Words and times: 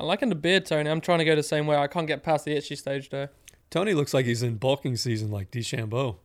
I 0.00 0.02
liking 0.04 0.30
the 0.30 0.34
beard, 0.34 0.64
Tony. 0.64 0.88
I'm 0.88 1.02
trying 1.02 1.18
to 1.18 1.26
go 1.26 1.36
the 1.36 1.42
same 1.42 1.66
way. 1.66 1.76
I 1.76 1.86
can't 1.86 2.06
get 2.06 2.22
past 2.22 2.46
the 2.46 2.52
itchy 2.52 2.74
stage 2.74 3.10
though. 3.10 3.28
Tony 3.68 3.92
looks 3.92 4.14
like 4.14 4.24
he's 4.24 4.42
in 4.42 4.56
bulking 4.56 4.96
season 4.96 5.30
like 5.30 5.50
DeChambeau. 5.50 6.16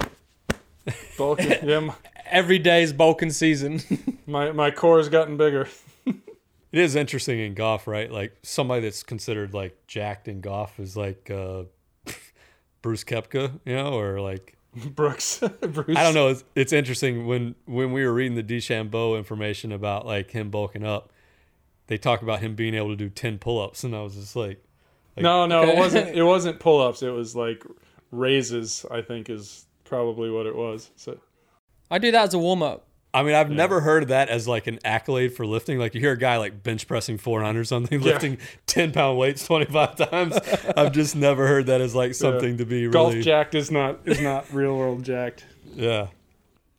Bulky. 1.16 1.56
yeah, 1.62 1.78
my, 1.78 1.94
Every 2.26 2.58
day 2.58 2.82
is 2.82 2.92
bulking 2.92 3.30
season. 3.30 3.80
my 4.26 4.50
my 4.50 4.72
core 4.72 4.98
has 4.98 5.08
gotten 5.08 5.36
bigger. 5.36 5.68
It 6.04 6.78
is 6.78 6.96
interesting 6.96 7.38
in 7.38 7.54
golf, 7.54 7.86
right? 7.86 8.10
Like 8.10 8.36
somebody 8.42 8.82
that's 8.82 9.04
considered 9.04 9.54
like 9.54 9.86
jacked 9.86 10.26
in 10.26 10.40
golf 10.40 10.80
is 10.80 10.96
like 10.96 11.30
uh, 11.30 11.64
Bruce 12.82 13.04
Koepka, 13.04 13.60
you 13.64 13.76
know, 13.76 13.92
or 13.92 14.20
like 14.20 14.56
Brooks. 14.74 15.38
Bruce. 15.60 15.96
I 15.96 16.02
don't 16.02 16.14
know. 16.14 16.28
It's, 16.28 16.44
it's 16.56 16.72
interesting 16.72 17.26
when 17.26 17.54
when 17.66 17.92
we 17.92 18.04
were 18.04 18.12
reading 18.12 18.34
the 18.34 18.42
DeChambeau 18.42 19.16
information 19.16 19.70
about 19.70 20.06
like 20.06 20.32
him 20.32 20.50
bulking 20.50 20.84
up. 20.84 21.12
They 21.90 21.98
talk 21.98 22.22
about 22.22 22.38
him 22.38 22.54
being 22.54 22.74
able 22.76 22.90
to 22.90 22.96
do 22.96 23.08
ten 23.08 23.36
pull-ups, 23.38 23.82
and 23.82 23.96
I 23.96 24.00
was 24.02 24.14
just 24.14 24.36
like, 24.36 24.62
Like- 25.16 25.24
No, 25.24 25.44
no, 25.46 25.64
it 25.64 25.76
wasn't. 25.76 26.14
It 26.16 26.22
wasn't 26.22 26.60
pull 26.60 26.80
ups. 26.80 27.02
It 27.02 27.10
was 27.10 27.34
like 27.34 27.64
raises. 28.12 28.86
I 28.88 29.02
think 29.02 29.28
is 29.28 29.66
probably 29.84 30.30
what 30.30 30.46
it 30.46 30.54
was. 30.54 30.92
So 30.94 31.18
I 31.90 31.98
do 31.98 32.12
that 32.12 32.28
as 32.28 32.34
a 32.34 32.38
warm 32.38 32.62
up. 32.62 32.86
I 33.12 33.24
mean, 33.24 33.34
I've 33.34 33.50
never 33.50 33.80
heard 33.80 34.04
of 34.04 34.10
that 34.10 34.28
as 34.28 34.46
like 34.46 34.68
an 34.68 34.78
accolade 34.84 35.34
for 35.34 35.44
lifting. 35.44 35.80
Like 35.80 35.96
you 35.96 36.00
hear 36.00 36.12
a 36.12 36.16
guy 36.16 36.36
like 36.36 36.62
bench 36.62 36.86
pressing 36.86 37.18
400 37.18 37.58
or 37.58 37.64
something, 37.64 38.00
Yeah. 38.00 38.12
lifting 38.12 38.38
10 38.66 38.92
pound 38.92 39.18
weights 39.18 39.44
25 39.44 39.96
times. 40.10 40.38
I've 40.76 40.92
just 40.92 41.16
never 41.16 41.48
heard 41.48 41.66
that 41.66 41.80
as 41.80 41.92
like 41.92 42.14
something 42.14 42.58
to 42.58 42.64
be 42.64 42.82
real. 42.84 42.92
golf 42.92 43.16
jacked 43.16 43.56
is 43.56 43.72
not 43.72 43.98
is 44.04 44.20
not 44.20 44.46
real 44.52 44.76
world 44.76 45.02
jacked. 45.04 45.44
Yeah. 45.74 46.06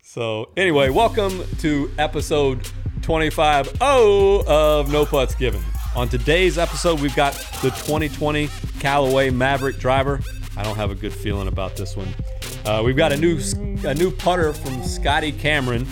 So 0.01 0.51
anyway, 0.55 0.89
welcome 0.89 1.43
to 1.59 1.91
episode 1.97 2.65
25 3.01 3.81
of 3.81 4.91
No 4.91 5.05
Putts 5.05 5.35
Given. 5.35 5.61
On 5.95 6.07
today's 6.07 6.57
episode, 6.57 7.01
we've 7.01 7.15
got 7.15 7.33
the 7.61 7.69
2020 7.69 8.49
Callaway 8.79 9.29
Maverick 9.29 9.77
driver. 9.77 10.21
I 10.55 10.63
don't 10.63 10.75
have 10.75 10.91
a 10.91 10.95
good 10.95 11.13
feeling 11.13 11.47
about 11.47 11.75
this 11.75 11.97
one. 11.97 12.13
Uh, 12.65 12.81
we've 12.85 12.95
got 12.95 13.11
a 13.11 13.17
new 13.17 13.39
a 13.83 13.95
new 13.95 14.11
putter 14.11 14.53
from 14.53 14.83
Scotty 14.83 15.31
Cameron 15.31 15.87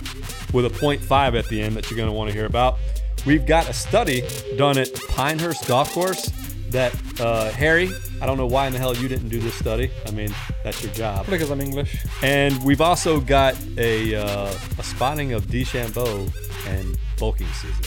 with 0.54 0.66
a 0.66 0.70
.5 0.70 1.38
at 1.38 1.48
the 1.48 1.62
end 1.62 1.76
that 1.76 1.90
you're 1.90 1.98
going 1.98 2.10
to 2.10 2.14
want 2.14 2.30
to 2.30 2.36
hear 2.36 2.46
about. 2.46 2.78
We've 3.26 3.46
got 3.46 3.70
a 3.70 3.74
study 3.74 4.24
done 4.58 4.78
at 4.78 4.94
Pinehurst 5.10 5.68
Golf 5.68 5.92
Course 5.92 6.32
that 6.70 6.94
uh, 7.20 7.50
Harry. 7.52 7.90
I 8.22 8.26
don't 8.26 8.38
know 8.38 8.46
why 8.46 8.68
in 8.68 8.74
the 8.74 8.80
hell 8.80 8.96
you 8.96 9.08
didn't 9.08 9.30
do 9.30 9.40
this 9.40 9.56
study. 9.56 9.90
I 10.06 10.12
mean, 10.12 10.34
that's 10.64 10.84
your 10.84 10.92
job. 10.94 11.26
Because 11.28 11.50
I'm 11.50 11.62
English. 11.62 12.06
And 12.22 12.62
we've 12.64 12.82
also 12.82 13.20
got 13.20 13.56
a, 13.78 14.16
uh, 14.16 14.54
a 14.78 14.84
spotting 14.84 15.34
of 15.34 15.48
DeChambeau 15.48 16.30
and 16.68 16.98
bulking 17.20 17.48
season. 17.48 17.84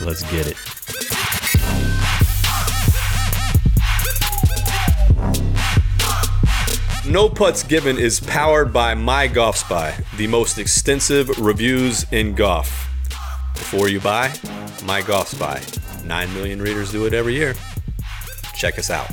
Let's 0.00 0.22
get 0.30 0.46
it. 0.46 0.56
No 7.06 7.28
Putts 7.28 7.62
Given 7.62 7.98
is 7.98 8.18
powered 8.18 8.72
by 8.72 8.94
My 8.94 9.26
Golf 9.26 9.58
Spy, 9.58 9.94
the 10.16 10.26
most 10.26 10.58
extensive 10.58 11.28
reviews 11.38 12.06
in 12.10 12.34
golf. 12.34 12.88
Before 13.52 13.88
you 13.88 14.00
buy, 14.00 14.32
My 14.84 15.02
Golf 15.02 15.28
Spy. 15.28 15.60
9 16.04 16.34
million 16.34 16.62
readers 16.62 16.90
do 16.90 17.04
it 17.04 17.12
every 17.12 17.34
year. 17.34 17.54
Check 18.56 18.78
us 18.78 18.90
out. 18.90 19.10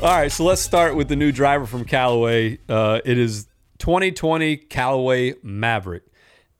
All 0.00 0.10
right, 0.10 0.30
so 0.30 0.44
let's 0.44 0.62
start 0.62 0.94
with 0.94 1.08
the 1.08 1.16
new 1.16 1.32
driver 1.32 1.66
from 1.66 1.84
Callaway. 1.84 2.58
Uh, 2.68 3.00
it 3.04 3.18
is 3.18 3.48
2020 3.78 4.56
Callaway 4.56 5.34
Maverick. 5.42 6.04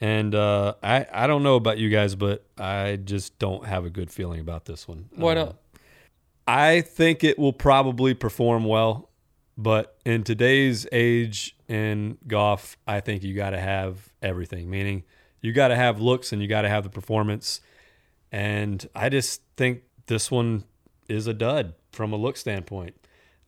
And 0.01 0.35
uh, 0.35 0.75
I, 0.83 1.07
I 1.13 1.27
don't 1.27 1.43
know 1.43 1.57
about 1.57 1.79
you 1.79 1.89
guys, 1.89 2.15
but 2.15 2.45
I 2.59 2.97
just 2.97 3.39
don't 3.39 3.65
have 3.67 3.85
a 3.85 3.91
good 3.91 4.11
feeling 4.11 4.41
about 4.41 4.65
this 4.67 4.87
one. 4.87 5.09
Why 5.15 5.33
Uh, 5.33 5.35
not? 5.35 5.57
I 6.47 6.83
think 6.83 7.25
it 7.25 7.39
will 7.39 7.53
probably 7.55 8.13
perform 8.13 8.65
well, 8.65 9.09
but 9.57 9.97
in 10.05 10.25
today's 10.25 10.87
age 10.93 11.57
in 11.69 12.19
golf, 12.27 12.77
I 12.87 13.01
think 13.01 13.23
you 13.23 13.35
got 13.35 13.51
to 13.51 13.61
have 13.61 14.13
everything. 14.21 14.69
Meaning, 14.69 15.05
you 15.41 15.53
got 15.53 15.69
to 15.69 15.77
have 15.77 16.01
looks 16.01 16.33
and 16.33 16.43
you 16.43 16.49
got 16.49 16.63
to 16.63 16.69
have 16.69 16.83
the 16.85 16.91
performance. 16.91 17.61
And 18.31 18.87
I 18.95 19.09
just 19.09 19.43
think 19.57 19.83
this 20.07 20.31
one 20.31 20.65
is 21.09 21.27
a 21.27 21.35
dud 21.35 21.75
from 21.93 22.13
a 22.13 22.17
look 22.17 22.37
standpoint. 22.37 22.95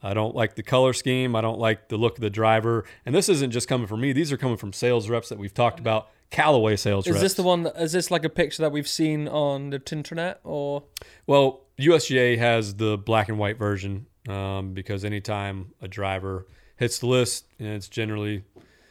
I 0.03 0.15
don't 0.15 0.35
like 0.35 0.55
the 0.55 0.63
color 0.63 0.93
scheme. 0.93 1.35
I 1.35 1.41
don't 1.41 1.59
like 1.59 1.89
the 1.89 1.97
look 1.97 2.17
of 2.19 2.23
the 2.23 2.31
driver. 2.31 2.85
And 3.05 3.15
this 3.15 3.29
isn't 3.29 3.51
just 3.51 3.67
coming 3.67 3.87
from 3.87 4.01
me. 4.01 4.13
These 4.13 4.31
are 4.31 4.37
coming 4.37 4.57
from 4.57 4.73
sales 4.73 5.09
reps 5.11 5.29
that 5.31 5.39
we've 5.39 5.55
talked 5.55 5.81
about. 5.81 6.11
Callaway 6.31 6.77
sales 6.77 7.07
Is 7.07 7.13
reps. 7.13 7.23
this 7.23 7.35
the 7.35 7.43
one? 7.43 7.67
Is 7.77 7.93
this 7.93 8.11
like 8.11 8.25
a 8.25 8.29
picture 8.29 8.63
that 8.63 8.73
we've 8.73 8.89
seen 8.89 9.29
on 9.29 9.71
the 9.71 9.79
Tinternet 9.79 10.37
or? 10.45 10.83
Well, 11.27 11.63
USGA 11.79 12.39
has 12.39 12.75
the 12.75 12.99
black 12.99 13.29
and 13.29 13.39
white 13.39 13.59
version 13.59 14.07
um, 14.29 14.73
because 14.75 15.05
anytime 15.05 15.73
a 15.81 15.89
driver 15.89 16.47
hits 16.77 16.99
the 16.99 17.07
list, 17.07 17.47
and 17.59 17.69
it's 17.69 17.89
generally 17.89 18.45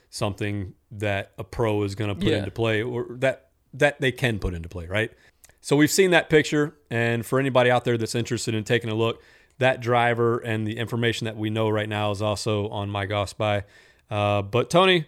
something 0.09 0.74
that 0.91 1.31
a 1.38 1.44
pro 1.44 1.84
is 1.84 1.95
going 1.95 2.09
to 2.09 2.16
put 2.16 2.25
Yeah. 2.29 2.38
into 2.38 2.51
play 2.51 2.81
or 2.81 3.06
that 3.19 3.50
that 3.74 4.00
they 4.00 4.12
can 4.12 4.40
put 4.40 4.53
into 4.53 4.69
play, 4.69 4.85
right? 4.88 5.12
So 5.59 5.75
we've 5.75 5.91
seen 5.91 6.12
that 6.12 6.29
picture, 6.29 6.75
and 6.90 7.25
for 7.25 7.40
anybody 7.40 7.69
out 7.69 7.84
there 7.84 7.97
that's 7.97 8.16
interested 8.16 8.53
in 8.56 8.63
taking 8.63 8.90
a 8.90 8.94
look, 8.95 9.22
that 9.57 9.81
driver 9.81 10.38
and 10.38 10.66
the 10.66 10.78
information 10.78 11.25
that 11.25 11.35
we 11.35 11.50
know 11.50 11.69
right 11.69 11.90
now 11.90 12.12
is 12.12 12.22
also 12.22 12.69
on 12.69 12.90
my 12.90 13.06
Golf 13.06 13.29
Spy. 13.29 13.63
Uh, 14.09 14.41
but 14.44 14.69
Tony, 14.69 15.07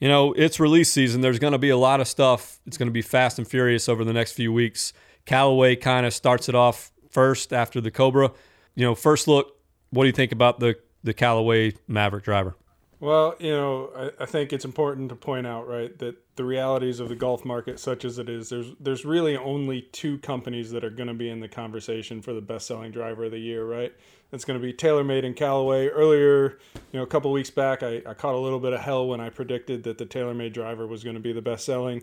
you 0.00 0.08
know 0.08 0.32
it's 0.32 0.60
release 0.60 0.90
season. 0.90 1.20
There's 1.20 1.38
going 1.38 1.52
to 1.52 1.58
be 1.58 1.70
a 1.70 1.76
lot 1.76 2.00
of 2.00 2.08
stuff. 2.08 2.58
It's 2.66 2.76
going 2.76 2.88
to 2.88 2.92
be 2.92 3.02
fast 3.02 3.38
and 3.38 3.46
furious 3.46 3.88
over 3.88 4.04
the 4.04 4.12
next 4.12 4.32
few 4.32 4.52
weeks. 4.52 4.92
Callaway 5.26 5.76
kind 5.76 6.06
of 6.06 6.12
starts 6.12 6.48
it 6.48 6.54
off 6.54 6.92
first 7.10 7.52
after 7.52 7.80
the 7.80 7.90
Cobra. 7.90 8.32
You 8.74 8.84
know, 8.84 8.94
first 8.94 9.28
look. 9.28 9.52
What 9.90 10.04
do 10.04 10.08
you 10.08 10.12
think 10.12 10.32
about 10.32 10.60
the 10.60 10.76
the 11.02 11.14
Callaway 11.14 11.74
Maverick 11.86 12.24
driver? 12.24 12.56
Well, 13.04 13.34
you 13.38 13.50
know, 13.50 13.90
I, 13.94 14.22
I 14.22 14.26
think 14.26 14.54
it's 14.54 14.64
important 14.64 15.10
to 15.10 15.14
point 15.14 15.46
out, 15.46 15.68
right, 15.68 15.96
that 15.98 16.16
the 16.36 16.44
realities 16.44 17.00
of 17.00 17.10
the 17.10 17.14
golf 17.14 17.44
market, 17.44 17.78
such 17.78 18.02
as 18.02 18.18
it 18.18 18.30
is, 18.30 18.48
there's 18.48 18.72
there's 18.80 19.04
really 19.04 19.36
only 19.36 19.82
two 19.92 20.16
companies 20.18 20.70
that 20.70 20.84
are 20.84 20.90
going 20.90 21.08
to 21.08 21.14
be 21.14 21.28
in 21.28 21.40
the 21.40 21.48
conversation 21.48 22.22
for 22.22 22.32
the 22.32 22.40
best-selling 22.40 22.92
driver 22.92 23.26
of 23.26 23.32
the 23.32 23.38
year, 23.38 23.66
right? 23.66 23.92
It's 24.32 24.46
going 24.46 24.58
to 24.58 24.66
be 24.66 24.72
TaylorMade 24.72 25.26
and 25.26 25.36
Callaway. 25.36 25.88
Earlier, 25.88 26.58
you 26.92 26.98
know, 26.98 27.02
a 27.02 27.06
couple 27.06 27.30
weeks 27.30 27.50
back, 27.50 27.82
I, 27.82 28.00
I 28.06 28.14
caught 28.14 28.34
a 28.34 28.38
little 28.38 28.58
bit 28.58 28.72
of 28.72 28.80
hell 28.80 29.06
when 29.06 29.20
I 29.20 29.28
predicted 29.28 29.82
that 29.82 29.98
the 29.98 30.06
TaylorMade 30.06 30.54
driver 30.54 30.86
was 30.86 31.04
going 31.04 31.14
to 31.14 31.20
be 31.20 31.34
the 31.34 31.42
best-selling. 31.42 32.02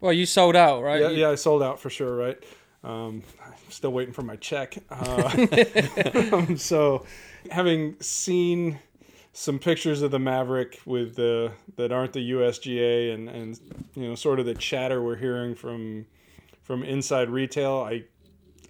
Well, 0.00 0.12
you 0.12 0.26
sold 0.26 0.54
out, 0.54 0.82
right? 0.82 1.00
Yeah, 1.00 1.08
You- 1.08 1.20
yeah, 1.22 1.30
I 1.30 1.36
sold 1.36 1.62
out 1.62 1.80
for 1.80 1.88
sure, 1.88 2.14
right? 2.14 2.38
Um, 2.84 3.22
I'm 3.42 3.54
still 3.70 3.92
waiting 3.92 4.12
for 4.12 4.22
my 4.22 4.36
check. 4.36 4.76
Uh, 4.90 5.46
so, 6.56 7.06
having 7.50 7.96
seen 8.00 8.78
some 9.32 9.58
pictures 9.58 10.02
of 10.02 10.10
the 10.10 10.18
Maverick 10.18 10.80
with 10.84 11.16
the 11.16 11.52
that 11.76 11.90
aren't 11.90 12.12
the 12.12 12.32
USGA 12.32 13.14
and 13.14 13.28
and 13.28 13.60
you 13.94 14.08
know 14.08 14.14
sort 14.14 14.38
of 14.40 14.46
the 14.46 14.54
chatter 14.54 15.02
we're 15.02 15.16
hearing 15.16 15.54
from 15.54 16.06
from 16.62 16.82
inside 16.82 17.28
retail, 17.28 17.86
I 17.86 18.04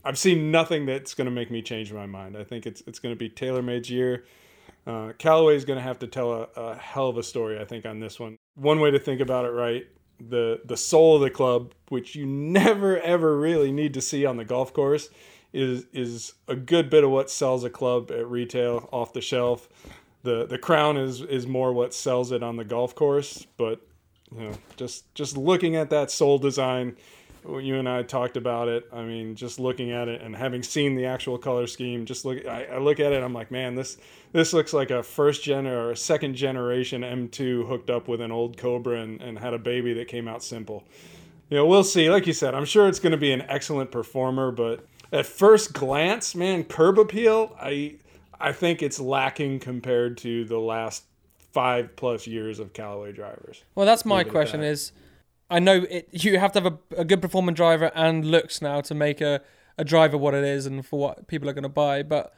I've 0.04 0.18
seen 0.18 0.50
nothing 0.50 0.86
that's 0.86 1.14
going 1.14 1.26
to 1.26 1.30
make 1.30 1.50
me 1.50 1.62
change 1.62 1.92
my 1.92 2.06
mind. 2.06 2.36
I 2.36 2.44
think 2.44 2.66
it's 2.66 2.82
it's 2.86 2.98
going 2.98 3.14
to 3.14 3.18
be 3.18 3.28
TaylorMade's 3.28 3.90
year. 3.90 4.24
Uh, 4.86 5.12
Callaway 5.18 5.54
is 5.54 5.64
going 5.64 5.78
to 5.78 5.82
have 5.82 6.00
to 6.00 6.08
tell 6.08 6.32
a, 6.32 6.48
a 6.56 6.74
hell 6.76 7.08
of 7.08 7.16
a 7.16 7.22
story, 7.22 7.60
I 7.60 7.64
think, 7.64 7.86
on 7.86 8.00
this 8.00 8.18
one. 8.18 8.36
One 8.56 8.80
way 8.80 8.90
to 8.90 8.98
think 8.98 9.20
about 9.20 9.44
it, 9.44 9.50
right? 9.50 9.86
The 10.20 10.60
the 10.64 10.76
soul 10.76 11.16
of 11.16 11.22
the 11.22 11.30
club, 11.30 11.74
which 11.88 12.14
you 12.14 12.26
never 12.26 12.98
ever 13.00 13.38
really 13.38 13.72
need 13.72 13.94
to 13.94 14.00
see 14.00 14.24
on 14.26 14.36
the 14.36 14.44
golf 14.44 14.72
course, 14.72 15.08
is 15.52 15.86
is 15.92 16.34
a 16.48 16.56
good 16.56 16.90
bit 16.90 17.04
of 17.04 17.10
what 17.10 17.30
sells 17.30 17.62
a 17.64 17.70
club 17.70 18.10
at 18.10 18.28
retail 18.28 18.88
off 18.92 19.12
the 19.12 19.20
shelf. 19.20 19.68
The 20.22 20.46
the 20.46 20.58
crown 20.58 20.96
is 20.96 21.20
is 21.20 21.46
more 21.46 21.72
what 21.72 21.94
sells 21.94 22.32
it 22.32 22.42
on 22.42 22.56
the 22.56 22.64
golf 22.64 22.94
course, 22.94 23.46
but 23.56 23.80
you 24.34 24.48
know, 24.48 24.52
just 24.76 25.12
just 25.14 25.36
looking 25.36 25.76
at 25.76 25.90
that 25.90 26.10
sole 26.10 26.38
design, 26.38 26.96
you 27.48 27.76
and 27.76 27.88
I 27.88 28.02
talked 28.02 28.36
about 28.36 28.68
it. 28.68 28.88
I 28.92 29.02
mean, 29.02 29.34
just 29.34 29.58
looking 29.58 29.90
at 29.90 30.08
it 30.08 30.22
and 30.22 30.34
having 30.34 30.62
seen 30.62 30.94
the 30.94 31.06
actual 31.06 31.38
color 31.38 31.66
scheme, 31.66 32.06
just 32.06 32.24
look. 32.24 32.46
I, 32.46 32.64
I 32.64 32.78
look 32.78 33.00
at 33.00 33.12
it. 33.12 33.22
I'm 33.22 33.32
like, 33.32 33.50
man, 33.50 33.74
this 33.74 33.98
this 34.32 34.52
looks 34.52 34.72
like 34.72 34.90
a 34.90 35.02
first 35.02 35.42
gen 35.42 35.66
or 35.66 35.90
a 35.90 35.96
second 35.96 36.34
generation 36.34 37.02
M2 37.02 37.66
hooked 37.66 37.90
up 37.90 38.08
with 38.08 38.20
an 38.20 38.32
old 38.32 38.56
Cobra 38.56 39.00
and, 39.00 39.20
and 39.20 39.38
had 39.38 39.54
a 39.54 39.58
baby 39.58 39.92
that 39.94 40.08
came 40.08 40.28
out 40.28 40.42
simple. 40.42 40.84
You 41.50 41.58
know, 41.58 41.66
we'll 41.66 41.84
see. 41.84 42.08
Like 42.10 42.26
you 42.26 42.32
said, 42.32 42.54
I'm 42.54 42.64
sure 42.64 42.88
it's 42.88 42.98
going 42.98 43.12
to 43.12 43.18
be 43.18 43.32
an 43.32 43.42
excellent 43.42 43.90
performer, 43.90 44.50
but 44.50 44.86
at 45.12 45.26
first 45.26 45.74
glance, 45.74 46.34
man, 46.34 46.64
curb 46.64 46.98
appeal, 46.98 47.54
I 47.60 47.96
I 48.42 48.52
think 48.52 48.82
it's 48.82 49.00
lacking 49.00 49.60
compared 49.60 50.18
to 50.18 50.44
the 50.44 50.58
last 50.58 51.04
five 51.52 51.96
plus 51.96 52.26
years 52.26 52.58
of 52.58 52.72
Callaway 52.72 53.12
drivers. 53.12 53.64
Well, 53.74 53.86
that's 53.86 54.04
my 54.04 54.18
Leave 54.18 54.26
it 54.26 54.28
at 54.28 54.32
question. 54.32 54.60
that. 54.60 54.66
Is 54.66 54.92
I 55.50 55.58
know 55.58 55.86
it, 55.88 56.08
you 56.12 56.38
have 56.38 56.52
to 56.52 56.60
have 56.60 56.72
a, 56.72 57.00
a 57.00 57.04
good 57.04 57.22
performing 57.22 57.54
driver 57.54 57.90
and 57.94 58.24
looks 58.24 58.60
now 58.60 58.80
to 58.82 58.94
make 58.94 59.20
a, 59.20 59.40
a 59.78 59.84
driver 59.84 60.16
what 60.18 60.34
it 60.34 60.44
is 60.44 60.66
and 60.66 60.84
for 60.84 60.98
what 60.98 61.26
people 61.28 61.48
are 61.48 61.52
going 61.52 61.62
to 61.62 61.68
buy. 61.68 62.02
But 62.02 62.34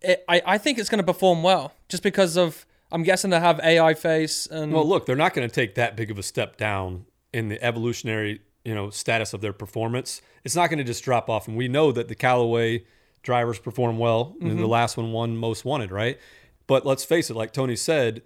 it, 0.00 0.24
I 0.28 0.42
I 0.46 0.58
think 0.58 0.78
it's 0.78 0.88
going 0.88 1.04
to 1.04 1.12
perform 1.12 1.42
well 1.42 1.74
just 1.88 2.02
because 2.02 2.36
of 2.36 2.66
I'm 2.92 3.02
guessing 3.02 3.30
they 3.30 3.40
have 3.40 3.60
AI 3.60 3.94
face 3.94 4.46
and 4.46 4.72
Well, 4.72 4.86
look, 4.88 5.06
they're 5.06 5.16
not 5.16 5.34
going 5.34 5.48
to 5.48 5.54
take 5.54 5.74
that 5.74 5.96
big 5.96 6.10
of 6.10 6.18
a 6.18 6.22
step 6.22 6.56
down 6.56 7.06
in 7.32 7.48
the 7.48 7.62
evolutionary 7.62 8.40
you 8.64 8.74
know 8.74 8.90
status 8.90 9.32
of 9.32 9.40
their 9.40 9.52
performance, 9.52 10.22
it's 10.42 10.56
not 10.56 10.68
going 10.70 10.78
to 10.78 10.84
just 10.84 11.04
drop 11.04 11.28
off. 11.28 11.46
And 11.46 11.56
we 11.56 11.68
know 11.68 11.92
that 11.92 12.08
the 12.08 12.14
Callaway 12.14 12.84
drivers 13.24 13.58
perform 13.58 13.98
well. 13.98 14.36
And 14.40 14.52
the 14.52 14.54
mm-hmm. 14.54 14.66
last 14.66 14.96
one 14.96 15.10
won 15.10 15.36
most 15.36 15.64
wanted, 15.64 15.90
right? 15.90 16.18
But 16.66 16.86
let's 16.86 17.04
face 17.04 17.30
it, 17.30 17.34
like 17.34 17.52
Tony 17.52 17.76
said, 17.76 18.22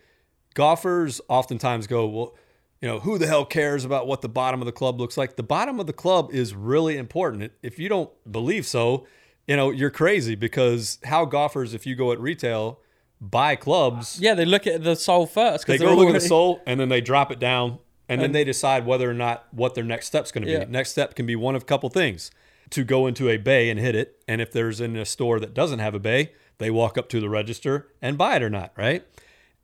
golfers 0.54 1.20
oftentimes 1.28 1.86
go, 1.86 2.06
well, 2.06 2.36
you 2.80 2.88
know, 2.88 3.00
who 3.00 3.18
the 3.18 3.26
hell 3.26 3.44
cares 3.44 3.84
about 3.84 4.06
what 4.06 4.20
the 4.20 4.28
bottom 4.28 4.60
of 4.60 4.66
the 4.66 4.72
club 4.72 5.00
looks 5.00 5.16
like? 5.16 5.36
The 5.36 5.42
bottom 5.42 5.80
of 5.80 5.86
the 5.86 5.92
club 5.92 6.30
is 6.32 6.54
really 6.54 6.96
important. 6.96 7.50
If 7.62 7.78
you 7.78 7.88
don't 7.88 8.10
believe 8.30 8.66
so, 8.66 9.06
you 9.48 9.56
know, 9.56 9.70
you're 9.70 9.90
crazy 9.90 10.34
because 10.34 10.98
how 11.04 11.24
golfers, 11.24 11.74
if 11.74 11.86
you 11.86 11.96
go 11.96 12.12
at 12.12 12.20
retail, 12.20 12.80
buy 13.20 13.56
clubs, 13.56 14.20
Yeah, 14.20 14.34
they 14.34 14.44
look 14.44 14.66
at 14.66 14.84
the 14.84 14.94
sole 14.94 15.26
first. 15.26 15.66
they 15.66 15.78
go 15.78 15.94
look 15.94 16.08
at 16.08 16.12
the 16.12 16.20
sole 16.20 16.60
and 16.66 16.78
then 16.78 16.88
they 16.88 17.00
drop 17.00 17.32
it 17.32 17.40
down 17.40 17.78
and 18.08 18.20
then 18.20 18.32
they 18.32 18.44
decide 18.44 18.86
whether 18.86 19.10
or 19.10 19.14
not 19.14 19.48
what 19.50 19.74
their 19.74 19.84
next 19.84 20.06
step's 20.06 20.30
going 20.30 20.44
to 20.44 20.50
Yeah. 20.50 20.64
be. 20.64 20.70
Next 20.70 20.90
step 20.90 21.14
can 21.14 21.26
be 21.26 21.34
one 21.34 21.56
of 21.56 21.62
a 21.62 21.64
couple 21.64 21.88
things 21.88 22.30
to 22.70 22.84
go 22.84 23.06
into 23.06 23.28
a 23.28 23.36
bay 23.36 23.70
and 23.70 23.78
hit 23.78 23.94
it. 23.94 24.22
And 24.26 24.40
if 24.40 24.52
there's 24.52 24.80
in 24.80 24.96
a 24.96 25.04
store 25.04 25.40
that 25.40 25.54
doesn't 25.54 25.78
have 25.78 25.94
a 25.94 25.98
bay, 25.98 26.32
they 26.58 26.70
walk 26.70 26.98
up 26.98 27.08
to 27.10 27.20
the 27.20 27.28
register 27.28 27.88
and 28.02 28.18
buy 28.18 28.36
it 28.36 28.42
or 28.42 28.50
not, 28.50 28.72
right? 28.76 29.04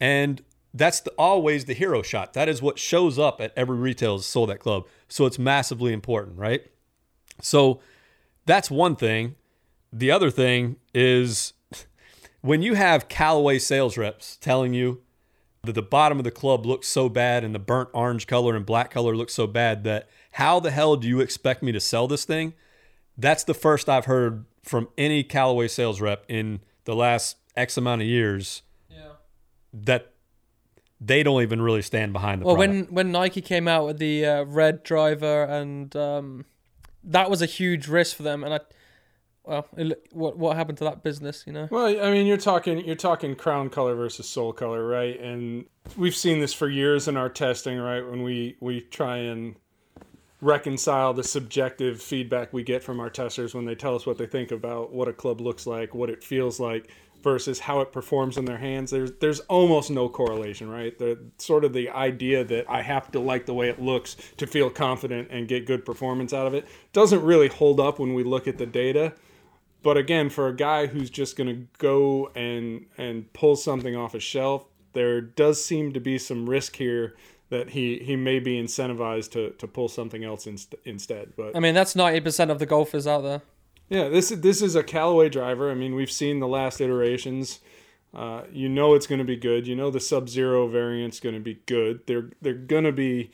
And 0.01 0.43
that's 0.73 1.01
the, 1.01 1.11
always 1.12 1.65
the 1.65 1.75
hero 1.75 2.03
shot. 2.03 2.33
That 2.33 2.49
is 2.49 2.62
what 2.62 2.79
shows 2.79 3.19
up 3.19 3.41
at 3.41 3.53
every 3.56 3.77
retail 3.77 4.19
sold 4.19 4.51
at 4.51 4.61
club. 4.61 4.87
So 5.09 5.27
it's 5.27 5.39
massively 5.39 5.93
important, 5.93 6.39
right? 6.39 6.62
So 7.41 7.81
that's 8.47 8.71
one 8.71 8.97
thing. 8.97 9.37
The 9.93 10.11
other 10.11 10.31
thing 10.31 10.77
is 10.93 11.53
when 12.41 12.62
you 12.62 12.75
have 12.75 13.09
Callaway 13.09 13.59
sales 13.59 13.97
reps 13.97 14.37
telling 14.37 14.75
you 14.75 15.01
that 15.62 15.75
the 15.75 15.83
bottom 15.83 16.19
of 16.19 16.25
the 16.25 16.31
club 16.31 16.67
looks 16.67 16.89
so 16.89 17.09
bad 17.09 17.45
and 17.45 17.55
the 17.55 17.59
burnt 17.61 17.89
orange 17.93 18.27
color 18.27 18.55
and 18.55 18.67
black 18.67 18.91
color 18.91 19.17
looks 19.17 19.35
so 19.35 19.47
bad 19.47 19.85
that 19.85 20.09
how 20.33 20.61
the 20.61 20.71
hell 20.71 20.97
do 20.97 21.09
you 21.09 21.21
expect 21.21 21.62
me 21.62 21.73
to 21.73 21.81
sell 21.81 22.06
this 22.06 22.25
thing? 22.25 22.55
That's 23.16 23.44
the 23.44 23.55
first 23.55 23.88
I've 23.88 24.06
heard 24.06 24.44
from 24.62 24.88
any 24.99 25.22
Callaway 25.22 25.69
sales 25.69 26.00
rep 26.00 26.25
in 26.28 26.61
the 26.84 26.94
last 26.96 27.37
X 27.56 27.76
amount 27.76 28.02
of 28.02 28.08
years 28.08 28.62
Yeah. 28.90 29.12
that 29.72 30.12
they 31.00 31.22
don't 31.22 31.43
even 31.43 31.61
really 31.61 31.82
stand 31.82 32.12
behind 32.12 32.40
the 32.43 32.46
Well, 32.46 32.56
product. 32.56 32.88
when 32.90 32.94
when 32.94 33.12
Nike 33.12 33.40
came 33.43 33.69
out 33.69 33.84
with 33.87 33.99
the 33.99 34.25
uh, 34.26 34.44
red 34.44 34.82
driver, 34.82 35.44
and 35.44 35.94
um, 35.96 36.44
that 37.05 37.31
was 37.31 37.43
a 37.43 37.46
huge 37.46 37.88
risk 37.88 38.16
for 38.16 38.22
them. 38.22 38.43
And 38.43 38.55
I, 38.55 38.61
well, 39.44 39.67
it, 39.76 40.06
what 40.12 40.38
what 40.38 40.56
happened 40.56 40.78
to 40.78 40.84
that 40.84 41.02
business? 41.02 41.44
You 41.46 41.52
know. 41.52 41.69
Well, 41.70 41.87
I 41.87 42.10
mean, 42.10 42.26
you're 42.26 42.37
talking 42.38 42.84
you're 42.87 42.94
talking 42.96 43.37
crown 43.37 43.69
color 43.70 43.94
versus 43.94 44.28
sole 44.28 44.52
color, 44.55 44.87
right? 44.87 45.20
And 45.20 45.67
we've 45.96 46.17
seen 46.17 46.40
this 46.40 46.55
for 46.55 46.69
years 46.69 47.06
in 47.08 47.17
our 47.19 47.28
testing, 47.28 47.78
right? 47.78 48.00
When 48.00 48.22
we 48.22 48.56
we 48.60 48.81
try 48.81 49.19
and 49.19 49.56
reconcile 50.44 51.14
the 51.14 51.25
subjective 51.25 52.02
feedback 52.02 52.52
we 52.52 52.62
get 52.62 52.82
from 52.82 53.00
our 53.00 53.08
testers 53.08 53.55
when 53.55 53.64
they 53.64 53.75
tell 53.75 53.96
us 53.96 54.05
what 54.05 54.19
they 54.19 54.26
think 54.26 54.52
about 54.52 54.93
what 54.93 55.08
a 55.08 55.12
club 55.12 55.41
looks 55.41 55.67
like, 55.67 55.94
what 55.94 56.11
it 56.11 56.23
feels 56.23 56.61
like 56.61 56.91
versus 57.23 57.58
how 57.58 57.81
it 57.81 57.91
performs 57.91 58.37
in 58.37 58.44
their 58.44 58.58
hands. 58.58 58.91
There's 58.91 59.12
there's 59.12 59.41
almost 59.41 59.91
no 59.91 60.11
correlation, 60.11 60.69
right? 60.69 60.96
The 60.99 61.19
sort 61.38 61.64
of 61.64 61.73
the 61.73 61.88
idea 61.88 62.44
that 62.44 62.67
I 62.69 62.82
have 62.82 63.11
to 63.12 63.20
like 63.20 63.46
the 63.46 63.55
way 63.55 63.70
it 63.70 63.81
looks 63.81 64.17
to 64.37 64.46
feel 64.46 64.69
confident 64.69 65.29
and 65.31 65.49
get 65.49 65.67
good 65.67 65.87
performance 65.87 66.35
out 66.35 66.46
of 66.46 66.52
it 66.52 66.69
doesn't 66.93 67.23
really 67.23 67.49
hold 67.49 67.81
up 67.81 67.99
when 67.99 68.12
we 68.12 68.23
look 68.23 68.46
at 68.46 68.58
the 68.58 68.67
data. 68.67 69.14
But 69.82 69.96
again, 69.96 70.29
for 70.29 70.49
a 70.49 70.55
guy 70.55 70.87
who's 70.87 71.08
just 71.08 71.37
going 71.37 71.49
to 71.49 71.67
go 71.79 72.31
and 72.35 72.85
and 72.99 73.32
pull 73.32 73.56
something 73.56 73.96
off 73.96 74.14
a 74.14 74.20
shelf, 74.20 74.67
there 74.93 75.23
does 75.23 75.64
seem 75.64 75.94
to 75.94 76.00
be 76.00 76.19
some 76.19 76.49
risk 76.49 76.76
here 76.76 77.17
that 77.50 77.70
he 77.70 77.99
he 77.99 78.17
may 78.17 78.38
be 78.38 78.61
incentivized 78.61 79.31
to 79.32 79.50
to 79.50 79.67
pull 79.67 79.88
something 79.88 80.25
else 80.25 80.46
inst- 80.46 80.75
instead. 80.85 81.32
But 81.37 81.56
I 81.56 81.61
mean, 81.61 81.75
that's 81.75 81.94
ninety 81.94 82.20
percent 82.20 82.50
of 82.50 82.58
the 82.58 82.67
golfers 82.67 83.06
out 83.06 83.23
there. 83.23 83.43
yeah, 83.88 84.08
this 84.08 84.31
this 84.31 84.62
is 84.62 84.75
a 84.75 84.82
Callaway 84.82 85.29
driver. 85.29 85.70
I 85.70 85.75
mean, 85.75 85.94
we've 85.94 86.11
seen 86.11 86.41
the 86.41 86.49
last 86.49 86.81
iterations. 86.81 87.61
Uh, 88.14 88.44
you 88.52 88.69
know 88.69 88.94
it's 88.94 89.08
going 89.08 89.19
to 89.19 89.25
be 89.25 89.37
good. 89.37 89.67
You 89.67 89.75
know 89.75 89.91
the 89.91 90.00
Sub 90.00 90.29
Zero 90.29 90.69
variant's 90.69 91.19
going 91.20 91.35
to 91.35 91.41
be 91.41 91.61
good. 91.67 92.06
They're 92.06 92.31
they're 92.41 92.55
going 92.55 92.85
to 92.85 92.93
be 92.93 93.32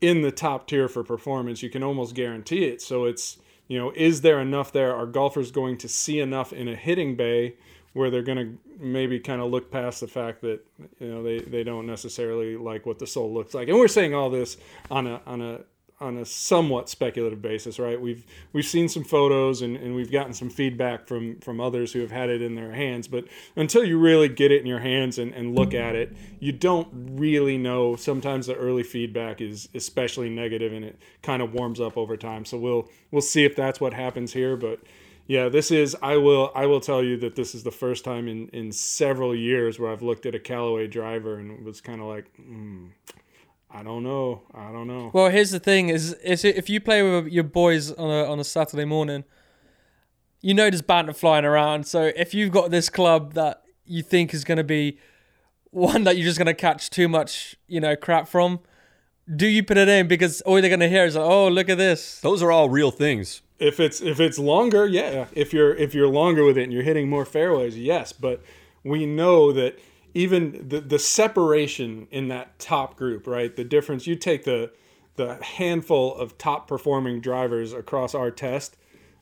in 0.00 0.22
the 0.22 0.30
top 0.30 0.66
tier 0.66 0.88
for 0.88 1.02
performance. 1.02 1.62
You 1.62 1.70
can 1.70 1.82
almost 1.82 2.14
guarantee 2.14 2.64
it. 2.64 2.82
So 2.82 3.04
it's 3.04 3.38
you 3.66 3.78
know, 3.78 3.92
is 3.94 4.22
there 4.22 4.40
enough 4.40 4.72
there? 4.72 4.94
Are 4.94 5.06
golfers 5.06 5.50
going 5.50 5.78
to 5.78 5.88
see 5.88 6.18
enough 6.20 6.52
in 6.52 6.68
a 6.68 6.74
hitting 6.74 7.14
bay 7.16 7.54
where 7.92 8.10
they're 8.10 8.22
going 8.22 8.38
to 8.38 8.58
maybe 8.78 9.18
kind 9.18 9.40
of 9.40 9.50
look 9.50 9.70
past 9.70 10.00
the 10.00 10.08
fact 10.08 10.40
that 10.42 10.60
you 10.98 11.08
know 11.08 11.22
they, 11.22 11.40
they 11.40 11.64
don't 11.64 11.86
necessarily 11.86 12.56
like 12.56 12.86
what 12.86 12.98
the 12.98 13.06
soul 13.06 13.32
looks 13.32 13.54
like? 13.54 13.68
And 13.68 13.78
we're 13.78 13.88
saying 13.88 14.14
all 14.14 14.30
this 14.30 14.56
on 14.90 15.06
a 15.06 15.20
on 15.26 15.40
a 15.40 15.60
on 16.00 16.16
a 16.16 16.24
somewhat 16.24 16.88
speculative 16.88 17.42
basis, 17.42 17.78
right? 17.78 18.00
We've 18.00 18.24
we've 18.52 18.64
seen 18.64 18.88
some 18.88 19.04
photos 19.04 19.60
and, 19.60 19.76
and 19.76 19.94
we've 19.94 20.10
gotten 20.10 20.32
some 20.32 20.48
feedback 20.48 21.06
from 21.06 21.38
from 21.40 21.60
others 21.60 21.92
who 21.92 22.00
have 22.00 22.10
had 22.10 22.30
it 22.30 22.40
in 22.40 22.54
their 22.54 22.72
hands, 22.72 23.06
but 23.06 23.24
until 23.54 23.84
you 23.84 23.98
really 23.98 24.28
get 24.28 24.50
it 24.50 24.60
in 24.60 24.66
your 24.66 24.78
hands 24.78 25.18
and, 25.18 25.34
and 25.34 25.54
look 25.54 25.74
at 25.74 25.94
it, 25.94 26.16
you 26.38 26.52
don't 26.52 26.88
really 26.92 27.58
know. 27.58 27.96
Sometimes 27.96 28.46
the 28.46 28.54
early 28.54 28.82
feedback 28.82 29.40
is 29.42 29.68
especially 29.74 30.30
negative 30.30 30.72
and 30.72 30.84
it 30.84 30.98
kind 31.22 31.42
of 31.42 31.52
warms 31.52 31.80
up 31.80 31.98
over 31.98 32.16
time. 32.16 32.46
So 32.46 32.56
we'll 32.56 32.88
we'll 33.10 33.20
see 33.20 33.44
if 33.44 33.54
that's 33.54 33.80
what 33.80 33.92
happens 33.92 34.32
here. 34.32 34.56
But 34.56 34.80
yeah, 35.30 35.48
this 35.48 35.70
is 35.70 35.96
I 36.02 36.16
will 36.16 36.50
I 36.56 36.66
will 36.66 36.80
tell 36.80 37.04
you 37.04 37.16
that 37.18 37.36
this 37.36 37.54
is 37.54 37.62
the 37.62 37.70
first 37.70 38.04
time 38.04 38.26
in, 38.26 38.48
in 38.48 38.72
several 38.72 39.32
years 39.32 39.78
where 39.78 39.92
I've 39.92 40.02
looked 40.02 40.26
at 40.26 40.34
a 40.34 40.40
Callaway 40.40 40.88
driver 40.88 41.36
and 41.36 41.64
was 41.64 41.80
kind 41.80 42.00
of 42.00 42.08
like, 42.08 42.34
hmm, 42.34 42.86
I 43.70 43.84
don't 43.84 44.02
know, 44.02 44.42
I 44.52 44.72
don't 44.72 44.88
know. 44.88 45.12
Well, 45.14 45.30
here's 45.30 45.52
the 45.52 45.60
thing: 45.60 45.88
is 45.88 46.14
is 46.14 46.44
if 46.44 46.68
you 46.68 46.80
play 46.80 47.04
with 47.04 47.32
your 47.32 47.44
boys 47.44 47.92
on 47.92 48.10
a 48.10 48.24
on 48.28 48.40
a 48.40 48.44
Saturday 48.44 48.84
morning, 48.84 49.22
you 50.40 50.52
know 50.52 50.68
there's 50.68 50.82
banter 50.82 51.12
flying 51.12 51.44
around. 51.44 51.86
So 51.86 52.10
if 52.16 52.34
you've 52.34 52.50
got 52.50 52.72
this 52.72 52.88
club 52.90 53.34
that 53.34 53.62
you 53.84 54.02
think 54.02 54.34
is 54.34 54.42
going 54.42 54.58
to 54.58 54.64
be 54.64 54.98
one 55.70 56.02
that 56.02 56.16
you're 56.16 56.26
just 56.26 56.38
going 56.38 56.46
to 56.46 56.54
catch 56.54 56.90
too 56.90 57.06
much, 57.06 57.54
you 57.68 57.78
know, 57.78 57.94
crap 57.94 58.26
from, 58.26 58.58
do 59.36 59.46
you 59.46 59.62
put 59.62 59.76
it 59.76 59.88
in? 59.88 60.08
Because 60.08 60.40
all 60.40 60.60
they're 60.60 60.68
going 60.68 60.80
to 60.80 60.88
hear 60.88 61.04
is 61.04 61.14
like, 61.14 61.24
"Oh, 61.24 61.46
look 61.46 61.68
at 61.68 61.78
this." 61.78 62.18
Those 62.18 62.42
are 62.42 62.50
all 62.50 62.68
real 62.68 62.90
things. 62.90 63.42
If 63.60 63.78
it's 63.78 64.00
if 64.00 64.18
it's 64.18 64.38
longer, 64.38 64.86
yeah. 64.86 65.26
If 65.32 65.52
you're 65.52 65.74
if 65.74 65.94
you're 65.94 66.08
longer 66.08 66.44
with 66.44 66.58
it 66.58 66.64
and 66.64 66.72
you're 66.72 66.82
hitting 66.82 67.08
more 67.08 67.24
fairways, 67.24 67.78
yes. 67.78 68.12
But 68.12 68.42
we 68.82 69.06
know 69.06 69.52
that 69.52 69.78
even 70.14 70.68
the 70.68 70.80
the 70.80 70.98
separation 70.98 72.08
in 72.10 72.28
that 72.28 72.58
top 72.58 72.96
group, 72.96 73.26
right? 73.26 73.54
The 73.54 73.64
difference. 73.64 74.06
You 74.06 74.16
take 74.16 74.44
the 74.44 74.72
the 75.16 75.42
handful 75.42 76.14
of 76.14 76.38
top 76.38 76.66
performing 76.66 77.20
drivers 77.20 77.72
across 77.72 78.14
our 78.14 78.30
test. 78.30 78.76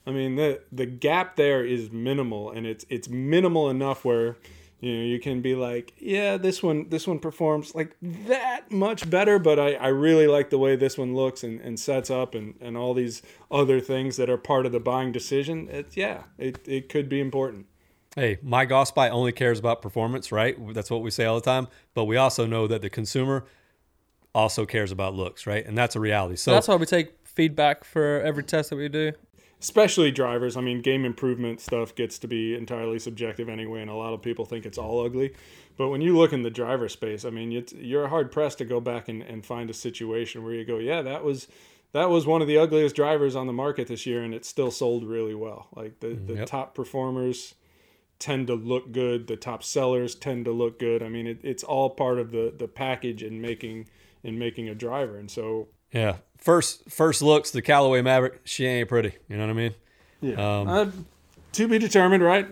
I 0.06 0.12
mean 0.12 0.37
the 0.37 0.62
the 0.70 0.87
gap 0.87 1.37
there 1.37 1.64
is 1.64 1.90
minimal, 1.90 2.50
and 2.50 2.66
it's 2.66 2.87
it's 2.88 3.09
minimal 3.09 3.68
enough 3.68 4.04
where 4.04 4.37
you 4.80 4.97
know 4.97 5.04
you 5.04 5.18
can 5.18 5.40
be 5.40 5.54
like, 5.54 5.92
yeah, 5.99 6.37
this 6.37 6.62
one 6.62 6.88
this 6.88 7.06
one 7.06 7.18
performs 7.18 7.75
like 7.75 7.97
that 8.00 8.70
much 8.70 9.08
better, 9.08 9.38
but 9.38 9.58
I, 9.58 9.75
I 9.75 9.88
really 9.88 10.26
like 10.26 10.50
the 10.50 10.58
way 10.58 10.76
this 10.76 10.97
one 10.97 11.14
looks 11.14 11.42
and, 11.42 11.61
and 11.61 11.78
sets 11.78 12.11
up 12.11 12.35
and, 12.35 12.54
and 12.61 12.76
all 12.76 12.94
these 12.94 13.23
other 13.50 13.80
things 13.80 14.16
that 14.16 14.30
are 14.30 14.37
part 14.37 14.66
of 14.66 14.73
the 14.73 14.80
buying 14.80 15.12
decision. 15.12 15.68
It's 15.70 15.97
yeah, 15.97 16.25
it, 16.38 16.66
it 16.66 16.88
could 16.88 17.08
be 17.08 17.20
important. 17.20 17.66
Hey, 18.14 18.38
my 18.42 18.64
golf 18.64 18.88
spy 18.88 19.08
only 19.11 19.32
cares 19.32 19.58
about 19.58 19.82
performance, 19.82 20.32
right? 20.32 20.56
That's 20.75 20.90
what 20.90 21.02
we 21.02 21.11
say 21.11 21.25
all 21.25 21.37
the 21.37 21.40
time. 21.40 21.68
But 21.94 22.04
we 22.04 22.16
also 22.16 22.47
know 22.47 22.66
that 22.66 22.82
the 22.82 22.90
consumer 22.90 23.44
also 24.35 24.66
cares 24.66 24.92
about 24.92 25.14
looks, 25.14 25.47
right? 25.47 25.64
And 25.64 25.76
that's 25.76 25.97
a 25.97 26.00
reality. 26.00 26.37
So 26.37 26.52
That's 26.52 26.68
why 26.68 26.76
we 26.76 26.87
take 26.87 27.14
feedback 27.25 27.85
for 27.85 28.20
every 28.23 28.42
test 28.42 28.70
that 28.70 28.76
we 28.76 28.88
do. 28.88 29.12
Especially 29.60 30.10
drivers. 30.10 30.56
I 30.56 30.60
mean, 30.60 30.80
game 30.80 31.04
improvement 31.04 31.60
stuff 31.60 31.94
gets 31.94 32.18
to 32.20 32.28
be 32.28 32.54
entirely 32.54 32.98
subjective 32.98 33.48
anyway, 33.48 33.80
and 33.80 33.90
a 33.90 33.94
lot 33.94 34.12
of 34.12 34.22
people 34.22 34.44
think 34.44 34.64
it's 34.66 34.78
all 34.78 35.04
ugly. 35.04 35.34
But 35.76 35.88
when 35.88 36.00
you 36.00 36.16
look 36.16 36.32
in 36.32 36.42
the 36.42 36.50
driver 36.50 36.88
space, 36.88 37.24
I 37.24 37.30
mean, 37.30 37.52
it's, 37.52 37.72
you're 37.72 38.08
hard 38.08 38.32
pressed 38.32 38.58
to 38.58 38.64
go 38.64 38.80
back 38.80 39.08
and, 39.08 39.22
and 39.22 39.44
find 39.44 39.70
a 39.70 39.74
situation 39.74 40.44
where 40.44 40.54
you 40.54 40.64
go, 40.64 40.78
yeah, 40.78 41.02
that 41.02 41.24
was 41.24 41.48
that 41.92 42.10
was 42.10 42.26
one 42.26 42.42
of 42.42 42.48
the 42.48 42.58
ugliest 42.58 42.94
drivers 42.94 43.34
on 43.34 43.46
the 43.46 43.52
market 43.52 43.86
this 43.88 44.04
year, 44.04 44.22
and 44.22 44.34
it 44.34 44.44
still 44.44 44.70
sold 44.70 45.04
really 45.04 45.34
well. 45.34 45.68
Like 45.74 46.00
the, 46.00 46.08
mm, 46.08 46.26
the 46.26 46.34
Yep. 46.34 46.46
top 46.46 46.74
performers 46.74 47.54
tend 48.18 48.48
to 48.48 48.54
look 48.54 48.92
good, 48.92 49.26
the 49.28 49.36
top 49.36 49.62
sellers 49.62 50.14
tend 50.14 50.44
to 50.44 50.52
look 50.52 50.78
good. 50.78 51.02
I 51.02 51.08
mean, 51.08 51.26
it, 51.26 51.38
it's 51.42 51.62
all 51.64 51.90
part 51.90 52.18
of 52.18 52.30
the 52.32 52.52
the 52.56 52.68
package 52.68 53.22
in 53.22 53.40
making 53.40 53.88
in 54.22 54.38
making 54.38 54.68
a 54.68 54.74
driver, 54.74 55.16
and 55.16 55.30
so 55.30 55.68
yeah, 55.92 56.16
first 56.38 56.90
first 56.90 57.23
looks, 57.23 57.50
the 57.50 57.62
Callaway 57.62 58.02
Maverick, 58.02 58.40
she 58.45 58.66
ain't 58.66 58.88
pretty. 58.88 59.14
You 59.28 59.37
know 59.37 59.45
what 59.45 59.50
I 59.50 59.54
mean? 59.54 59.75
Yeah. 60.21 60.61
Um, 60.61 60.68
uh, 60.68 60.87
to 61.52 61.68
be 61.68 61.78
determined, 61.78 62.23
right? 62.23 62.49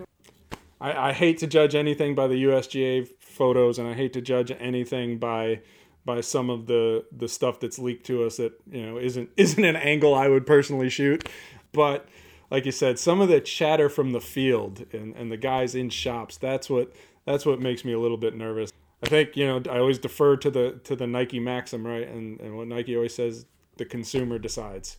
I, 0.80 1.08
I 1.08 1.12
hate 1.12 1.38
to 1.38 1.46
judge 1.46 1.74
anything 1.74 2.14
by 2.14 2.26
the 2.26 2.44
USGA 2.44 3.08
photos, 3.20 3.78
and 3.78 3.88
I 3.88 3.94
hate 3.94 4.12
to 4.14 4.20
judge 4.20 4.50
anything 4.58 5.18
by 5.18 5.60
by 6.04 6.20
some 6.20 6.50
of 6.50 6.66
the 6.66 7.04
the 7.12 7.28
stuff 7.28 7.60
that's 7.60 7.78
leaked 7.78 8.06
to 8.06 8.24
us 8.24 8.36
that 8.36 8.52
you 8.70 8.84
know 8.86 8.98
isn't 8.98 9.30
isn't 9.36 9.64
an 9.64 9.76
angle 9.76 10.14
I 10.14 10.28
would 10.28 10.46
personally 10.46 10.88
shoot. 10.88 11.28
But 11.72 12.08
like 12.50 12.64
you 12.64 12.72
said, 12.72 12.98
some 12.98 13.20
of 13.20 13.28
the 13.28 13.40
chatter 13.40 13.88
from 13.88 14.12
the 14.12 14.20
field 14.20 14.86
and, 14.92 15.14
and 15.16 15.32
the 15.32 15.36
guys 15.36 15.74
in 15.74 15.90
shops, 15.90 16.36
that's 16.36 16.70
what 16.70 16.92
that's 17.24 17.44
what 17.44 17.60
makes 17.60 17.84
me 17.84 17.92
a 17.92 17.98
little 17.98 18.16
bit 18.16 18.34
nervous. 18.34 18.72
I 19.02 19.08
think, 19.08 19.36
you 19.36 19.46
know, 19.46 19.62
I 19.70 19.78
always 19.78 19.98
defer 19.98 20.36
to 20.36 20.50
the 20.50 20.80
to 20.84 20.96
the 20.96 21.06
Nike 21.06 21.40
maxim, 21.40 21.86
right? 21.86 22.06
And 22.06 22.40
and 22.40 22.56
what 22.56 22.68
Nike 22.68 22.96
always 22.96 23.14
says, 23.14 23.46
the 23.76 23.84
consumer 23.84 24.38
decides. 24.38 24.96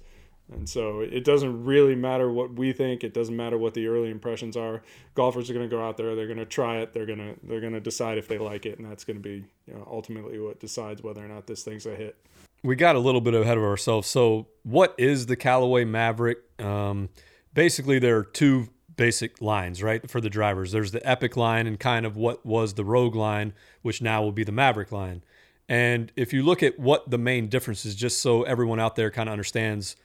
And 0.52 0.70
so 0.70 1.02
it 1.02 1.26
doesn't 1.26 1.66
really 1.66 1.96
matter 1.96 2.32
what 2.32 2.54
we 2.54 2.72
think. 2.72 3.04
It 3.04 3.14
doesn't 3.14 3.36
matter 3.36 3.58
what 3.58 3.74
the 3.74 3.88
early 3.88 4.10
impressions 4.10 4.56
are. 4.56 4.82
Golfers 5.14 5.50
are 5.50 5.54
going 5.54 5.70
to 5.70 5.76
go 5.76 5.86
out 5.86 5.98
there. 5.98 6.16
They're 6.16 6.28
going 6.28 6.38
to 6.38 6.46
try 6.46 6.78
it. 6.78 6.94
They're 6.94 7.06
going 7.06 7.20
to 7.20 7.36
they're 7.44 7.60
going 7.60 7.74
to 7.74 7.82
decide 7.82 8.18
if 8.18 8.28
they 8.28 8.38
like 8.38 8.66
it, 8.66 8.80
and 8.80 8.90
that's 8.90 9.04
going 9.04 9.18
to 9.18 9.24
be 9.24 9.46
you 9.68 9.74
know, 9.74 9.86
ultimately 9.90 10.40
what 10.40 10.60
decides 10.60 11.04
whether 11.04 11.24
or 11.24 11.28
not 11.28 11.48
this 11.48 11.64
thing's 11.64 11.86
a 11.86 11.96
hit. 11.96 12.16
We 12.64 12.76
got 12.76 12.96
a 12.96 13.00
little 13.00 13.22
bit 13.22 13.34
ahead 13.34 13.58
of 13.58 13.64
ourselves. 13.64 14.08
So, 14.08 14.48
what 14.64 14.96
is 14.98 15.26
the 15.26 15.36
Callaway 15.36 15.84
Maverick? 15.84 16.40
Um, 16.60 17.10
basically, 17.54 18.00
there 18.00 18.18
are 18.18 18.24
two 18.24 18.70
basic 18.98 19.42
lines, 19.42 19.82
right, 19.82 20.10
for 20.10 20.20
the 20.20 20.30
drivers. 20.30 20.72
There's 20.74 20.92
the 20.92 21.08
Epic 21.08 21.38
line 21.38 21.68
and 21.68 21.80
kind 21.80 22.06
of 22.06 22.18
what 22.18 22.46
was 22.46 22.74
the 22.74 22.84
Rogue 22.84 23.16
line, 23.16 23.54
which 23.82 24.02
now 24.02 24.22
will 24.22 24.32
be 24.34 24.44
the 24.44 24.52
Maverick 24.52 24.92
line. 24.92 25.24
And 25.70 26.12
if 26.16 26.34
you 26.34 26.44
look 26.44 26.64
at 26.64 26.80
what 26.80 27.10
the 27.10 27.18
main 27.18 27.48
difference 27.48 27.86
is, 27.86 27.96
just 27.96 28.22
so 28.22 28.44
everyone 28.44 28.80
out 28.80 28.96
there 28.96 29.12
kind 29.12 29.30
of 29.30 29.34
understands 29.34 29.96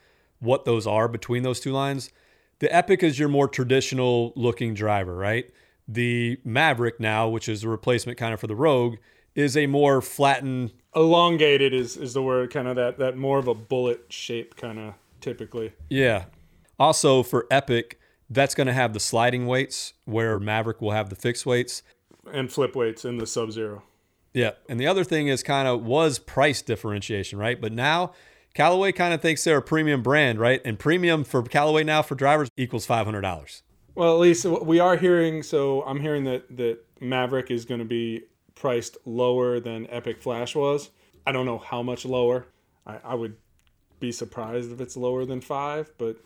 what 0.41 0.65
those 0.65 0.87
are 0.87 1.09
between 1.09 1.43
those 1.43 1.61
two 1.61 1.73
lines. 1.73 2.11
The 2.59 2.73
Epic 2.75 3.03
is 3.03 3.19
your 3.19 3.29
more 3.29 3.49
traditional 3.49 4.33
looking 4.37 4.75
driver, 4.75 5.17
right? 5.17 5.51
The 5.89 6.39
Maverick 6.45 7.01
now, 7.01 7.29
which 7.29 7.49
is 7.49 7.65
a 7.65 7.69
replacement 7.69 8.19
kind 8.19 8.35
of 8.35 8.41
for 8.41 8.47
the 8.47 8.55
Rogue, 8.55 8.97
is 9.35 9.57
a 9.57 9.67
more 9.67 10.03
flattened, 10.03 10.73
elongated 10.95 11.73
is 11.73 11.97
is 11.97 12.13
the 12.13 12.23
word, 12.23 12.51
kind 12.51 12.69
of 12.69 12.77
that 12.77 12.99
that 12.99 13.17
more 13.17 13.39
of 13.39 13.49
a 13.49 13.55
bullet 13.55 14.05
shape, 14.11 14.57
kind 14.57 14.79
of 14.79 14.95
typically. 15.21 15.73
Yeah. 15.89 16.27
Also 16.79 17.23
for 17.23 17.47
Epic, 17.51 17.99
that's 18.33 18.55
going 18.55 18.67
to 18.67 18.73
have 18.73 18.93
the 18.93 19.01
sliding 19.01 19.47
weights, 19.47 19.93
where 20.05 20.39
Maverick 20.39 20.81
will 20.81 20.93
have 20.93 21.11
the 21.11 21.17
fixed 21.17 21.47
weights 21.47 21.83
and 22.33 22.53
flip 22.53 22.77
weights 22.77 23.05
in 23.05 23.19
the 23.19 23.27
Sub 23.27 23.51
Zero. 23.53 23.83
Yeah, 24.33 24.53
and 24.69 24.81
the 24.81 24.87
other 24.87 25.05
thing 25.05 25.29
is 25.29 25.43
kind 25.43 25.69
of 25.69 25.83
was 25.85 26.19
price 26.19 26.62
differentiation, 26.62 27.39
right? 27.39 27.61
But 27.61 27.73
now 27.73 28.12
Callaway 28.55 28.93
kind 28.93 29.12
of 29.12 29.21
thinks 29.21 29.45
they're 29.45 29.59
a 29.59 29.62
premium 29.62 30.03
brand, 30.03 30.39
right? 30.39 30.61
And 30.65 30.79
premium 30.79 31.25
for 31.25 31.43
Callaway 31.43 31.85
now 31.85 32.03
for 32.03 32.15
drivers 32.15 32.49
equals 32.57 32.87
five 32.87 33.05
hundred 33.05 33.23
dollars. 33.23 33.62
Well, 33.95 34.15
at 34.15 34.21
least 34.21 34.45
we 34.45 34.81
are 34.81 34.97
hearing. 34.97 35.43
So 35.43 35.83
I'm 35.83 36.01
hearing 36.01 36.25
that 36.25 36.57
that 36.57 36.79
Maverick 37.01 37.51
is 37.51 37.65
going 37.65 37.81
to 37.81 37.85
be 37.87 38.23
priced 38.55 38.97
lower 39.05 39.61
than 39.61 39.87
Epic 39.91 40.23
Flash 40.23 40.55
was. 40.55 40.91
I 41.27 41.33
don't 41.33 41.47
know 41.47 41.59
how 41.59 41.83
much 41.83 42.05
lower. 42.05 42.47
I, 42.87 42.99
I 43.05 43.15
would 43.15 43.37
be 44.01 44.12
surprised 44.12 44.73
if 44.73 44.81
it's 44.81 44.97
lower 44.97 45.25
than 45.25 45.41
five, 45.41 45.93
but 45.99 46.17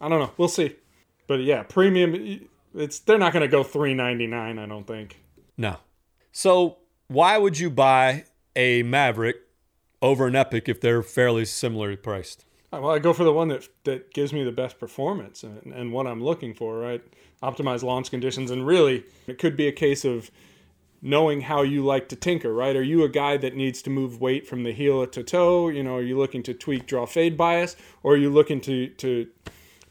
I 0.00 0.08
don't 0.08 0.18
know. 0.18 0.32
We'll 0.36 0.48
see. 0.48 0.76
But 1.26 1.40
yeah, 1.40 1.62
premium. 1.62 2.48
It's 2.74 2.98
they're 2.98 3.18
not 3.18 3.32
going 3.32 3.42
to 3.42 3.48
go 3.48 3.62
three 3.62 3.94
ninety 3.94 4.26
nine. 4.26 4.58
I 4.58 4.66
don't 4.66 4.86
think. 4.86 5.20
No. 5.56 5.78
So 6.32 6.78
why 7.08 7.38
would 7.38 7.58
you 7.58 7.70
buy 7.70 8.24
a 8.56 8.82
Maverick 8.82 9.36
over 10.02 10.26
an 10.26 10.36
Epic 10.36 10.68
if 10.68 10.80
they're 10.80 11.02
fairly 11.02 11.44
similarly 11.44 11.96
priced? 11.96 12.44
Uh, 12.72 12.80
well, 12.80 12.90
I 12.90 12.98
go 12.98 13.12
for 13.12 13.24
the 13.24 13.32
one 13.32 13.48
that 13.48 13.68
that 13.84 14.12
gives 14.12 14.32
me 14.32 14.42
the 14.42 14.52
best 14.52 14.78
performance 14.78 15.42
and, 15.42 15.72
and 15.72 15.92
what 15.92 16.06
I'm 16.06 16.22
looking 16.22 16.54
for, 16.54 16.78
right? 16.78 17.02
Optimized 17.42 17.82
launch 17.82 18.10
conditions, 18.10 18.50
and 18.50 18.66
really, 18.66 19.04
it 19.26 19.38
could 19.38 19.56
be 19.56 19.68
a 19.68 19.72
case 19.72 20.04
of 20.04 20.30
knowing 21.02 21.42
how 21.42 21.60
you 21.62 21.84
like 21.84 22.08
to 22.08 22.16
tinker, 22.16 22.52
right? 22.52 22.74
Are 22.74 22.82
you 22.82 23.04
a 23.04 23.08
guy 23.08 23.36
that 23.36 23.54
needs 23.54 23.82
to 23.82 23.90
move 23.90 24.20
weight 24.20 24.46
from 24.46 24.62
the 24.62 24.72
heel 24.72 25.06
to 25.06 25.22
toe? 25.22 25.68
You 25.68 25.82
know, 25.82 25.96
are 25.96 26.02
you 26.02 26.16
looking 26.16 26.42
to 26.44 26.54
tweak 26.54 26.86
draw 26.86 27.06
fade 27.06 27.36
bias, 27.36 27.76
or 28.02 28.14
are 28.14 28.16
you 28.16 28.30
looking 28.30 28.60
to 28.62 28.88
to 28.88 29.28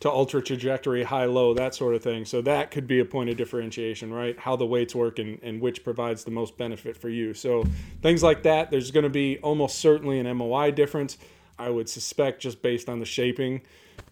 to 0.03 0.11
ultra 0.11 0.41
trajectory, 0.41 1.01
high 1.01 1.23
low, 1.23 1.53
that 1.53 1.73
sort 1.73 1.95
of 1.95 2.03
thing. 2.03 2.25
So 2.25 2.41
that 2.41 2.71
could 2.71 2.87
be 2.87 2.99
a 2.99 3.05
point 3.05 3.29
of 3.29 3.37
differentiation, 3.37 4.11
right? 4.11 4.37
How 4.37 4.57
the 4.57 4.65
weights 4.65 4.93
work 4.93 5.17
and, 5.17 5.39
and 5.41 5.61
which 5.61 5.81
provides 5.81 6.25
the 6.25 6.31
most 6.31 6.57
benefit 6.57 6.97
for 6.97 7.07
you. 7.07 7.33
So 7.33 7.63
things 8.01 8.21
like 8.21 8.43
that, 8.43 8.69
there's 8.69 8.91
going 8.91 9.05
to 9.05 9.09
be 9.09 9.37
almost 9.37 9.79
certainly 9.79 10.19
an 10.19 10.35
MOI 10.35 10.71
difference. 10.71 11.17
I 11.57 11.69
would 11.69 11.87
suspect 11.87 12.41
just 12.41 12.61
based 12.61 12.89
on 12.89 12.99
the 12.99 13.05
shaping 13.05 13.61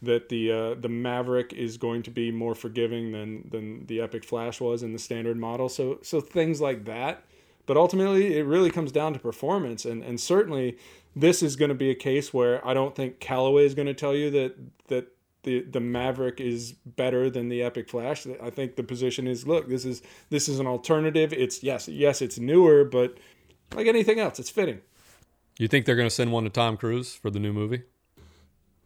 that 0.02 0.30
the 0.30 0.52
uh, 0.52 0.74
the 0.76 0.88
Maverick 0.88 1.52
is 1.52 1.76
going 1.76 2.04
to 2.04 2.12
be 2.12 2.32
more 2.32 2.56
forgiving 2.56 3.12
than 3.12 3.50
than 3.52 3.86
the 3.88 4.00
Epic 4.00 4.24
Flash 4.24 4.62
was 4.62 4.84
in 4.84 4.94
the 4.94 5.00
standard 5.00 5.36
model. 5.36 5.68
So 5.68 6.00
so 6.04 6.22
things 6.22 6.62
like 6.62 6.86
that. 6.86 7.26
But 7.66 7.76
ultimately, 7.76 8.38
it 8.38 8.46
really 8.46 8.72
comes 8.72 8.94
down 8.94 9.12
to 9.14 9.20
performance, 9.20 9.84
and 9.84 10.04
and 10.04 10.22
certainly 10.22 10.78
this 11.16 11.44
is 11.44 11.58
going 11.58 11.70
to 11.70 11.76
be 11.76 11.90
a 11.90 11.96
case 11.96 12.34
where 12.34 12.66
I 12.66 12.74
don't 12.74 12.96
think 12.96 13.20
Callaway 13.20 13.66
is 13.66 13.76
going 13.76 13.88
to 13.88 13.94
tell 13.94 14.16
you 14.16 14.30
that 14.32 14.56
that 14.88 15.14
the 15.44 15.62
the 15.62 15.80
Maverick 15.80 16.40
is 16.40 16.74
better 16.74 17.30
than 17.30 17.50
the 17.50 17.64
Epic 17.64 17.90
Flash. 17.90 18.26
I 18.42 18.50
think 18.50 18.76
the 18.76 18.84
position 18.84 19.28
is 19.28 19.48
look, 19.48 19.68
this 19.68 19.86
is 19.86 20.02
this 20.30 20.48
is 20.48 20.60
an 20.60 20.68
alternative. 20.68 21.34
It's 21.34 21.64
yes, 21.64 21.88
yes, 21.88 22.22
it's 22.22 22.38
newer, 22.40 22.84
but 22.84 23.18
like 23.76 23.88
anything 23.88 24.20
else, 24.20 24.40
it's 24.40 24.50
fitting. 24.50 24.82
You 25.58 25.68
think 25.68 25.86
they're 25.86 25.96
going 25.96 26.10
to 26.10 26.16
send 26.16 26.32
one 26.32 26.44
to 26.44 26.50
Tom 26.50 26.78
Cruise 26.78 27.14
for 27.14 27.30
the 27.30 27.40
new 27.40 27.54
movie? 27.54 27.84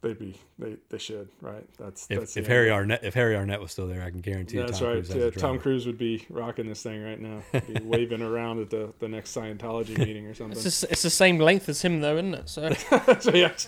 They'd 0.01 0.19
be 0.19 0.35
they, 0.59 0.77
they 0.89 0.99
should 0.99 1.29
right. 1.41 1.67
That's 1.79 2.05
if, 2.11 2.19
that's 2.19 2.37
if 2.37 2.45
Harry 2.45 2.69
Arnett 2.69 3.03
if 3.03 3.15
Harry 3.15 3.35
Arnett 3.35 3.59
was 3.59 3.71
still 3.71 3.87
there, 3.87 4.03
I 4.03 4.11
can 4.11 4.19
guarantee. 4.19 4.57
That's 4.57 4.77
Tom 4.77 4.87
right. 4.89 5.03
Cruise 5.03 5.15
yeah, 5.15 5.29
Tom 5.31 5.57
Cruise 5.57 5.87
would 5.87 5.97
be 5.97 6.25
rocking 6.29 6.67
this 6.67 6.83
thing 6.83 7.03
right 7.03 7.19
now, 7.19 7.41
be 7.51 7.79
waving 7.83 8.21
around 8.21 8.59
at 8.59 8.69
the, 8.69 8.93
the 8.99 9.07
next 9.07 9.35
Scientology 9.35 9.97
meeting 9.97 10.27
or 10.27 10.35
something. 10.35 10.51
It's 10.51 10.63
just 10.63 10.83
it's 10.85 11.01
the 11.01 11.09
same 11.09 11.39
length 11.39 11.67
as 11.69 11.81
him 11.81 12.01
though, 12.01 12.17
isn't 12.17 12.35
it? 12.35 12.49
So, 12.49 12.69
so 13.19 13.33
yes. 13.33 13.67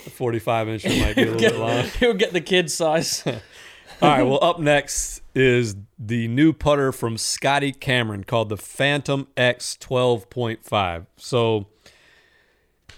45 0.00 0.68
inch 0.68 0.84
might 1.00 1.16
be 1.16 1.22
a 1.22 1.32
little 1.32 1.38
bit 1.40 1.56
long. 1.56 1.84
He'll 2.00 2.14
get 2.14 2.32
the 2.32 2.40
kid 2.40 2.70
size. 2.70 3.22
All 4.02 4.08
right. 4.08 4.22
Well, 4.22 4.38
up 4.42 4.58
next 4.58 5.20
is 5.34 5.76
the 5.98 6.26
new 6.28 6.52
putter 6.54 6.90
from 6.92 7.18
Scotty 7.18 7.72
Cameron 7.72 8.24
called 8.24 8.48
the 8.48 8.56
Phantom 8.56 9.28
X 9.36 9.76
12.5. 9.80 11.06
So, 11.16 11.66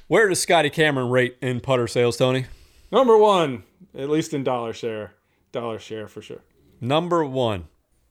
where 0.06 0.28
does 0.28 0.40
Scotty 0.40 0.71
Cameron 0.71 1.09
rate 1.11 1.37
in 1.40 1.61
putter 1.61 1.87
sales, 1.88 2.16
Tony? 2.16 2.47
Number 2.90 3.16
one, 3.18 3.64
at 3.97 4.11
least 4.11 4.32
in 4.35 4.44
dollar 4.44 4.73
share. 4.73 5.14
Dollar 5.50 5.78
share 5.78 6.06
for 6.09 6.23
sure. 6.23 6.40
Number 6.80 7.25
one 7.25 7.66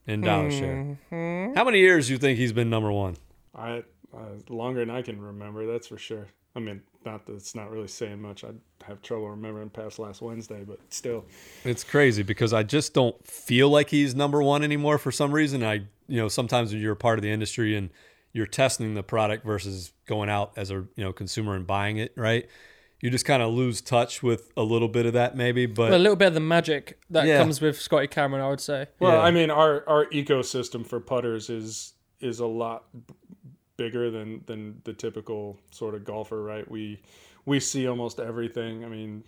in 0.06 0.22
dollar 0.22 0.50
Mm-hmm. 0.50 0.94
share. 1.10 1.54
How 1.56 1.64
many 1.64 1.80
years 1.80 2.08
do 2.08 2.14
you 2.14 2.20
think 2.20 2.38
he's 2.38 2.54
been 2.54 2.70
number 2.70 2.92
one? 2.92 3.16
I 3.56 3.84
uh, 4.14 4.20
longer 4.50 4.80
than 4.82 4.90
I 4.94 5.02
can 5.02 5.20
remember. 5.22 5.66
That's 5.72 5.88
for 5.88 5.98
sure. 5.98 6.28
I 6.56 6.60
mean, 6.60 6.82
not 7.06 7.26
that 7.26 7.34
it's 7.34 7.56
not 7.56 7.72
really 7.72 7.88
saying 7.88 8.22
much. 8.22 8.44
I'd 8.44 8.60
have 8.86 9.02
trouble 9.02 9.30
remembering 9.30 9.70
past 9.70 10.00
last 10.00 10.22
Wednesday, 10.22 10.64
but 10.68 10.80
still. 10.90 11.26
It's 11.64 11.84
crazy 11.84 12.24
because 12.24 12.54
I 12.54 12.64
just 12.64 12.94
don't 12.94 13.26
feel 13.28 13.70
like 13.70 13.90
he's 13.90 14.14
number 14.16 14.42
one 14.44 14.64
anymore 14.64 14.98
for 14.98 15.12
some 15.12 15.32
reason. 15.32 15.64
I, 15.64 15.74
you 16.08 16.18
know, 16.18 16.28
sometimes 16.28 16.72
when 16.74 16.82
you're 16.82 16.94
a 16.94 16.98
part 16.98 17.18
of 17.20 17.24
the 17.24 17.32
industry 17.32 17.76
and 17.76 17.90
you're 18.34 18.46
testing 18.48 18.94
the 18.94 19.04
product 19.04 19.46
versus 19.46 19.92
going 20.06 20.30
out 20.30 20.54
as 20.56 20.72
a 20.72 20.76
you 20.76 21.04
know 21.04 21.12
consumer 21.14 21.56
and 21.56 21.66
buying 21.68 21.98
it, 21.98 22.14
right? 22.16 22.48
You 23.02 23.10
just 23.10 23.26
kind 23.26 23.42
of 23.42 23.52
lose 23.52 23.82
touch 23.82 24.22
with 24.22 24.52
a 24.56 24.62
little 24.62 24.88
bit 24.88 25.08
of 25.08 25.14
that, 25.14 25.36
maybe. 25.36 25.66
But 25.66 25.90
Well, 25.90 25.98
a 26.00 26.04
little 26.04 26.16
bit 26.16 26.28
of 26.28 26.34
the 26.36 26.40
magic 26.40 27.00
that 27.10 27.26
Yeah. 27.26 27.40
comes 27.40 27.60
with 27.60 27.82
Scotty 27.82 28.06
Cameron, 28.08 28.44
I 28.44 28.50
would 28.50 28.62
say. 28.62 28.88
Well, 29.00 29.14
Yeah. 29.14 29.22
I 29.22 29.32
mean, 29.32 29.50
our 29.50 29.84
our 29.90 30.06
ecosystem 30.12 30.86
for 30.86 31.00
putters 31.00 31.50
is 31.50 31.94
is 32.20 32.40
a 32.40 32.46
lot 32.46 32.84
b- 32.94 33.16
bigger 33.78 34.12
than 34.12 34.44
than 34.46 34.82
the 34.84 34.94
typical 34.94 35.58
sort 35.72 35.96
of 35.96 36.04
golfer, 36.04 36.42
right? 36.42 36.70
We 36.70 37.00
we 37.46 37.60
see 37.60 37.88
almost 37.88 38.20
everything. 38.20 38.86
I 38.86 38.88
mean, 38.88 39.24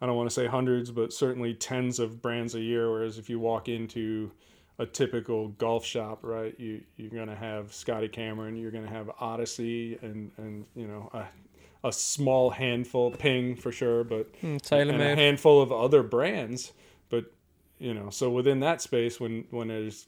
I 0.00 0.06
don't 0.06 0.16
want 0.16 0.28
to 0.28 0.34
say 0.34 0.46
hundreds, 0.46 0.90
but 0.90 1.12
certainly 1.12 1.54
tens 1.54 1.98
of 1.98 2.20
brands 2.20 2.54
a 2.54 2.60
year. 2.60 2.90
Whereas 2.90 3.18
if 3.18 3.30
you 3.30 3.38
walk 3.38 3.68
into 3.68 4.30
a 4.78 4.86
typical 4.86 5.48
golf 5.48 5.84
shop, 5.84 6.18
right, 6.22 6.58
you 6.58 6.82
you're 6.96 7.10
gonna 7.10 7.36
have 7.36 7.72
Scotty 7.72 8.08
Cameron, 8.08 8.56
you're 8.56 8.72
gonna 8.72 8.90
have 8.90 9.10
Odyssey, 9.20 9.98
and 10.02 10.32
and 10.36 10.66
you 10.74 10.86
know 10.86 11.10
a, 11.12 11.88
a 11.88 11.92
small 11.92 12.50
handful, 12.50 13.10
Ping 13.12 13.54
for 13.54 13.70
sure, 13.70 14.02
but 14.04 14.32
Mm, 14.42 14.72
and 14.72 14.90
a 15.02 15.14
handful 15.16 15.62
of 15.62 15.70
other 15.70 16.02
brands. 16.02 16.72
But 17.08 17.32
you 17.78 17.94
know, 17.94 18.10
so 18.10 18.30
within 18.30 18.60
that 18.60 18.82
space, 18.82 19.20
when 19.20 19.44
when 19.50 19.68
there's 19.68 20.06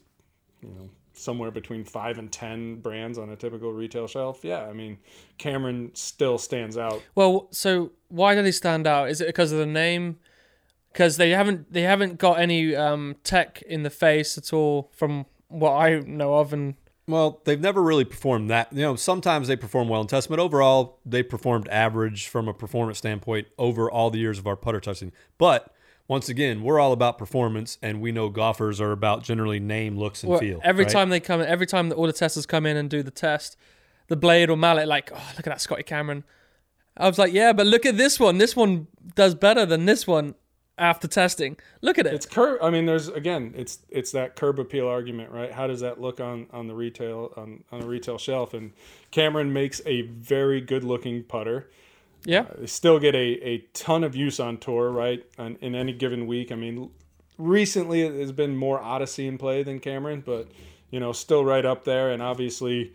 you 0.61 0.69
know 0.69 0.89
somewhere 1.17 1.51
between 1.51 1.83
five 1.83 2.17
and 2.17 2.31
ten 2.31 2.79
brands 2.79 3.17
on 3.17 3.29
a 3.29 3.35
typical 3.35 3.73
retail 3.73 4.07
shelf, 4.07 4.39
yeah, 4.43 4.63
I 4.63 4.73
mean 4.73 4.97
Cameron 5.37 5.91
still 5.93 6.37
stands 6.37 6.77
out. 6.77 7.01
Well, 7.15 7.47
so 7.51 7.91
why 8.09 8.35
do 8.35 8.41
they 8.41 8.51
stand 8.51 8.87
out? 8.87 9.09
Is 9.09 9.21
it 9.21 9.27
because 9.27 9.51
of 9.51 9.59
the 9.59 9.65
name? 9.65 10.17
Because 10.91 11.17
they 11.17 11.31
haven't 11.31 11.71
they 11.71 11.81
haven't 11.81 12.17
got 12.17 12.39
any 12.39 12.75
um, 12.75 13.15
tech 13.23 13.61
in 13.63 13.83
the 13.83 13.89
face 13.89 14.37
at 14.37 14.53
all, 14.53 14.91
from 14.95 15.25
what 15.47 15.73
I 15.73 15.99
know 15.99 16.35
of, 16.35 16.53
and 16.53 16.75
well, 17.07 17.41
they've 17.45 17.59
never 17.59 17.81
really 17.81 18.03
performed 18.03 18.49
that. 18.49 18.71
You 18.73 18.81
know, 18.81 18.95
sometimes 18.95 19.47
they 19.47 19.55
perform 19.55 19.87
well 19.87 20.01
in 20.01 20.07
tests, 20.07 20.27
but 20.27 20.39
overall 20.39 20.99
they 21.05 21.23
performed 21.23 21.67
average 21.69 22.27
from 22.27 22.47
a 22.47 22.53
performance 22.53 22.97
standpoint 22.97 23.47
over 23.57 23.89
all 23.89 24.09
the 24.09 24.19
years 24.19 24.39
of 24.39 24.47
our 24.47 24.57
putter 24.57 24.81
testing. 24.81 25.13
But 25.37 25.73
once 26.07 26.29
again, 26.29 26.63
we're 26.63 26.79
all 26.79 26.93
about 26.93 27.17
performance, 27.17 27.77
and 27.81 28.01
we 28.01 28.11
know 28.11 28.29
golfers 28.29 28.79
are 28.79 28.91
about 28.91 29.23
generally 29.23 29.59
name, 29.59 29.97
looks, 29.97 30.23
and 30.23 30.31
well, 30.31 30.39
feel. 30.39 30.61
every 30.63 30.85
right? 30.85 30.93
time 30.93 31.09
they 31.09 31.19
come, 31.19 31.41
in, 31.41 31.47
every 31.47 31.67
time 31.67 31.89
that 31.89 31.95
all 31.95 32.07
the 32.07 32.13
testers 32.13 32.45
come 32.45 32.65
in 32.65 32.77
and 32.77 32.89
do 32.89 33.03
the 33.03 33.11
test, 33.11 33.57
the 34.07 34.15
blade 34.15 34.49
or 34.49 34.57
mallet, 34.57 34.87
like, 34.87 35.11
oh, 35.13 35.31
look 35.35 35.45
at 35.45 35.51
that 35.51 35.61
Scotty 35.61 35.83
Cameron. 35.83 36.23
I 36.95 37.07
was 37.07 37.19
like, 37.19 37.33
yeah, 37.33 37.53
but 37.53 37.67
look 37.67 37.85
at 37.85 37.97
this 37.97 38.19
one. 38.19 38.37
This 38.37 38.55
one 38.55 38.87
does 39.15 39.35
better 39.35 39.65
than 39.65 39.85
this 39.85 40.07
one 40.07 40.35
after 40.77 41.07
testing. 41.07 41.57
Look 41.81 41.97
at 41.97 42.07
it. 42.07 42.13
It's 42.13 42.25
curb. 42.25 42.59
I 42.61 42.69
mean, 42.69 42.85
there's 42.85 43.07
again, 43.09 43.53
it's 43.55 43.79
it's 43.89 44.11
that 44.11 44.35
curb 44.35 44.59
appeal 44.59 44.87
argument, 44.87 45.31
right? 45.31 45.51
How 45.51 45.67
does 45.67 45.81
that 45.81 45.99
look 45.99 46.19
on 46.19 46.47
on 46.51 46.67
the 46.67 46.73
retail 46.73 47.33
on 47.35 47.63
on 47.71 47.81
a 47.81 47.85
retail 47.85 48.17
shelf? 48.17 48.53
And 48.53 48.73
Cameron 49.11 49.53
makes 49.53 49.81
a 49.85 50.01
very 50.03 50.61
good 50.61 50.83
looking 50.83 51.23
putter. 51.23 51.69
Yeah. 52.25 52.41
Uh, 52.41 52.55
they 52.59 52.65
still 52.67 52.99
get 52.99 53.15
a, 53.15 53.47
a 53.47 53.57
ton 53.73 54.03
of 54.03 54.15
use 54.15 54.39
on 54.39 54.57
tour, 54.57 54.91
right? 54.91 55.25
On, 55.37 55.57
in 55.61 55.75
any 55.75 55.93
given 55.93 56.27
week. 56.27 56.51
I 56.51 56.55
mean, 56.55 56.89
recently 57.37 58.01
it 58.01 58.13
has 58.13 58.31
been 58.31 58.55
more 58.55 58.79
Odyssey 58.79 59.27
in 59.27 59.37
play 59.37 59.63
than 59.63 59.79
Cameron, 59.79 60.23
but 60.25 60.47
you 60.91 60.99
know, 60.99 61.11
still 61.11 61.43
right 61.43 61.65
up 61.65 61.83
there. 61.83 62.11
And 62.11 62.21
obviously, 62.21 62.93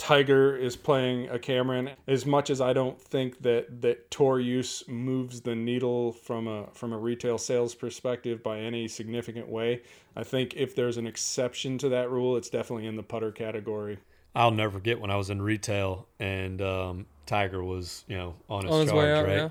Tiger 0.00 0.56
is 0.56 0.76
playing 0.76 1.28
a 1.28 1.38
Cameron. 1.38 1.90
As 2.06 2.24
much 2.24 2.48
as 2.48 2.58
I 2.58 2.72
don't 2.72 2.98
think 2.98 3.42
that 3.42 3.82
that 3.82 4.10
tour 4.10 4.40
use 4.40 4.82
moves 4.88 5.42
the 5.42 5.54
needle 5.54 6.12
from 6.12 6.48
a 6.48 6.68
from 6.72 6.94
a 6.94 6.98
retail 6.98 7.36
sales 7.36 7.74
perspective 7.74 8.42
by 8.42 8.60
any 8.60 8.88
significant 8.88 9.46
way, 9.48 9.82
I 10.16 10.24
think 10.24 10.54
if 10.56 10.74
there's 10.74 10.96
an 10.96 11.06
exception 11.06 11.76
to 11.78 11.90
that 11.90 12.10
rule, 12.10 12.38
it's 12.38 12.48
definitely 12.48 12.86
in 12.86 12.96
the 12.96 13.02
putter 13.02 13.30
category. 13.30 13.98
I'll 14.34 14.50
never 14.52 14.78
forget 14.78 14.98
when 14.98 15.10
I 15.10 15.16
was 15.16 15.28
in 15.28 15.42
retail 15.42 16.06
and 16.18 16.62
um, 16.62 17.06
Tiger 17.26 17.62
was, 17.62 18.04
you 18.08 18.16
know, 18.16 18.36
on 18.48 18.64
his 18.64 18.72
On 18.72 18.80
his 18.80 18.90
charge, 18.90 18.98
way 19.04 19.12
out, 19.12 19.26
right? 19.26 19.36
yeah. 19.36 19.48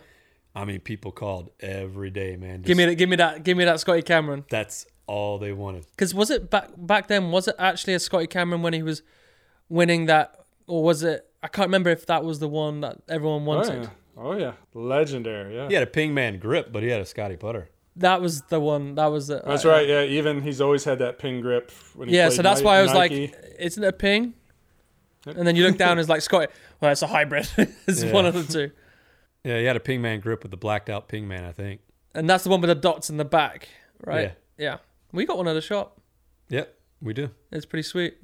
I 0.55 0.65
mean, 0.65 0.79
people 0.79 1.11
called 1.11 1.51
every 1.59 2.09
day, 2.09 2.37
man. 2.37 2.63
Give 2.63 2.75
me 2.75 2.85
that. 2.85 2.95
Give 2.95 3.07
me 3.07 3.17
that. 3.17 3.43
Give 3.43 3.55
me 3.55 3.65
that 3.65 3.79
Scotty 3.81 4.01
Cameron. 4.01 4.45
that's 4.49 4.87
all 5.05 5.37
they 5.37 5.53
wanted. 5.53 5.85
Because 5.91 6.15
was 6.15 6.31
it 6.31 6.49
back 6.49 6.69
back 6.75 7.07
then? 7.07 7.29
Was 7.29 7.47
it 7.47 7.55
actually 7.59 7.93
a 7.93 7.99
Scotty 7.99 8.25
Cameron 8.25 8.63
when 8.63 8.73
he 8.73 8.81
was 8.81 9.03
winning 9.69 10.05
that, 10.07 10.35
or 10.67 10.83
was 10.83 11.03
it? 11.03 11.25
I 11.41 11.47
can't 11.47 11.67
remember 11.67 11.89
if 11.89 12.05
that 12.07 12.23
was 12.23 12.39
the 12.39 12.47
one 12.47 12.81
that 12.81 12.97
everyone 13.07 13.43
Oh 13.43 13.45
wanted. 13.45 13.83
yeah, 13.83 13.89
oh 14.17 14.37
yeah, 14.37 14.53
legendary. 14.73 15.55
Yeah, 15.55 15.67
He 15.67 15.73
had 15.73 15.83
a 15.83 15.87
ping 15.87 16.13
man 16.13 16.39
grip, 16.39 16.71
but 16.71 16.83
he 16.83 16.89
had 16.89 17.01
a 17.01 17.05
Scotty 17.05 17.37
putter. 17.37 17.69
That 17.95 18.21
was 18.21 18.41
the 18.43 18.59
one. 18.59 18.95
That 18.95 19.07
was 19.07 19.29
it. 19.29 19.43
that's 19.45 19.65
Uh, 19.65 19.69
right. 19.69 19.87
Yeah, 19.87 20.03
even 20.03 20.41
he's 20.41 20.61
always 20.61 20.83
had 20.85 20.99
that 20.99 21.19
ping 21.19 21.41
grip. 21.41 21.71
When 21.95 22.07
he 22.09 22.15
Yeah, 22.15 22.29
so 22.29 22.41
that's 22.41 22.61
Ni- 22.61 22.65
why 22.65 22.77
I 22.79 22.81
was 22.81 22.93
Nike. 22.93 23.27
like, 23.27 23.55
isn't 23.59 23.83
it 23.83 23.87
a 23.87 23.91
ping? 23.93 24.33
And 25.25 25.45
then 25.45 25.55
you 25.57 25.63
look 25.65 25.77
down, 25.77 25.91
and 25.91 25.99
it's 25.99 26.07
like 26.09 26.21
Scotty. 26.21 26.47
Well, 26.79 26.91
it's 26.91 27.01
a 27.01 27.07
hybrid. 27.07 27.49
it's 27.87 28.03
Yeah. 28.03 28.13
one 28.13 28.25
of 28.25 28.33
the 28.33 28.43
two, 28.43 28.71
Yeah, 29.43 29.57
he 29.59 29.65
had 29.65 29.75
a 29.75 29.79
ping 29.81 30.01
man 30.01 30.19
grip 30.21 30.43
with 30.43 30.51
the 30.51 30.57
blacked 30.57 30.89
out 30.89 31.07
ping 31.09 31.27
man, 31.27 31.43
I 31.43 31.51
think. 31.51 31.81
and 32.15 32.29
that's 32.29 32.43
the 32.45 32.49
one 32.49 32.61
with 32.61 32.69
the 32.69 32.75
dots 32.75 33.09
in 33.09 33.17
the 33.17 33.25
back, 33.25 33.67
right? 34.05 34.33
Yeah. 34.57 34.65
Yeah. 34.65 34.77
We 35.11 35.25
got 35.25 35.37
one 35.37 35.47
at 35.47 35.53
the 35.53 35.61
shop. 35.61 35.99
Yep, 36.49 36.73
we 37.01 37.13
do. 37.13 37.31
It's 37.51 37.65
pretty 37.65 37.83
sweet. 37.83 38.17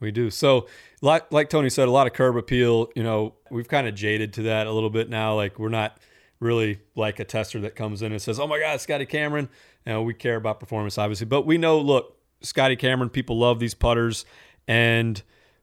We 0.00 0.10
do. 0.10 0.30
So, 0.30 0.66
like 1.02 1.32
like 1.32 1.50
Tony 1.50 1.70
said, 1.70 1.88
a 1.88 1.90
lot 1.90 2.06
of 2.06 2.12
curb 2.12 2.36
appeal. 2.36 2.88
You 2.94 3.02
know, 3.02 3.34
we've 3.50 3.68
kind 3.68 3.88
of 3.88 3.94
jaded 3.94 4.32
to 4.34 4.42
that 4.42 4.66
a 4.66 4.72
little 4.72 4.90
bit 4.90 5.08
now. 5.10 5.34
Like 5.34 5.58
we're 5.58 5.68
not 5.68 5.98
really 6.40 6.80
like 6.94 7.18
a 7.18 7.24
tester 7.24 7.60
that 7.60 7.74
comes 7.74 8.02
in 8.02 8.12
and 8.12 8.22
says, 8.22 8.38
"Oh 8.38 8.46
my 8.46 8.60
God, 8.60 8.80
Scotty 8.80 9.06
Cameron." 9.06 9.48
You 9.86 9.94
know, 9.94 10.02
we 10.02 10.14
care 10.14 10.36
about 10.36 10.60
performance, 10.60 10.98
obviously, 10.98 11.26
but 11.26 11.46
we 11.46 11.58
know. 11.58 11.80
Look, 11.80 12.16
Scotty 12.42 12.76
Cameron, 12.76 13.10
people 13.10 13.38
love 13.38 13.58
these 13.58 13.74
putters, 13.74 14.24
and 14.68 15.22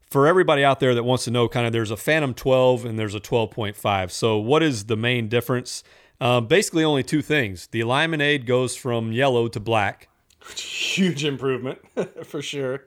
for 0.10 0.28
everybody 0.28 0.64
out 0.64 0.80
there 0.80 0.94
that 0.96 1.04
wants 1.04 1.24
to 1.26 1.32
know, 1.32 1.48
kind 1.48 1.66
of, 1.66 1.74
there's 1.74 1.92
a 1.92 1.98
Phantom 1.98 2.34
12 2.34 2.86
and 2.86 2.98
there's 2.98 3.16
a 3.16 3.20
12.5. 3.20 4.12
So, 4.12 4.38
what 4.38 4.64
is 4.64 4.86
the 4.86 4.96
main 4.96 5.28
difference? 5.28 5.84
Um, 6.22 6.48
basically, 6.48 6.84
only 6.84 7.04
two 7.04 7.22
things. 7.22 7.68
The 7.68 7.82
alignment 7.82 8.22
aid 8.22 8.46
goes 8.46 8.76
from 8.76 9.12
yellow 9.12 9.48
to 9.50 9.60
black. 9.60 10.08
huge 10.56 11.26
improvement 11.26 11.80
for 12.26 12.42
sure. 12.42 12.86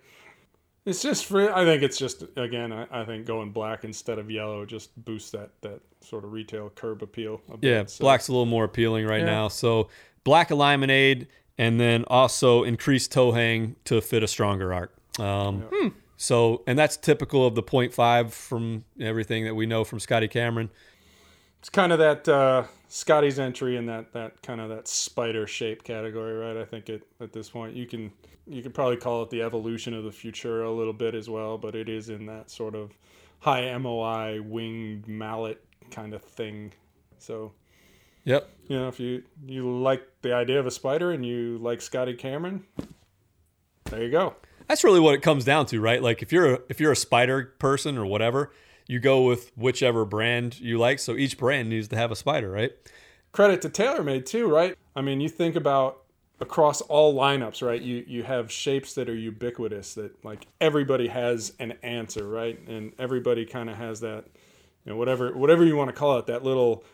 It's 0.89 1.03
just 1.03 1.27
for 1.27 1.53
I 1.55 1.65
think 1.65 1.83
it's 1.83 1.99
just 1.99 2.25
again 2.37 2.73
I, 2.73 2.87
I 2.91 3.05
think 3.05 3.27
going 3.27 3.51
black 3.53 3.85
instead 3.85 4.19
of 4.19 4.31
yellow 4.31 4.65
just 4.65 4.91
boosts 5.05 5.31
that 5.33 5.51
that 5.61 5.81
sort 6.01 6.25
of 6.25 6.33
retail 6.33 6.71
curb 6.75 7.03
appeal. 7.03 7.41
A 7.53 7.57
bit. 7.57 7.69
Yeah, 7.71 7.85
So, 7.87 8.03
black's 8.03 8.29
a 8.29 8.33
little 8.33 8.47
more 8.47 8.65
appealing 8.65 9.07
right 9.07 9.21
Yeah. 9.21 9.27
now. 9.27 9.49
So 9.49 9.89
black 10.25 10.51
alignment 10.51 10.91
aid, 10.91 11.27
and 11.59 11.79
then 11.81 12.05
also 12.09 12.63
increased 12.65 13.13
toe 13.13 13.33
hang 13.33 13.77
to 13.85 14.01
fit 14.01 14.23
a 14.23 14.29
stronger 14.29 14.73
arc. 14.73 14.95
Um, 15.21 15.95
So, 16.21 16.63
and 16.67 16.77
that's 16.77 16.97
typical 16.97 17.47
of 17.47 17.55
the 17.55 17.63
0.5 17.63 18.33
from 18.33 18.85
everything 19.01 19.45
that 19.45 19.55
we 19.55 19.67
know 19.67 19.85
from 19.85 20.01
Scotty 20.01 20.27
Cameron. 20.27 20.69
It's 21.61 21.71
kind 21.71 21.93
of 21.93 21.99
that 21.99 22.29
uh, 22.29 22.65
Scotty's 22.89 23.39
entry 23.39 23.77
in 23.77 23.87
that 23.87 24.13
that 24.13 24.41
kind 24.43 24.61
of 24.61 24.69
that 24.71 24.89
spider 24.89 25.47
shape 25.47 25.83
category, 25.85 26.35
right? 26.35 26.57
I 26.57 26.65
think 26.65 26.89
it 26.89 27.03
at 27.21 27.33
this 27.33 27.51
point 27.51 27.75
you 27.75 27.87
can 27.87 28.13
you 28.47 28.63
could 28.63 28.75
probably 28.75 28.97
call 28.97 29.23
it 29.23 29.31
the 29.31 29.43
evolution 29.43 29.93
of 29.93 30.05
the 30.05 30.13
future 30.13 30.63
a 30.63 30.73
little 30.73 30.93
bit 30.93 31.15
as 31.15 31.29
well, 31.29 31.59
but 31.59 31.75
it 31.75 31.89
is 31.89 32.09
in 32.09 32.27
that 32.27 32.51
sort 32.51 32.75
of 32.75 32.97
high 33.41 33.77
MOI 33.77 34.41
winged 34.41 35.07
mallet 35.07 35.63
kind 35.91 36.15
of 36.15 36.23
thing. 36.23 36.73
So 37.19 37.53
Yep. 38.25 38.49
you 38.69 38.77
know, 38.79 38.89
if 38.89 39.01
you 39.01 39.23
you 39.47 39.81
like 39.81 40.07
the 40.23 40.35
idea 40.35 40.61
of 40.61 40.67
a 40.67 40.71
spider 40.71 41.13
and 41.13 41.25
you 41.25 41.59
like 41.59 41.81
Scotty 41.81 42.15
Cameron, 42.15 42.65
there 43.85 44.03
you 44.03 44.11
go. 44.11 44.35
That's 44.67 44.85
really 44.85 45.01
what 45.01 45.15
it 45.15 45.23
comes 45.23 45.45
down 45.45 45.67
to, 45.67 45.81
right? 45.81 46.03
Like 46.03 46.23
if 46.23 46.31
you're 46.31 46.55
a, 46.55 46.59
if 46.69 46.79
you're 46.79 46.93
a 46.93 46.97
spider 46.97 47.55
person 47.59 47.97
or 47.97 48.05
whatever, 48.05 48.53
you 48.89 48.99
go 48.99 49.23
with 49.23 49.53
whichever 49.57 50.05
brand 50.05 50.59
you 50.59 50.79
like. 50.79 50.99
So 50.99 51.15
each 51.15 51.39
brand 51.39 51.69
needs 51.69 51.87
to 51.89 51.97
have 51.97 52.11
a 52.11 52.17
spider, 52.17 52.51
right? 52.51 52.73
Credit 53.31 53.63
to 53.63 53.69
TaylorMade 53.69 54.25
too, 54.27 54.49
right? 54.49 54.77
I 54.97 55.03
mean, 55.03 55.21
you 55.21 55.29
think 55.29 55.55
about 55.55 56.03
across 56.41 56.81
all 56.81 57.15
lineups, 57.15 57.65
right? 57.65 57.81
You 57.81 58.05
you 58.09 58.23
have 58.23 58.51
shapes 58.51 58.95
that 58.95 59.09
are 59.09 59.15
ubiquitous 59.15 59.95
that 59.95 60.25
like 60.25 60.47
everybody 60.61 61.07
has 61.09 61.53
an 61.61 61.75
answer, 61.83 62.27
right? 62.27 62.59
And 62.67 62.93
everybody 62.99 63.45
kind 63.45 63.69
of 63.69 63.77
has 63.77 64.01
that, 64.01 64.25
you 64.85 64.93
know, 64.93 64.97
whatever 64.97 65.37
whatever 65.37 65.65
you 65.65 65.77
want 65.77 65.91
to 65.91 65.97
call 65.97 66.19
it, 66.19 66.27
that 66.27 66.43
little 66.43 66.85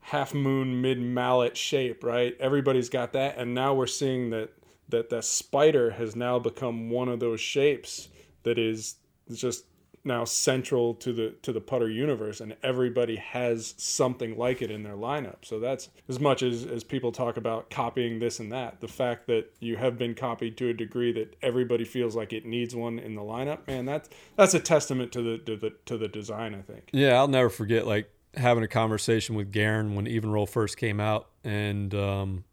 half 0.00 0.32
moon 0.34 0.80
mid 0.80 1.00
mallet 1.00 1.56
shape, 1.56 2.04
right? 2.04 2.36
Everybody's 2.38 2.88
got 2.88 3.12
that, 3.14 3.36
and 3.36 3.54
now 3.54 3.74
we're 3.74 3.86
seeing 3.88 4.30
that 4.30 4.50
that 4.90 5.10
that 5.10 5.24
spider 5.24 5.90
has 5.90 6.14
now 6.14 6.38
become 6.38 6.90
one 6.90 7.08
of 7.08 7.18
those 7.18 7.40
shapes 7.40 8.08
that 8.44 8.58
is 8.58 8.96
just 9.32 9.64
now 10.04 10.24
central 10.24 10.94
to 10.94 11.12
the 11.12 11.30
to 11.42 11.52
the 11.52 11.60
putter 11.60 11.90
universe 11.90 12.40
and 12.40 12.56
everybody 12.62 13.16
has 13.16 13.74
something 13.76 14.36
like 14.36 14.62
it 14.62 14.70
in 14.70 14.82
their 14.82 14.96
lineup 14.96 15.36
so 15.42 15.58
that's 15.58 15.88
as 16.08 16.20
much 16.20 16.42
as 16.42 16.64
as 16.64 16.84
people 16.84 17.12
talk 17.12 17.36
about 17.36 17.70
copying 17.70 18.18
this 18.18 18.38
and 18.40 18.52
that 18.52 18.80
the 18.80 18.88
fact 18.88 19.26
that 19.26 19.50
you 19.60 19.76
have 19.76 19.98
been 19.98 20.14
copied 20.14 20.56
to 20.56 20.68
a 20.68 20.72
degree 20.72 21.12
that 21.12 21.34
everybody 21.42 21.84
feels 21.84 22.14
like 22.14 22.32
it 22.32 22.44
needs 22.44 22.74
one 22.74 22.98
in 22.98 23.14
the 23.14 23.22
lineup 23.22 23.66
man 23.66 23.84
that's 23.84 24.08
that's 24.36 24.54
a 24.54 24.60
testament 24.60 25.12
to 25.12 25.22
the 25.22 25.38
to 25.38 25.56
the 25.56 25.70
to 25.86 25.96
the 25.96 26.08
design 26.08 26.54
i 26.54 26.60
think 26.60 26.84
Yeah, 26.92 27.14
I'll 27.14 27.28
never 27.28 27.50
forget 27.50 27.86
like 27.86 28.10
having 28.36 28.64
a 28.64 28.68
conversation 28.68 29.34
with 29.34 29.52
Guerin 29.52 29.94
when 29.94 30.06
Evnroll 30.06 30.48
first 30.48 30.76
came 30.76 31.00
out, 31.00 31.28
and 31.42 31.94
um, 31.94 32.44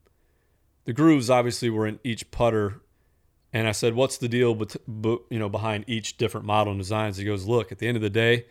the 0.86 0.94
grooves 0.94 1.30
obviously 1.30 1.70
were 1.70 1.88
in 1.88 2.00
each 2.04 2.32
putter. 2.32 2.82
And 3.54 3.68
I 3.68 3.72
said, 3.74 3.96
"What's 3.96 4.18
the 4.18 4.30
deal, 4.30 4.56
bet- 4.56 4.78
bu- 4.88 5.20
you 5.30 5.38
know, 5.40 5.50
behind 5.50 5.84
each 5.88 6.18
different 6.18 6.46
model 6.46 6.72
and 6.72 6.80
designs?" 6.80 7.18
He 7.18 7.26
goes, 7.26 7.46
"Look, 7.46 7.72
at 7.72 7.80
the 7.80 7.88
end 7.88 7.98
of 7.98 8.02
the 8.04 8.10
day, 8.10 8.46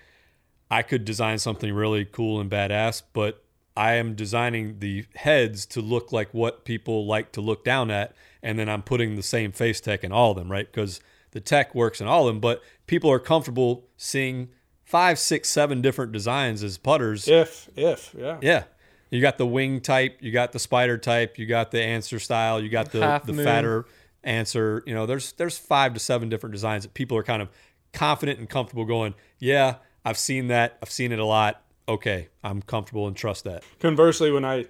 I 0.71 0.83
could 0.83 1.05
design 1.05 1.39
something 1.39 1.73
really 1.73 2.05
cool 2.05 2.41
and 2.41 2.51
badass, 2.51 3.03
but 3.13 3.43
I 3.77 3.95
am 3.95 4.15
designing 4.15 4.79
the 4.81 5.07
heads 5.15 5.65
to 5.67 5.81
look 5.81 6.13
like 6.13 6.35
what 6.35 6.65
people 6.65 7.07
like 7.07 7.33
to 7.33 7.41
look 7.41 7.65
down 7.65 7.91
at, 7.91 8.15
and 8.43 8.59
then 8.59 8.69
I'm 8.69 8.83
putting 8.83 9.17
the 9.17 9.23
same 9.23 9.53
face 9.53 9.81
tech 9.81 10.05
in 10.05 10.13
all 10.13 10.33
of 10.33 10.37
them, 10.37 10.51
right? 10.51 10.71
Because 10.71 11.01
the 11.31 11.41
tech 11.41 11.75
works 11.75 12.01
in 12.01 12.07
all 12.07 12.29
of 12.29 12.35
them, 12.35 12.41
but 12.41 12.61
people 12.87 13.11
are 13.11 13.19
comfortable 13.21 13.87
seeing 13.97 14.49
five, 14.85 15.19
six, 15.19 15.49
seven 15.49 15.81
different 15.81 16.13
designs 16.13 16.63
as 16.63 16.77
putters. 16.77 17.27
if 17.27 17.71
if 17.77 18.15
yeah 18.19 18.39
Yeah. 18.43 18.65
You 19.13 19.21
got 19.21 19.39
the 19.39 19.47
wing 19.47 19.81
type, 19.81 20.19
you 20.21 20.31
got 20.31 20.53
the 20.53 20.61
spider 20.61 20.97
type, 20.97 21.37
you 21.37 21.47
got 21.47 21.71
the 21.73 21.83
answer 21.83 22.21
style, 22.21 22.63
you 22.63 22.69
got 22.69 22.93
the, 22.93 23.01
Half 23.01 23.25
the 23.27 23.33
moon. 23.33 23.45
fatter 23.45 23.87
answer. 24.25 24.83
You 24.87 24.95
know, 24.95 25.07
there's 25.07 25.33
there's 25.33 25.59
five 25.59 25.95
to 25.95 26.01
seven 26.01 26.29
different 26.29 26.53
designs 26.53 26.83
that 26.85 26.95
people 26.95 27.17
are 27.17 27.23
kind 27.23 27.43
of 27.43 27.49
confident 27.93 28.39
and 28.39 28.49
comfortable 28.49 28.85
going, 28.85 29.15
yeah, 29.39 29.77
I've 30.05 30.19
seen 30.19 30.49
that. 30.49 30.79
I've 30.83 30.91
seen 30.91 31.13
it 31.13 31.19
a 31.19 31.25
lot. 31.25 31.63
Okay, 31.89 32.29
I'm 32.45 32.63
comfortable 32.63 33.07
and 33.09 33.17
trust 33.17 33.45
that. 33.45 33.65
conversely 33.81 34.31
when 34.31 34.45
i 34.45 34.65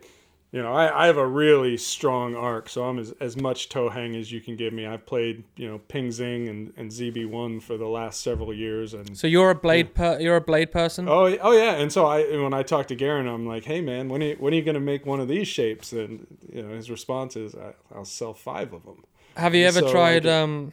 you 0.53 0.63
know 0.63 0.73
I, 0.73 1.05
I 1.05 1.07
have 1.07 1.19
a 1.19 1.27
really 1.27 1.77
strong 1.77 2.35
arc 2.35 2.69
so 2.69 2.85
i'm 2.85 2.99
as, 2.99 3.13
as 3.21 3.37
much 3.37 3.69
toe 3.69 3.89
hang 3.91 4.17
as 4.17 4.33
you 4.33 4.41
can 4.41 4.57
give 4.57 4.73
me 4.73 4.87
i've 4.87 5.05
played 5.07 5.45
you 5.57 5.69
know 5.69 5.79
ping 5.87 6.11
zing 6.11 6.49
and, 6.49 6.73
and 6.79 6.91
zb1 6.91 7.63
for 7.63 7.77
the 7.77 7.87
last 7.87 8.23
several 8.23 8.53
years 8.55 8.95
and 8.95 9.17
So 9.17 9.27
you're 9.27 9.51
a 9.51 9.55
blade 9.55 9.95
per 9.95 10.19
you're 10.19 10.37
a 10.37 10.41
blade 10.41 10.73
person. 10.73 11.09
Oh, 11.09 11.27
oh 11.41 11.53
yeah, 11.53 11.75
and 11.75 11.93
so 11.93 12.07
I 12.07 12.23
when 12.23 12.55
I 12.55 12.63
talk 12.63 12.89
to 12.89 12.95
Guerin, 12.97 13.27
I'm 13.29 13.47
like, 13.47 13.65
"Hey 13.65 13.81
man, 13.83 14.09
when 14.09 14.23
are 14.23 14.27
you, 14.27 14.37
when 14.41 14.53
are 14.53 14.57
you 14.57 14.63
going 14.63 14.75
to 14.75 14.81
make 14.81 15.05
one 15.07 15.21
of 15.21 15.29
these 15.29 15.47
shapes?" 15.47 15.93
And 15.93 16.27
you 16.53 16.63
know, 16.63 16.75
his 16.75 16.91
response 16.91 17.37
is, 17.37 17.55
I, 17.55 17.75
"I'll 17.95 18.05
sell 18.05 18.33
five 18.35 18.73
of 18.73 18.85
them." 18.85 19.05
Have 19.37 19.55
you 19.55 19.66
ever 19.66 19.81
so 19.81 19.90
tried 19.90 20.23
get- 20.25 20.33
um 20.43 20.73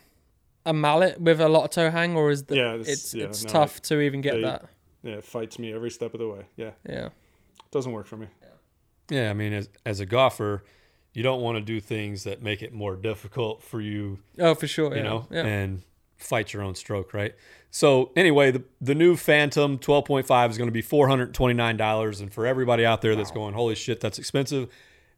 a 0.66 0.74
mallet 0.74 1.20
with 1.22 1.40
a 1.40 1.48
lot 1.48 1.64
of 1.64 1.70
toe 1.72 1.90
hang, 1.90 2.16
or 2.18 2.30
is 2.30 2.44
the, 2.44 2.56
Yeah, 2.58 2.74
it's- 2.74 2.88
it's 2.90 3.14
yeah, 3.14 3.26
it's 3.26 3.44
no, 3.46 3.50
tough 3.52 3.82
to 3.84 4.02
even 4.02 4.20
get 4.22 4.34
they- 4.36 4.42
that? 4.42 4.66
Yeah, 5.04 5.14
it 5.16 5.24
fights 5.24 5.58
me 5.58 5.72
every 5.74 5.90
step 5.92 6.14
of 6.14 6.20
the 6.20 6.28
way. 6.28 6.42
Yeah, 6.58 6.72
Yeah. 6.88 7.06
it 7.06 7.12
doesn't 7.72 7.92
work 7.94 8.06
for 8.08 8.18
me. 8.18 8.28
Yeah, 9.10 9.30
I 9.30 9.34
mean, 9.34 9.54
as, 9.54 9.70
as 9.86 10.02
a 10.02 10.06
golfer, 10.06 10.64
you 11.14 11.24
don't 11.24 11.42
want 11.42 11.58
to 11.58 11.62
do 11.64 11.80
things 11.80 12.26
that 12.26 12.42
make 12.44 12.62
it 12.62 12.74
more 12.74 12.98
difficult 12.98 13.64
for 13.64 13.80
you 13.80 14.20
Oh, 14.38 14.54
for 14.56 14.68
sure. 14.68 14.90
you 14.92 14.98
yeah. 14.98 15.04
know, 15.04 15.28
yeah. 15.32 15.46
and 15.46 15.84
fight 16.18 16.52
your 16.52 16.62
own 16.64 16.76
stroke, 16.76 17.14
right? 17.14 17.34
So 17.72 18.12
anyway, 18.18 18.52
the 18.52 18.64
the 18.82 18.96
new 18.96 19.16
Phantom 19.16 19.78
12.5 19.78 20.50
is 20.52 20.58
going 20.58 20.68
to 20.68 20.72
be 20.74 20.82
$429 20.82 22.20
and 22.22 22.34
for 22.34 22.46
everybody 22.46 22.86
out 22.86 23.02
there 23.02 23.16
that's 23.16 23.32
going, 23.32 23.54
"Holy 23.54 23.76
shit, 23.76 24.00
that's 24.02 24.20
expensive." 24.20 24.68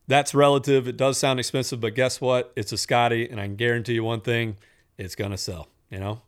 That's 0.09 0.33
relative. 0.33 0.87
It 0.87 0.97
does 0.97 1.19
sound 1.19 1.39
expensive, 1.39 1.79
but 1.79 1.93
guess 1.93 2.19
what? 2.19 2.51
It's 2.55 2.71
a 2.71 2.77
Scotty 2.77 3.29
and 3.29 3.39
I 3.39 3.45
can 3.45 3.55
guarantee 3.55 3.93
you 3.93 4.03
one 4.03 4.21
thing, 4.21 4.57
it's 4.97 5.13
going 5.13 5.29
to 5.29 5.37
sell, 5.37 5.67
you 5.91 5.99
know? 5.99 6.23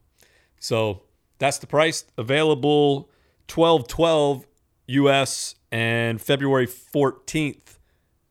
So, 0.60 1.02
that's 1.40 1.58
the 1.58 1.66
price 1.66 2.06
available 2.16 3.10
1212 3.54 4.46
US 4.88 5.56
and 5.72 6.22
February 6.22 6.68
14th 6.68 7.80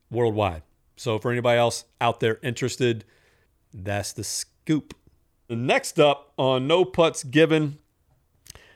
worldwide. 0.09 0.63
So 0.95 1.19
for 1.19 1.29
anybody 1.29 1.59
else 1.59 1.83
out 1.99 2.21
there 2.21 2.39
interested, 2.41 3.03
that's 3.73 4.13
the 4.13 4.23
scoop. 4.23 4.93
Next 5.49 5.99
up 5.99 6.31
on 6.37 6.67
No 6.67 6.85
Putts 6.85 7.25
Given. 7.25 7.79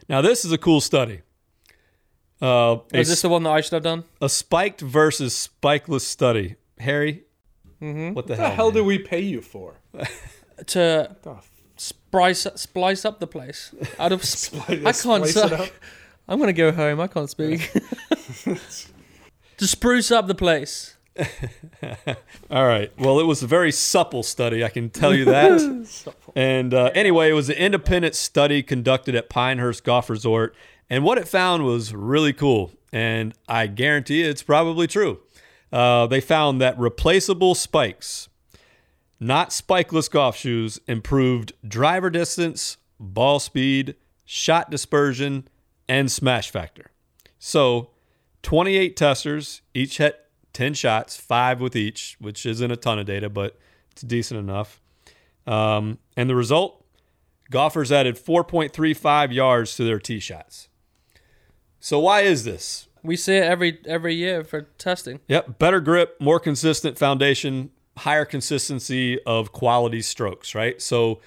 Now 0.10 0.22
this 0.22 0.44
is 0.44 0.52
a 0.52 0.58
cool 0.58 0.82
study. 0.82 1.22
Uh, 2.42 2.80
Is 2.92 3.08
this 3.08 3.22
the 3.22 3.30
one 3.30 3.44
that 3.44 3.52
I 3.52 3.62
should 3.62 3.74
have 3.74 3.84
done? 3.84 4.04
a 4.22 4.28
spiked 4.28 4.82
versus 4.82 5.34
spikeless 5.34 6.02
study. 6.02 6.58
Harry, 6.80 7.24
what 7.80 7.88
the 7.94 8.12
What 8.14 8.28
the 8.28 8.36
hell? 8.36 8.52
hell 8.52 8.66
man? 8.68 8.76
do 8.76 8.84
we 8.84 9.00
pay 9.00 9.22
you 9.22 9.42
for? 9.42 9.76
To 10.68 11.14
The 11.22 11.36
splice 11.76 12.48
splice 12.56 13.04
up 13.04 13.20
the 13.20 13.28
place. 13.28 13.76
Out 14.00 14.14
of 14.14 14.24
Splice- 14.26 14.70
I 14.70 14.76
can't 14.84 14.96
splice 14.96 15.30
it 15.36 15.50
say. 15.50 15.56
up? 15.56 15.70
I'm 16.30 16.40
gonna 16.40 16.54
go 16.54 16.72
home. 16.72 17.02
I 17.02 17.08
can't 17.08 17.30
speak. 17.30 17.72
to 19.58 19.68
spruce 19.68 20.12
up 20.12 20.28
the 20.28 20.36
place. 20.36 20.96
All 22.50 22.66
right. 22.68 22.92
Well, 22.98 23.20
it 23.20 23.26
was 23.26 23.44
a 23.44 23.48
very 23.48 23.72
supple 23.72 24.24
study, 24.24 24.64
I 24.64 24.70
can 24.70 24.90
tell 24.90 25.14
you 25.14 25.26
that. 25.26 26.16
and 26.36 26.74
uh, 26.74 26.92
anyway, 26.96 27.30
it 27.30 27.34
was 27.34 27.50
an 27.50 27.56
independent 27.56 28.16
study 28.16 28.64
conducted 28.64 29.16
at 29.16 29.30
Pinehurst 29.30 29.84
Golf 29.84 30.10
Resort. 30.10 30.56
And 30.90 31.04
what 31.04 31.18
it 31.18 31.28
found 31.28 31.64
was 31.66 31.94
really 31.94 32.34
cool. 32.34 32.72
And 32.94 33.34
I 33.48 33.68
guarantee 33.68 34.24
it's 34.24 34.44
probably 34.44 34.88
true. 34.88 35.20
Uh, 35.72 36.08
they 36.08 36.22
found 36.22 36.62
that 36.62 36.78
replaceable 36.78 37.56
spikes, 37.56 38.30
not 39.20 39.50
spikeless 39.50 40.10
golf 40.10 40.38
shoes, 40.38 40.80
improved 40.88 41.54
driver 41.68 42.10
distance, 42.10 42.78
ball 43.00 43.40
speed, 43.40 43.96
shot 44.26 44.70
dispersion, 44.70 45.48
and 45.88 46.12
smash 46.12 46.50
factor. 46.50 46.92
So, 47.40 47.90
28 48.44 48.96
testers, 48.96 49.62
each 49.74 49.98
had 49.98 50.16
10 50.54 50.74
shots, 50.74 51.18
five 51.18 51.60
with 51.60 51.76
each, 51.76 52.16
which 52.20 52.46
isn't 52.46 52.72
a 52.72 52.78
ton 52.78 53.00
of 53.00 53.06
data, 53.06 53.30
but 53.30 53.58
it's 53.92 54.02
decent 54.02 54.40
enough. 54.40 54.82
Um, 55.46 56.00
and 56.16 56.30
the 56.30 56.36
result 56.36 56.84
golfers 57.52 57.92
added 57.92 58.16
4.35 58.16 59.34
yards 59.34 59.76
to 59.76 59.84
their 59.84 60.00
tee 60.00 60.20
shots. 60.20 60.70
So, 61.80 62.00
why 62.00 62.22
is 62.22 62.44
this? 62.46 62.88
We 63.06 63.16
see 63.16 63.36
it 63.36 63.44
every 63.44 63.80
every 63.86 64.16
year 64.16 64.44
for 64.44 64.62
testing. 64.78 65.20
Yep, 65.28 65.60
better 65.60 65.80
grip, 65.80 66.16
more 66.20 66.40
consistent 66.40 66.98
foundation, 66.98 67.72
higher 67.98 68.26
consistency 68.26 69.22
of 69.24 69.52
quality 69.52 70.02
strokes, 70.02 70.56
right? 70.56 70.82
So 70.82 71.22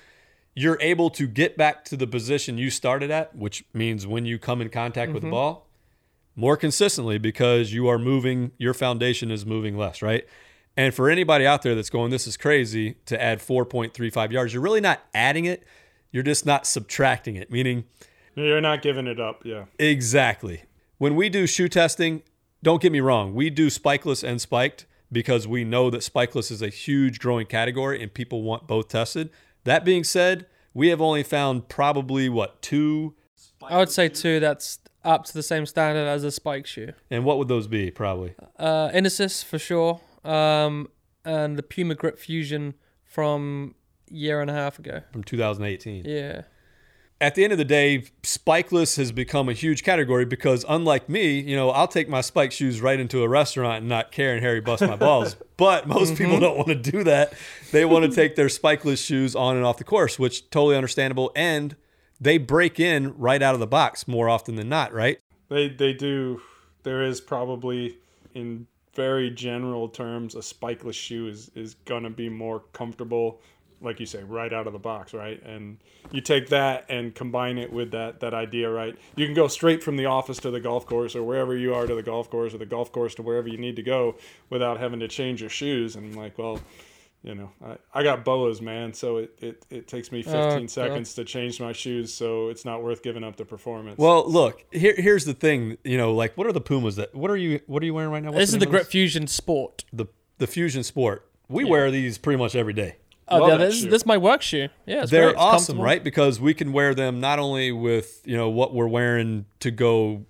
you're 0.55 0.79
able 0.81 1.09
to 1.11 1.29
get 1.29 1.57
back 1.57 1.85
to 1.85 1.97
the 1.97 2.07
position 2.07 2.59
you 2.59 2.69
started 2.71 3.11
at, 3.11 3.35
which 3.37 3.65
means 3.73 4.07
when 4.07 4.27
you 4.27 4.39
come 4.39 4.61
in 4.61 4.69
contact 4.69 5.13
with 5.13 5.23
the 5.23 5.27
mm-hmm. 5.27 5.35
ball, 5.35 5.69
more 6.35 6.57
consistently 6.57 7.17
because 7.17 7.73
you 7.73 7.87
are 7.87 7.99
moving, 7.99 8.51
your 8.59 8.75
foundation 8.75 9.31
is 9.31 9.47
moving 9.47 9.79
less, 9.79 10.03
right? 10.03 10.27
And 10.77 10.95
for 10.95 11.11
anybody 11.11 11.47
out 11.47 11.63
there 11.63 11.75
that's 11.75 11.91
going, 11.91 12.11
this 12.11 12.27
is 12.27 12.37
crazy 12.37 12.95
to 13.07 13.21
add 13.21 13.39
4.35 13.39 14.33
yards, 14.33 14.53
you're 14.53 14.63
really 14.63 14.81
not 14.81 15.01
adding 15.15 15.45
it, 15.45 15.65
you're 16.11 16.23
just 16.23 16.45
not 16.45 16.67
subtracting 16.67 17.37
it, 17.37 17.51
meaning 17.51 17.85
You're 18.35 18.61
not 18.61 18.83
giving 18.83 19.07
it 19.07 19.19
up. 19.19 19.45
Yeah. 19.45 19.65
Exactly. 19.79 20.63
When 20.99 21.15
we 21.17 21.29
do 21.29 21.47
shoe 21.47 21.69
testing, 21.69 22.23
don't 22.63 22.83
get 22.83 22.93
me 22.93 23.01
wrong, 23.01 23.35
we 23.35 23.51
do 23.51 23.69
spikeless 23.69 24.23
and 24.27 24.41
spiked 24.41 24.87
because 25.11 25.47
we 25.49 25.65
know 25.65 25.91
that 25.91 26.01
spikeless 26.01 26.51
is 26.51 26.61
a 26.61 26.69
huge 26.69 27.19
growing 27.21 27.47
category 27.47 28.03
and 28.03 28.13
people 28.13 28.43
want 28.43 28.67
both 28.67 28.89
tested. 28.89 29.31
That 29.65 29.85
being 29.85 30.05
said, 30.05 30.47
we 30.75 30.89
have 30.89 31.01
only 31.01 31.23
found 31.23 31.69
probably 31.69 32.29
what 32.29 32.61
two, 32.63 33.15
I 33.63 33.79
would 33.79 33.91
say 33.91 34.09
two. 34.09 34.41
That's 34.41 34.79
up 35.05 35.25
to 35.27 35.33
the 35.35 35.43
same 35.43 35.67
standard 35.67 36.07
as 36.07 36.25
a 36.25 36.31
spike 36.31 36.67
shoe. 36.67 36.93
and 37.11 37.25
what 37.25 37.39
would 37.39 37.49
those 37.49 37.67
be? 37.69 37.91
Probably 37.91 38.35
Uh, 38.59 38.91
Inesis 38.93 39.43
for 39.43 39.59
sure. 39.59 40.01
Um, 40.25 40.89
and 41.25 41.57
the 41.57 41.63
Puma 41.63 41.95
Grip 41.95 42.19
Fusion 42.19 42.75
from 43.05 43.75
year 44.11 44.41
and 44.41 44.51
a 44.51 44.55
half 44.55 44.79
ago. 44.79 45.03
from 45.13 45.23
2018. 45.23 46.05
Yeah. 46.05 46.43
At 47.21 47.35
the 47.35 47.43
end 47.43 47.53
of 47.53 47.59
the 47.59 47.65
day, 47.65 48.05
spikeless 48.23 48.97
has 48.97 49.11
become 49.11 49.49
a 49.49 49.53
huge 49.53 49.83
category 49.83 50.25
because, 50.25 50.65
unlike 50.69 51.09
me, 51.09 51.41
you 51.41 51.57
know, 51.57 51.71
I'll 51.71 51.89
take 51.89 52.09
my 52.09 52.21
spike 52.21 52.53
shoes 52.53 52.81
right 52.81 52.99
into 52.99 53.25
a 53.25 53.29
restaurant 53.29 53.79
and 53.79 53.89
not 53.89 54.13
care 54.13 54.35
and 54.35 54.43
Harry 54.43 54.61
bust 54.61 54.83
my 54.83 54.97
balls. 54.97 55.37
But 55.57 55.89
most 55.89 56.15
people 56.15 56.35
mm-hmm. 56.35 56.43
don't 56.43 56.57
want 56.57 56.69
to 56.69 56.77
do 56.77 57.03
that. 57.03 57.33
They 57.73 57.85
want 57.85 58.05
to 58.05 58.15
take 58.15 58.37
their 58.37 58.47
spikeless 58.47 59.05
shoes 59.05 59.35
on 59.35 59.57
and 59.57 59.65
off 59.65 59.77
the 59.77 59.83
course, 59.83 60.17
which 60.17 60.49
totally 60.51 60.77
understandable. 60.77 61.33
And 61.35 61.75
they 62.21 62.39
break 62.39 62.79
in 62.79 63.19
right 63.19 63.43
out 63.43 63.55
of 63.55 63.61
the 63.61 63.67
box 63.67 64.07
more 64.07 64.29
often 64.29 64.55
than 64.55 64.69
not, 64.69 64.93
right? 64.93 65.19
They 65.49 65.69
they 65.69 65.95
do. 65.95 66.41
There 66.85 67.03
is 67.03 67.21
probably, 67.21 67.99
in 68.35 68.69
very 68.95 69.31
general 69.31 69.89
terms, 69.89 70.35
a 70.35 70.39
spikeless 70.39 70.95
shoe 70.95 71.29
is 71.29 71.51
is 71.55 71.75
gonna 71.75 72.11
be 72.11 72.29
more 72.29 72.61
comfortable, 72.73 73.41
like 73.81 74.01
you 74.01 74.07
say, 74.07 74.23
right 74.23 74.53
out 74.53 74.67
of 74.67 74.73
the 74.73 74.79
box, 74.79 75.15
right? 75.15 75.43
And 75.45 75.79
you 76.11 76.21
take 76.21 76.49
that 76.49 76.87
and 76.89 77.15
combine 77.15 77.59
it 77.59 77.73
with 77.73 77.93
that 77.93 78.21
that 78.21 78.35
idea, 78.35 78.71
right? 78.71 78.97
You 79.17 79.27
can 79.27 79.35
go 79.35 79.49
straight 79.49 79.83
from 79.83 79.97
the 79.97 80.07
office 80.07 80.39
to 80.39 80.51
the 80.51 80.61
golf 80.61 80.87
course, 80.87 81.15
or 81.15 81.23
wherever 81.23 81.57
you 81.57 81.75
are 81.75 81.87
to 81.87 81.95
the 81.95 82.03
golf 82.03 82.31
course, 82.31 82.55
or 82.55 82.59
the 82.59 82.67
golf 82.67 82.93
course 82.93 83.15
to 83.17 83.23
wherever 83.23 83.49
you 83.49 83.59
need 83.59 83.77
to 83.77 83.83
go, 83.83 84.17
without 84.51 84.79
having 84.79 85.01
to 85.01 85.09
change 85.09 85.41
your 85.41 85.51
shoes. 85.51 85.97
And 85.97 86.13
I'm 86.13 86.19
like, 86.19 86.39
well. 86.39 86.61
You 87.25 87.35
know, 87.35 87.51
I, 87.63 87.77
I 87.93 88.03
got 88.05 88.25
boas, 88.25 88.63
man, 88.63 88.95
so 88.95 89.17
it, 89.17 89.35
it, 89.41 89.67
it 89.71 89.89
takes 89.89 90.13
me 90.13 90.21
uh, 90.21 90.31
15 90.31 90.61
God. 90.61 90.71
seconds 90.71 91.15
to 91.15 91.25
change 91.25 91.61
my 91.61 91.73
shoes, 91.73 92.15
so 92.15 92.49
it's 92.49 92.65
not 92.65 92.85
worth 92.85 93.03
giving 93.03 93.25
up 93.25 93.35
the 93.35 93.45
performance. 93.45 93.99
Well, 93.99 94.31
look, 94.31 94.65
here, 94.71 94.95
here's 94.97 95.25
the 95.25 95.35
thing. 95.35 95.79
You 95.83 95.99
know, 95.99 96.15
like, 96.15 96.39
what 96.39 96.47
are 96.47 96.53
the 96.53 96.61
Pumas 96.61 96.95
that? 96.95 97.13
What 97.17 97.33
are 97.33 97.37
you? 97.37 97.59
What 97.67 97.83
are 97.83 97.87
you 97.87 97.93
wearing 97.93 98.13
right 98.13 98.23
now? 98.23 98.31
What's 98.31 98.43
This 98.43 98.53
is 98.53 98.59
the 98.61 98.67
of 98.67 98.71
Grip 98.71 98.87
Fusion 98.87 99.27
Sport. 99.27 99.85
The 99.93 100.07
the 100.39 100.47
Fusion 100.47 100.85
Sport. 100.85 101.29
We 101.49 101.65
wear 101.65 101.91
these 101.91 102.19
pretty 102.19 102.39
much 102.39 102.55
every 102.55 102.73
day. 102.73 102.97
Oh, 103.31 103.49
yeah, 103.49 103.57
this, 103.57 103.83
this 103.83 104.03
is 104.03 104.07
my 104.07 104.17
work 104.17 104.43
shoe. 104.43 104.69
Yeah, 104.87 105.03
it's 105.03 105.11
they're 105.11 105.39
awesome, 105.39 105.81
right? 105.81 106.03
Because 106.03 106.41
we 106.41 106.55
can 106.55 106.73
wear 106.73 106.95
them 106.95 107.21
not 107.21 107.39
only 107.39 107.73
with 107.73 108.23
you 108.25 108.37
know 108.37 108.49
what 108.49 108.75
we're 108.75 108.89
wearing 108.89 109.47
to 109.61 109.71
go 109.71 110.25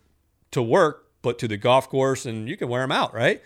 to 0.51 0.63
work, 0.63 1.07
but 1.23 1.39
to 1.39 1.49
the 1.49 1.57
golf 1.57 1.89
course, 1.89 2.27
and 2.27 2.49
you 2.49 2.57
can 2.57 2.69
wear 2.69 2.83
them 2.83 2.93
out, 2.93 3.15
right? 3.15 3.43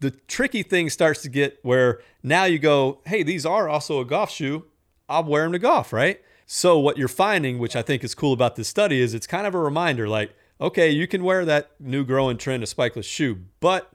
The 0.00 0.10
tricky 0.10 0.62
thing 0.62 0.90
starts 0.90 1.22
to 1.22 1.28
get 1.28 1.58
where 1.62 2.00
now 2.22 2.44
you 2.44 2.58
go, 2.58 3.00
hey, 3.06 3.22
these 3.22 3.46
are 3.46 3.68
also 3.68 4.00
a 4.00 4.04
golf 4.04 4.30
shoe. 4.30 4.64
I'll 5.08 5.24
wear 5.24 5.44
them 5.44 5.52
to 5.52 5.58
golf, 5.58 5.92
right? 5.92 6.20
So 6.44 6.78
what 6.78 6.98
you're 6.98 7.08
finding, 7.08 7.58
which 7.58 7.74
I 7.74 7.82
think 7.82 8.04
is 8.04 8.14
cool 8.14 8.32
about 8.32 8.56
this 8.56 8.68
study, 8.68 9.00
is 9.00 9.14
it's 9.14 9.26
kind 9.26 9.46
of 9.46 9.54
a 9.54 9.58
reminder, 9.58 10.08
like, 10.08 10.34
okay, 10.60 10.90
you 10.90 11.06
can 11.06 11.24
wear 11.24 11.44
that 11.44 11.70
new 11.80 12.04
growing 12.04 12.36
trend 12.36 12.62
of 12.62 12.68
spikeless 12.68 13.04
shoe, 13.04 13.40
but 13.60 13.90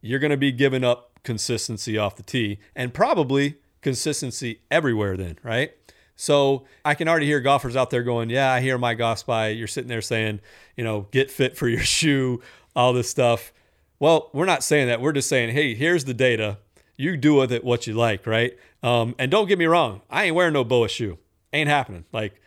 you're 0.00 0.18
going 0.18 0.30
to 0.30 0.36
be 0.36 0.52
giving 0.52 0.84
up 0.84 1.20
consistency 1.22 1.96
off 1.98 2.16
the 2.16 2.22
tee 2.22 2.58
and 2.74 2.92
probably 2.94 3.56
consistency 3.86 4.58
everywhere 4.68 5.16
then, 5.16 5.38
right? 5.44 5.70
So 6.16 6.64
I 6.84 6.94
can 6.94 7.06
already 7.06 7.26
hear 7.26 7.38
golfers 7.38 7.76
out 7.76 7.90
there 7.90 8.02
going, 8.02 8.30
Yeah, 8.30 8.50
I 8.50 8.60
hear 8.60 8.78
my 8.78 8.94
golf 8.94 9.20
spy. 9.20 9.50
You're 9.50 9.68
sitting 9.68 9.86
there 9.86 10.02
saying, 10.02 10.40
you 10.76 10.82
know, 10.82 11.06
get 11.12 11.30
fit 11.30 11.56
for 11.56 11.68
your 11.68 11.80
shoe, 11.96 12.42
all 12.74 12.92
this 12.92 13.08
stuff. 13.08 13.52
Well, 14.00 14.28
we're 14.32 14.44
not 14.44 14.64
saying 14.64 14.88
that. 14.88 15.00
We're 15.00 15.12
just 15.12 15.28
saying, 15.28 15.54
hey, 15.54 15.76
here's 15.76 16.04
the 16.04 16.14
data. 16.14 16.58
You 16.96 17.16
do 17.16 17.34
with 17.34 17.52
it 17.52 17.62
what 17.62 17.86
you 17.86 17.94
like, 17.94 18.26
right? 18.26 18.58
Um, 18.82 19.14
and 19.20 19.30
don't 19.30 19.46
get 19.46 19.56
me 19.56 19.66
wrong, 19.66 20.02
I 20.10 20.24
ain't 20.24 20.34
wearing 20.34 20.52
no 20.52 20.64
boa 20.64 20.88
shoe. 20.88 21.18
Ain't 21.52 21.68
happening. 21.68 22.06
Like, 22.12 22.40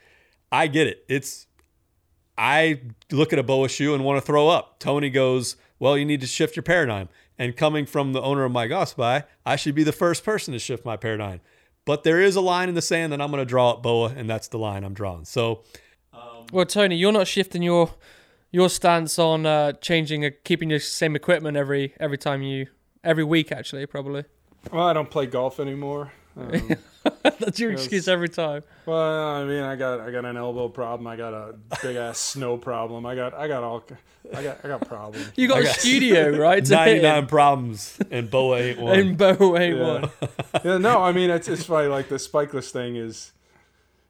I 0.51 0.67
get 0.67 0.87
it. 0.87 1.05
It's 1.07 1.47
I 2.37 2.81
look 3.11 3.31
at 3.31 3.39
a 3.39 3.43
boa 3.43 3.69
shoe 3.69 3.93
and 3.95 4.03
want 4.03 4.17
to 4.17 4.25
throw 4.25 4.49
up. 4.49 4.77
Tony 4.79 5.09
goes, 5.09 5.55
Well, 5.79 5.97
you 5.97 6.03
need 6.03 6.19
to 6.19 6.27
shift 6.27 6.57
your 6.57 6.63
paradigm. 6.63 7.07
And 7.39 7.55
coming 7.55 7.85
from 7.85 8.11
the 8.11 8.21
owner 8.21 8.43
of 8.43 8.51
my 8.51 8.67
golf 8.67 8.89
spy, 8.89 9.23
I 9.45 9.55
should 9.55 9.73
be 9.73 9.83
the 9.83 9.93
first 9.93 10.25
person 10.25 10.51
to 10.51 10.59
shift 10.59 10.83
my 10.83 10.97
paradigm. 10.97 11.39
But 11.85 12.03
there 12.03 12.21
is 12.21 12.35
a 12.35 12.41
line 12.41 12.67
in 12.69 12.75
the 12.75 12.81
sand 12.81 13.13
that 13.13 13.21
I'm 13.21 13.31
going 13.31 13.41
to 13.41 13.45
draw 13.45 13.73
at 13.73 13.81
boa, 13.81 14.13
and 14.15 14.29
that's 14.29 14.49
the 14.49 14.59
line 14.59 14.83
I'm 14.83 14.93
drawing. 14.93 15.23
So, 15.25 15.63
Well, 16.51 16.65
Tony, 16.65 16.97
you're 16.97 17.13
not 17.13 17.27
shifting 17.27 17.63
your 17.63 17.91
your 18.51 18.69
stance 18.69 19.17
on 19.17 19.45
uh, 19.45 19.71
changing, 19.73 20.25
uh, 20.25 20.31
keeping 20.43 20.69
your 20.69 20.79
same 20.79 21.15
equipment 21.15 21.55
every 21.55 21.93
every 21.99 22.17
time 22.17 22.41
you 22.41 22.67
every 23.03 23.23
week. 23.23 23.51
Actually, 23.51 23.85
probably 23.85 24.25
Well, 24.71 24.85
I 24.85 24.93
don't 24.93 25.09
play 25.09 25.25
golf 25.25 25.59
anymore. 25.59 26.11
Um, 26.39 26.75
that's 27.39 27.59
your 27.59 27.71
excuse 27.71 28.07
every 28.07 28.29
time. 28.29 28.63
well, 28.85 29.27
I 29.35 29.43
mean, 29.45 29.63
I 29.63 29.75
got 29.75 29.99
I 30.01 30.11
got 30.11 30.25
an 30.25 30.37
elbow 30.37 30.67
problem. 30.69 31.07
I 31.07 31.15
got 31.15 31.33
a 31.33 31.55
big 31.81 31.95
ass 31.95 32.17
snow 32.33 32.57
problem. 32.57 33.05
I 33.05 33.15
got 33.15 33.33
I 33.33 33.47
got 33.47 33.63
all 33.63 33.83
I 34.35 34.43
got 34.43 34.59
I 34.63 34.67
got 34.67 34.87
problems. 34.87 35.31
You 35.35 35.47
got 35.47 35.57
I 35.57 35.61
a 35.61 35.63
got- 35.63 35.75
studio, 35.75 36.37
right? 36.37 36.67
99 36.67 37.27
problems, 37.27 37.97
and 38.11 38.29
boa 38.29 38.57
ain't 38.59 38.79
one. 38.79 38.99
in 38.99 39.15
Bow 39.15 39.55
A 39.55 39.69
Yeah. 39.69 39.83
one. 40.01 40.09
yeah, 40.63 40.77
no, 40.77 41.01
I 41.01 41.11
mean 41.11 41.29
it's 41.29 41.47
it's 41.47 41.65
funny. 41.65 41.87
Like 41.87 42.09
the 42.09 42.15
spikeless 42.15 42.69
thing 42.71 42.95
is, 42.95 43.31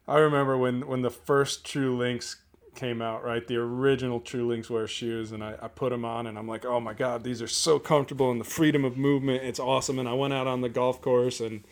I 0.08 0.18
remember 0.18 0.56
when 0.58 0.86
when 0.86 1.02
the 1.02 1.10
first 1.10 1.64
True 1.64 1.96
Links 1.96 2.36
came 2.74 3.02
out, 3.02 3.24
right? 3.24 3.46
The 3.46 3.56
original 3.56 4.20
True 4.20 4.48
Linkswear 4.48 4.88
shoes, 4.88 5.32
and 5.32 5.42
I, 5.44 5.54
I 5.62 5.68
put 5.68 5.90
them 5.90 6.04
on, 6.04 6.26
and 6.26 6.38
I'm 6.38 6.48
like, 6.48 6.64
oh 6.64 6.80
my 6.80 6.94
god, 6.94 7.24
these 7.24 7.40
are 7.42 7.48
so 7.48 7.78
comfortable, 7.78 8.30
and 8.30 8.40
the 8.40 8.44
freedom 8.44 8.84
of 8.84 8.96
movement, 8.96 9.42
it's 9.44 9.60
awesome. 9.60 9.98
And 9.98 10.08
I 10.08 10.12
went 10.14 10.32
out 10.32 10.46
on 10.46 10.60
the 10.60 10.68
golf 10.68 11.00
course, 11.02 11.40
and 11.40 11.62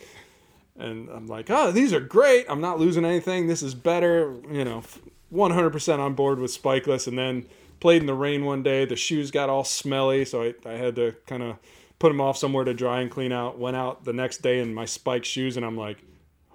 and 0.78 1.08
I'm 1.10 1.26
like, 1.26 1.50
oh, 1.50 1.72
these 1.72 1.92
are 1.92 2.00
great. 2.00 2.46
I'm 2.48 2.60
not 2.60 2.78
losing 2.78 3.04
anything. 3.04 3.46
This 3.46 3.62
is 3.62 3.74
better. 3.74 4.36
You 4.50 4.64
know, 4.64 4.82
100% 5.32 5.98
on 5.98 6.14
board 6.14 6.38
with 6.38 6.50
spikeless. 6.50 7.06
And 7.06 7.18
then 7.18 7.46
played 7.80 8.00
in 8.00 8.06
the 8.06 8.14
rain 8.14 8.44
one 8.44 8.62
day. 8.62 8.84
The 8.84 8.96
shoes 8.96 9.30
got 9.30 9.50
all 9.50 9.64
smelly, 9.64 10.24
so 10.24 10.42
I, 10.42 10.54
I 10.64 10.72
had 10.72 10.96
to 10.96 11.14
kind 11.26 11.42
of 11.42 11.56
put 11.98 12.08
them 12.08 12.20
off 12.20 12.36
somewhere 12.36 12.64
to 12.64 12.74
dry 12.74 13.00
and 13.00 13.10
clean 13.10 13.32
out. 13.32 13.58
Went 13.58 13.76
out 13.76 14.04
the 14.04 14.12
next 14.12 14.38
day 14.38 14.60
in 14.60 14.74
my 14.74 14.84
spike 14.84 15.24
shoes, 15.24 15.56
and 15.56 15.66
I'm 15.66 15.76
like, 15.76 15.98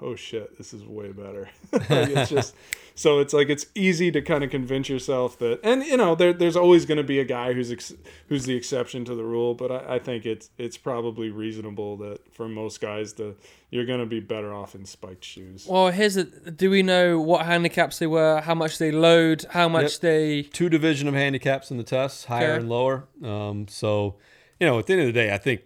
oh 0.03 0.15
shit, 0.15 0.57
this 0.57 0.73
is 0.73 0.83
way 0.83 1.11
better. 1.11 1.49
like 1.71 1.83
it's 1.89 2.29
just 2.29 2.55
so 2.95 3.19
it's 3.19 3.33
like 3.33 3.49
it's 3.49 3.65
easy 3.73 4.11
to 4.11 4.21
kind 4.21 4.43
of 4.43 4.51
convince 4.51 4.87
yourself 4.87 5.39
that, 5.39 5.59
and 5.63 5.83
you 5.83 5.97
know, 5.97 6.13
there, 6.13 6.31
there's 6.33 6.55
always 6.55 6.85
going 6.85 6.97
to 6.99 7.03
be 7.03 7.19
a 7.19 7.23
guy 7.25 7.53
who's 7.53 7.71
ex, 7.71 7.91
who's 8.27 8.45
the 8.45 8.55
exception 8.55 9.03
to 9.05 9.15
the 9.15 9.23
rule, 9.23 9.55
but 9.55 9.71
I, 9.71 9.95
I 9.95 9.99
think 9.99 10.25
it's 10.27 10.49
it's 10.59 10.77
probably 10.77 11.31
reasonable 11.31 11.97
that 11.97 12.19
for 12.33 12.47
most 12.47 12.81
guys, 12.81 13.13
the 13.13 13.35
you're 13.71 13.85
going 13.87 13.99
to 14.01 14.05
be 14.05 14.19
better 14.19 14.53
off 14.53 14.75
in 14.75 14.85
spiked 14.85 15.23
shoes. 15.25 15.65
Well, 15.67 15.89
here's 15.89 16.15
a, 16.15 16.25
do 16.25 16.69
we 16.69 16.83
know 16.83 17.19
what 17.19 17.47
handicaps 17.47 17.97
they 17.97 18.05
were, 18.05 18.39
how 18.41 18.53
much 18.53 18.77
they 18.77 18.91
load, 18.91 19.45
how 19.49 19.67
much 19.67 19.93
Yep. 19.93 20.01
they 20.01 20.43
Two 20.43 20.69
division 20.69 21.07
of 21.07 21.15
handicaps 21.15 21.71
in 21.71 21.77
the 21.77 21.83
tests, 21.83 22.25
higher 22.25 22.51
Okay. 22.51 22.59
and 22.59 22.69
lower. 22.69 23.07
Um, 23.23 23.67
so, 23.67 24.17
you 24.59 24.67
know, 24.67 24.77
at 24.77 24.85
the 24.85 24.93
end 24.93 25.01
of 25.01 25.07
the 25.07 25.13
day, 25.13 25.33
I 25.33 25.39
think 25.39 25.61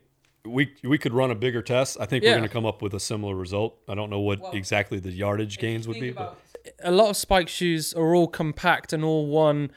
we 0.47 0.73
we 0.83 0.97
could 0.97 1.13
run 1.13 1.31
a 1.31 1.35
bigger 1.35 1.61
test. 1.61 1.97
I 1.99 2.05
think 2.05 2.23
we're 2.23 2.31
going 2.31 2.43
to 2.43 2.49
come 2.49 2.65
up 2.65 2.81
with 2.81 2.93
a 2.93 2.99
similar 2.99 3.35
result. 3.35 3.77
I 3.87 3.95
don't 3.95 4.09
know 4.09 4.19
what 4.19 4.53
exactly 4.53 4.99
the 4.99 5.11
yardage 5.11 5.57
gains 5.59 5.87
would 5.87 5.99
be, 5.99 6.11
but 6.11 6.37
a 6.83 6.91
lot 6.91 7.09
of 7.09 7.17
spike 7.17 7.49
shoes 7.49 7.93
are 7.93 8.15
all 8.15 8.27
compact 8.27 8.93
and 8.93 9.03
all 9.03 9.27
one 9.27 9.71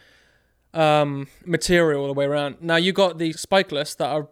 um, 0.74 1.28
material 1.44 2.02
all 2.02 2.06
the 2.06 2.14
way 2.14 2.24
around. 2.24 2.56
Now 2.61 2.76
you 2.76 2.92
got 2.92 3.18
the 3.18 3.33
spikeless 3.35 3.96
that 3.96 4.09
are 4.09 4.28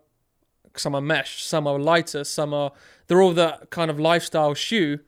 some 0.77 0.95
are 0.95 1.01
mesh, 1.01 1.43
some 1.43 1.67
are 1.67 1.79
lighter, 1.79 2.25
some 2.25 2.55
are 2.55 2.73
they're 3.07 3.23
all 3.23 3.33
the 3.33 3.61
kind 3.71 3.91
of 3.91 3.99
lifestyle 3.99 4.55
shoe. 4.55 5.01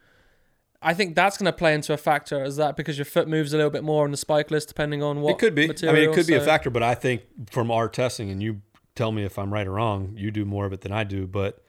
I 0.82 0.94
think 0.94 1.14
that's 1.14 1.36
going 1.36 1.46
to 1.46 1.52
play 1.52 1.74
into 1.74 1.92
a 1.92 1.98
factor. 1.98 2.42
Is 2.42 2.56
that 2.56 2.74
because 2.74 2.96
your 2.96 3.04
foot 3.04 3.28
moves 3.28 3.52
a 3.52 3.56
little 3.56 3.70
bit 3.70 3.84
more 3.84 4.04
on 4.04 4.10
the 4.10 4.16
spikeless, 4.16 4.66
depending 4.66 5.02
on 5.02 5.20
what 5.20 5.32
it 5.32 5.38
could 5.38 5.54
be. 5.54 5.66
Material, 5.66 5.96
I 5.96 6.00
mean, 6.00 6.10
it 6.10 6.14
could 6.14 6.26
be 6.26 6.34
a 6.34 6.40
factor, 6.40 6.70
but 6.70 6.82
I 6.82 6.94
think 6.94 7.22
from 7.50 7.70
our 7.70 7.88
testing, 7.88 8.30
and 8.30 8.42
you 8.42 8.62
tell 9.00 9.12
me 9.12 9.24
if 9.24 9.38
I'm 9.38 9.50
right 9.50 9.66
or 9.66 9.72
wrong. 9.72 10.12
You 10.14 10.30
do 10.30 10.44
more 10.44 10.66
of 10.66 10.74
it 10.74 10.82
than 10.82 10.92
I 10.92 11.04
do, 11.04 11.26
but 11.26 11.64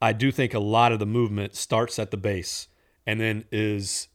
I 0.00 0.14
do 0.14 0.32
think 0.32 0.54
a 0.54 0.58
lot 0.58 0.92
of 0.92 0.98
the 0.98 1.04
movement 1.04 1.54
starts 1.54 1.98
at 1.98 2.10
the 2.10 2.16
base 2.16 2.68
and 3.06 3.20
then 3.20 3.44
is 3.52 4.08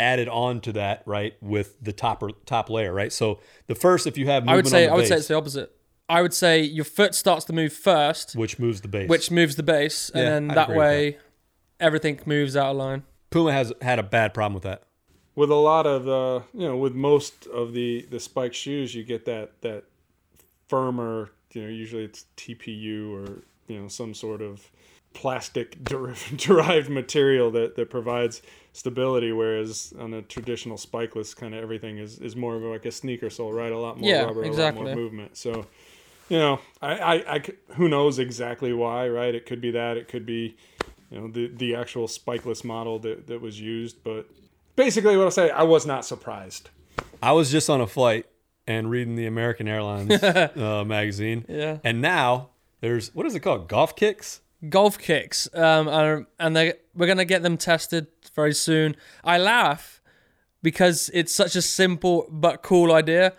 added 0.00 0.26
on 0.28 0.60
to 0.62 0.72
that 0.72 1.04
right 1.06 1.34
with 1.40 1.80
the 1.80 1.92
top 1.92 2.20
or 2.20 2.30
top 2.44 2.68
layer, 2.68 2.92
right? 2.92 3.12
So 3.12 3.38
the 3.68 3.76
first, 3.76 4.08
if 4.08 4.18
you 4.18 4.26
have 4.26 4.42
movement 4.42 4.52
I 4.52 4.56
would 4.56 4.66
say 4.66 4.82
on 4.84 4.88
the 4.88 4.92
I 4.92 4.96
would 4.96 5.06
say 5.06 5.14
it's 5.16 5.28
the 5.28 5.36
opposite. 5.36 5.76
I 6.08 6.22
would 6.22 6.34
say 6.34 6.60
your 6.60 6.84
foot 6.84 7.14
starts 7.14 7.44
to 7.44 7.52
move 7.52 7.72
first, 7.72 8.34
which 8.34 8.58
moves 8.58 8.80
the 8.80 8.88
base. 8.88 9.08
which 9.08 9.30
moves 9.30 9.54
the 9.54 9.62
base, 9.62 10.10
and 10.10 10.26
then 10.26 10.50
I 10.50 10.54
that 10.56 10.64
agree 10.64 10.76
with 10.76 10.86
way 10.86 11.18
everything 11.78 12.18
moves 12.26 12.56
out 12.56 12.72
of 12.72 12.76
line. 12.78 13.04
Puma 13.30 13.52
has 13.52 13.72
had 13.80 14.00
a 14.00 14.02
bad 14.02 14.34
problem 14.34 14.54
with 14.54 14.64
that. 14.64 14.82
with 15.36 15.50
a 15.50 15.54
lot 15.54 15.86
of 15.86 16.08
uh, 16.08 16.44
you 16.52 16.66
know 16.66 16.76
with 16.76 16.94
most 16.94 17.46
of 17.46 17.72
the 17.72 18.06
the 18.10 18.18
spike 18.18 18.54
shoes 18.54 18.92
you 18.92 19.04
get 19.04 19.24
that 19.26 19.60
that 19.62 19.84
firmer 20.68 21.30
you 21.54 21.62
know 21.62 21.68
usually 21.68 22.04
it's 22.04 22.26
TPU 22.36 23.12
or 23.14 23.42
you 23.68 23.80
know 23.80 23.88
some 23.88 24.14
sort 24.14 24.42
of 24.42 24.70
plastic 25.14 25.82
der- 25.84 26.14
derived 26.36 26.88
material 26.88 27.50
that 27.50 27.76
that 27.76 27.90
provides 27.90 28.42
stability 28.72 29.32
whereas 29.32 29.92
on 29.98 30.14
a 30.14 30.22
traditional 30.22 30.76
spikeless 30.76 31.36
kind 31.36 31.54
of 31.54 31.62
everything 31.62 31.98
is 31.98 32.18
is 32.18 32.34
more 32.34 32.56
of 32.56 32.62
like 32.62 32.86
a 32.86 32.90
sneaker 32.90 33.28
sole 33.28 33.52
right 33.52 33.72
a 33.72 33.78
lot 33.78 33.98
more 33.98 34.08
Yeah, 34.08 34.24
rubber 34.24 34.44
a 34.44 34.50
lot 34.50 34.74
more 34.74 34.94
movement. 34.94 35.36
So 35.36 35.66
you 36.28 36.38
know 36.38 36.60
I, 36.80 36.96
I 36.98 37.34
i 37.34 37.42
c- 37.42 37.54
who 37.76 37.88
knows 37.88 38.18
exactly 38.18 38.72
why 38.72 39.08
right? 39.08 39.34
It 39.34 39.46
could 39.46 39.60
be 39.60 39.70
that 39.72 39.96
it 39.96 40.08
could 40.08 40.24
be 40.24 40.56
you 41.10 41.20
know 41.20 41.28
the 41.28 41.48
the 41.48 41.74
actual 41.74 42.06
spikeless 42.06 42.64
model 42.64 42.98
that 43.00 43.26
that 43.26 43.40
was 43.40 43.60
used 43.60 44.02
but 44.02 44.26
basically 44.76 45.16
what 45.16 45.24
I'll 45.24 45.30
say, 45.30 45.50
I 45.50 45.62
was 45.64 45.84
not 45.86 46.04
surprised. 46.04 46.70
I 47.22 47.32
was 47.32 47.50
just 47.52 47.68
on 47.68 47.80
a 47.80 47.86
flight 47.86 48.26
and 48.66 48.90
reading 48.90 49.16
the 49.16 49.26
American 49.26 49.68
Airlines 49.68 50.12
uh, 50.22 50.84
magazine. 50.86 51.44
Yeah. 51.48 51.78
And 51.84 52.00
now 52.00 52.50
there's 52.80 53.14
what 53.14 53.26
is 53.26 53.34
it 53.34 53.40
called? 53.40 53.68
Golf 53.68 53.96
kicks? 53.96 54.40
golf 54.68 54.98
kicks, 54.98 55.48
um, 55.54 55.88
and, 55.88 56.26
and 56.38 56.56
they 56.56 56.74
we're 56.94 57.06
gonna 57.06 57.24
get 57.24 57.42
them 57.42 57.56
tested 57.56 58.06
very 58.34 58.54
soon. 58.54 58.96
I 59.24 59.38
laugh 59.38 60.00
because 60.62 61.10
it's 61.12 61.34
such 61.34 61.56
a 61.56 61.62
simple 61.62 62.26
but 62.30 62.62
cool 62.62 62.92
idea. 62.92 63.32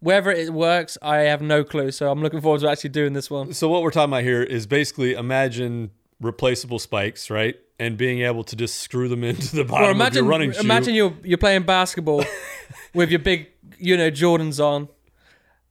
Whether 0.00 0.30
it 0.30 0.52
works, 0.54 0.96
I 1.02 1.18
have 1.18 1.42
no 1.42 1.62
clue. 1.62 1.90
So 1.90 2.10
I'm 2.10 2.22
looking 2.22 2.40
forward 2.40 2.62
to 2.62 2.70
actually 2.70 2.90
doing 2.90 3.12
this 3.12 3.30
one. 3.30 3.52
So 3.52 3.68
what 3.68 3.82
we're 3.82 3.90
talking 3.90 4.10
about 4.10 4.22
here 4.22 4.42
is 4.42 4.66
basically 4.66 5.12
imagine 5.12 5.90
replaceable 6.20 6.78
spikes, 6.78 7.30
right? 7.30 7.56
And 7.78 7.96
being 7.96 8.20
able 8.20 8.44
to 8.44 8.56
just 8.56 8.76
screw 8.80 9.08
them 9.08 9.24
into 9.30 9.56
the 9.56 9.64
bottom 9.64 9.86
Or 9.86 9.90
of 9.90 9.96
imagine, 9.96 10.24
your 10.24 10.30
running 10.30 10.52
shoe. 10.52 10.60
imagine 10.60 10.94
you're 10.94 11.14
you're 11.24 11.38
playing 11.38 11.62
basketball 11.62 12.24
with 12.94 13.10
your 13.10 13.20
big, 13.20 13.48
you 13.78 13.96
know, 13.96 14.10
Jordans 14.10 14.62
on, 14.62 14.88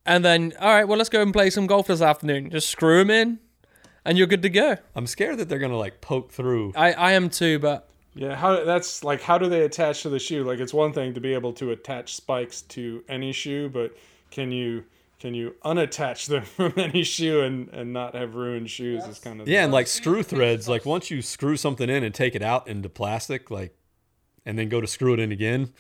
and 0.06 0.26
then 0.26 0.54
all 0.60 0.70
right, 0.74 0.86
well, 0.88 0.98
let's 0.98 1.10
go 1.10 1.22
and 1.22 1.32
play 1.34 1.50
some 1.50 1.68
golf 1.68 1.88
this 1.88 2.02
afternoon. 2.02 2.50
Just 2.50 2.70
screw 2.70 3.00
them 3.00 3.12
in, 3.12 3.40
and 4.06 4.18
you're 4.18 4.28
good 4.28 4.42
to 4.42 4.50
go. 4.50 4.78
I'm 4.96 5.06
scared 5.08 5.38
that 5.38 5.50
they're 5.50 5.60
gonna 5.60 5.78
like 5.78 6.02
poke 6.02 6.32
through. 6.32 6.74
I 6.76 6.94
I 6.94 7.12
am 7.14 7.30
too, 7.30 7.60
but 7.60 7.88
Yeah, 8.16 8.36
how 8.36 8.64
that's 8.64 9.04
like 9.04 9.22
how 9.22 9.38
do 9.38 9.48
they 9.50 9.62
attach 9.62 10.02
to 10.04 10.10
the 10.10 10.20
shoe? 10.20 10.44
Like 10.44 10.60
it's 10.60 10.74
one 10.74 10.94
thing 10.94 11.14
to 11.14 11.22
be 11.22 11.34
able 11.34 11.54
to 11.54 11.72
attach 11.72 12.16
spikes 12.16 12.64
to 12.64 13.04
any 13.08 13.32
shoe, 13.34 13.70
but 13.70 13.96
can 14.32 14.52
you 14.52 14.84
can 15.20 15.34
you 15.34 15.56
unattach 15.64 16.28
them 16.28 16.44
from 16.44 16.74
any 16.78 17.04
shoe 17.04 17.42
and 17.42 17.70
and 17.70 17.94
not 17.94 18.16
have 18.16 18.36
ruined 18.36 18.70
shoes 18.70 19.06
is 19.06 19.20
kind 19.20 19.42
of 19.42 19.48
Yeah, 19.48 19.64
and 19.64 19.74
like 19.74 19.88
screw 19.88 20.24
threads, 20.24 20.68
like 20.68 20.86
once 20.86 21.12
you 21.12 21.22
screw 21.22 21.58
something 21.58 21.90
in 21.90 22.04
and 22.04 22.14
take 22.16 22.36
it 22.36 22.42
out 22.42 22.68
into 22.68 22.90
plastic, 22.90 23.52
like, 23.52 23.76
and 24.46 24.58
then 24.58 24.70
go 24.70 24.82
to 24.82 24.88
screw 24.88 25.14
it 25.14 25.20
in 25.20 25.32
again, 25.32 25.74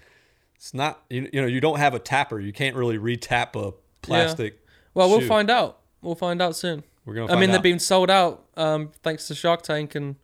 it's 0.55 0.73
not 0.73 1.03
you, 1.09 1.29
you 1.31 1.41
know 1.41 1.47
you 1.47 1.61
don't 1.61 1.79
have 1.79 1.93
a 1.93 1.99
tapper. 1.99 2.39
You 2.39 2.53
can't 2.53 2.75
really 2.75 2.97
retap 2.97 3.55
a 3.55 3.73
plastic. 4.01 4.59
well, 4.93 5.09
we'll 5.09 5.27
find 5.27 5.49
out. 5.49 5.79
We'll 6.01 6.15
find 6.15 6.41
out 6.41 6.55
soon. 6.55 6.83
We're 7.05 7.15
gonna. 7.15 7.33
I 7.33 7.39
mean, 7.39 7.49
out. 7.49 7.53
they've 7.53 7.63
been 7.63 7.79
sold 7.79 8.11
out 8.11 8.45
um, 8.57 8.91
thanks 9.03 9.27
to 9.29 9.35
Shark 9.35 9.61
Tank, 9.61 9.95
and 9.95 10.17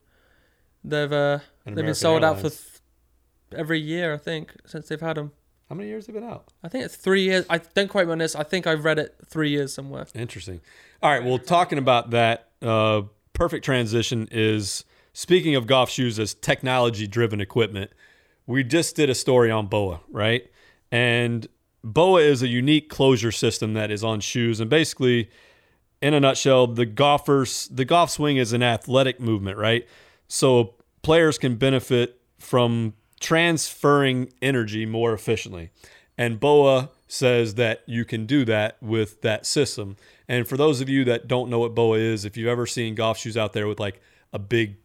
they've 0.84 1.12
uh, 1.12 1.38
And 1.64 1.76
they've 1.76 1.76
been 1.76 1.84
American 1.84 1.94
sold 1.94 2.24
out 2.24 2.36
for 2.36 2.50
th- 2.50 2.60
every 3.54 3.80
year. 3.80 4.14
I 4.14 4.18
think 4.18 4.54
since 4.66 4.88
they've 4.88 5.00
had 5.00 5.16
them. 5.16 5.32
How 5.68 5.74
many 5.74 5.88
years 5.88 6.06
have 6.06 6.14
been 6.14 6.24
out? 6.24 6.52
I 6.62 6.68
think 6.68 6.84
it's 6.84 6.94
three 6.94 7.22
years. 7.22 7.44
I 7.50 7.58
don't 7.58 7.88
quote 7.88 8.06
me 8.06 8.12
on 8.12 8.18
this. 8.18 8.36
I 8.36 8.44
think 8.44 8.66
I've 8.66 8.84
read 8.84 8.98
it 8.98 9.16
three 9.26 9.50
years 9.50 9.74
somewhere. 9.74 10.06
Interesting. 10.14 10.60
All 11.02 11.10
right. 11.10 11.24
Well, 11.24 11.38
talking 11.38 11.78
about 11.78 12.10
that, 12.10 12.50
uh, 12.62 13.02
perfect 13.32 13.64
transition 13.64 14.28
is 14.30 14.84
speaking 15.12 15.56
of 15.56 15.66
golf 15.66 15.90
shoes 15.90 16.18
as 16.18 16.34
technology 16.34 17.06
driven 17.06 17.40
equipment. 17.40 17.90
We 18.46 18.62
just 18.62 18.94
did 18.94 19.10
a 19.10 19.14
story 19.14 19.50
on 19.50 19.66
BOA, 19.66 20.00
right? 20.08 20.48
And 20.92 21.48
BOA 21.82 22.20
is 22.20 22.42
a 22.42 22.48
unique 22.48 22.88
closure 22.88 23.32
system 23.32 23.74
that 23.74 23.90
is 23.90 24.04
on 24.04 24.20
shoes. 24.20 24.60
And 24.60 24.70
basically, 24.70 25.30
in 26.00 26.14
a 26.14 26.20
nutshell, 26.20 26.68
the 26.68 26.86
golfers, 26.86 27.68
the 27.68 27.84
golf 27.84 28.10
swing 28.10 28.36
is 28.36 28.52
an 28.52 28.62
athletic 28.62 29.20
movement, 29.20 29.58
right? 29.58 29.86
So 30.28 30.74
players 31.02 31.38
can 31.38 31.56
benefit 31.56 32.20
from 32.38 32.94
transferring 33.20 34.32
energy 34.42 34.86
more 34.86 35.12
efficiently. 35.12 35.70
And 36.18 36.40
BOA 36.40 36.90
says 37.08 37.54
that 37.54 37.82
you 37.86 38.04
can 38.04 38.26
do 38.26 38.44
that 38.46 38.76
with 38.80 39.20
that 39.22 39.46
system. 39.46 39.96
And 40.28 40.48
for 40.48 40.56
those 40.56 40.80
of 40.80 40.88
you 40.88 41.04
that 41.04 41.28
don't 41.28 41.50
know 41.50 41.58
what 41.58 41.74
BOA 41.74 41.98
is, 41.98 42.24
if 42.24 42.36
you've 42.36 42.48
ever 42.48 42.66
seen 42.66 42.94
golf 42.94 43.18
shoes 43.18 43.36
out 43.36 43.52
there 43.52 43.66
with 43.66 43.78
like 43.78 44.00
a 44.32 44.38
big 44.38 44.76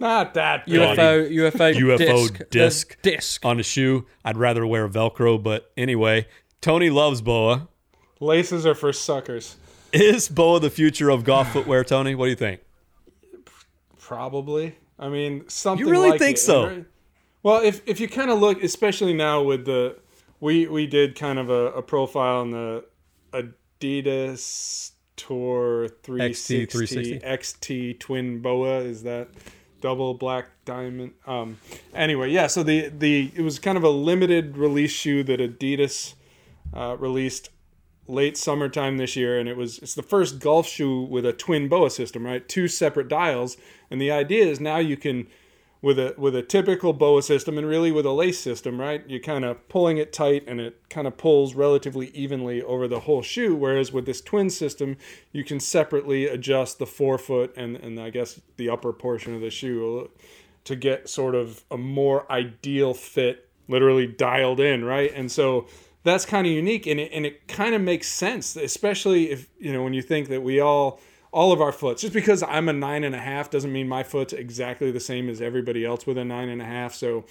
not 0.00 0.34
that 0.34 0.66
big. 0.66 0.76
UFO, 0.76 1.28
UFO, 1.28 1.74
UFO 1.98 1.98
disc, 1.98 2.50
disc. 2.50 3.02
disc. 3.02 3.44
on 3.44 3.58
a 3.58 3.64
shoe, 3.64 4.06
I'd 4.24 4.36
rather 4.36 4.64
wear 4.66 4.88
Velcro. 4.88 5.42
But 5.42 5.72
anyway, 5.76 6.28
Tony 6.60 6.88
loves 6.88 7.20
BOA. 7.20 7.68
Laces 8.20 8.64
are 8.64 8.74
for 8.74 8.92
suckers. 8.92 9.56
Is 9.92 10.28
BOA 10.28 10.60
the 10.60 10.70
future 10.70 11.10
of 11.10 11.24
golf 11.24 11.52
footwear, 11.52 11.82
Tony? 11.82 12.14
What 12.14 12.26
do 12.26 12.30
you 12.30 12.36
think? 12.36 12.60
Probably. 13.98 14.76
I 14.98 15.08
mean, 15.08 15.48
something. 15.48 15.84
You 15.84 15.90
really 15.90 16.10
like 16.10 16.20
think 16.20 16.36
it. 16.36 16.40
so? 16.40 16.84
Well, 17.42 17.62
if 17.62 17.86
if 17.86 18.00
you 18.00 18.08
kind 18.08 18.30
of 18.30 18.40
look, 18.40 18.62
especially 18.62 19.14
now 19.14 19.42
with 19.42 19.64
the, 19.64 19.96
we 20.40 20.66
we 20.66 20.86
did 20.86 21.14
kind 21.14 21.38
of 21.38 21.50
a, 21.50 21.72
a 21.72 21.82
profile 21.82 22.40
on 22.40 22.50
the 22.50 22.84
Adidas 23.32 24.92
Tour 25.16 25.88
360 26.02 26.66
360. 26.66 27.26
XT 27.26 28.00
Twin 28.00 28.40
Boa. 28.40 28.78
Is 28.80 29.02
that 29.04 29.28
double 29.80 30.14
black 30.14 30.50
diamond? 30.64 31.12
Um. 31.26 31.58
Anyway, 31.94 32.30
yeah. 32.30 32.48
So 32.48 32.62
the 32.62 32.88
the 32.88 33.30
it 33.34 33.42
was 33.42 33.58
kind 33.58 33.78
of 33.78 33.84
a 33.84 33.90
limited 33.90 34.56
release 34.56 34.92
shoe 34.92 35.22
that 35.24 35.40
Adidas 35.40 36.14
uh, 36.74 36.96
released 36.98 37.50
late 38.08 38.38
summertime 38.38 38.96
this 38.96 39.16
year 39.16 39.38
and 39.38 39.50
it 39.50 39.56
was 39.56 39.78
it's 39.80 39.94
the 39.94 40.02
first 40.02 40.38
golf 40.38 40.66
shoe 40.66 41.02
with 41.02 41.26
a 41.26 41.32
twin 41.34 41.68
boa 41.68 41.90
system 41.90 42.24
right 42.24 42.48
two 42.48 42.66
separate 42.66 43.06
dials 43.06 43.58
and 43.90 44.00
the 44.00 44.10
idea 44.10 44.46
is 44.46 44.58
now 44.58 44.78
you 44.78 44.96
can 44.96 45.26
with 45.80 45.98
a 45.98 46.14
with 46.18 46.34
a 46.34 46.42
typical 46.42 46.92
boa 46.92 47.22
system 47.22 47.56
and 47.56 47.66
really 47.66 47.92
with 47.92 48.06
a 48.06 48.12
lace 48.12 48.38
system 48.40 48.80
right? 48.80 49.04
You're 49.06 49.20
kind 49.20 49.44
of 49.44 49.68
pulling 49.68 49.98
it 49.98 50.12
tight 50.12 50.44
and 50.46 50.60
it 50.60 50.88
kind 50.90 51.06
of 51.06 51.16
pulls 51.16 51.54
relatively 51.54 52.08
evenly 52.08 52.62
over 52.62 52.88
the 52.88 53.00
whole 53.00 53.22
shoe 53.22 53.54
whereas 53.54 53.92
with 53.92 54.06
this 54.06 54.20
twin 54.20 54.50
system 54.50 54.96
you 55.32 55.44
can 55.44 55.60
separately 55.60 56.26
adjust 56.26 56.78
the 56.78 56.86
forefoot 56.86 57.52
and 57.56 57.76
and 57.76 58.00
i 58.00 58.10
guess 58.10 58.40
the 58.56 58.68
upper 58.68 58.92
portion 58.92 59.34
of 59.34 59.40
the 59.40 59.50
shoe 59.50 60.10
to 60.64 60.76
get 60.76 61.08
sort 61.08 61.34
of 61.34 61.64
a 61.70 61.78
more 61.78 62.30
ideal 62.30 62.92
fit 62.92 63.48
literally 63.68 64.06
dialed 64.06 64.60
in 64.60 64.84
right? 64.84 65.12
And 65.14 65.30
so 65.30 65.66
that's 66.02 66.24
kind 66.24 66.46
of 66.46 66.52
unique 66.52 66.86
and 66.86 66.98
it, 66.98 67.10
and 67.12 67.26
it 67.26 67.46
kind 67.48 67.74
of 67.74 67.82
makes 67.82 68.08
sense, 68.08 68.56
especially 68.56 69.30
if, 69.30 69.48
you 69.58 69.72
know, 69.72 69.82
when 69.82 69.92
you 69.92 70.02
think 70.02 70.28
that 70.28 70.42
we 70.42 70.60
all, 70.60 71.00
all 71.32 71.52
of 71.52 71.60
our 71.60 71.72
foots, 71.72 72.02
just 72.02 72.14
because 72.14 72.42
I'm 72.42 72.68
a 72.68 72.72
nine 72.72 73.04
and 73.04 73.14
a 73.14 73.18
half 73.20 73.50
doesn't 73.50 73.72
mean 73.72 73.88
my 73.88 74.02
foot's 74.02 74.32
exactly 74.32 74.90
the 74.90 75.00
same 75.00 75.28
as 75.28 75.40
everybody 75.40 75.84
else 75.84 76.06
with 76.06 76.18
a 76.18 76.24
nine 76.24 76.48
and 76.48 76.62
a 76.62 76.64
half. 76.64 76.94
So 76.94 77.24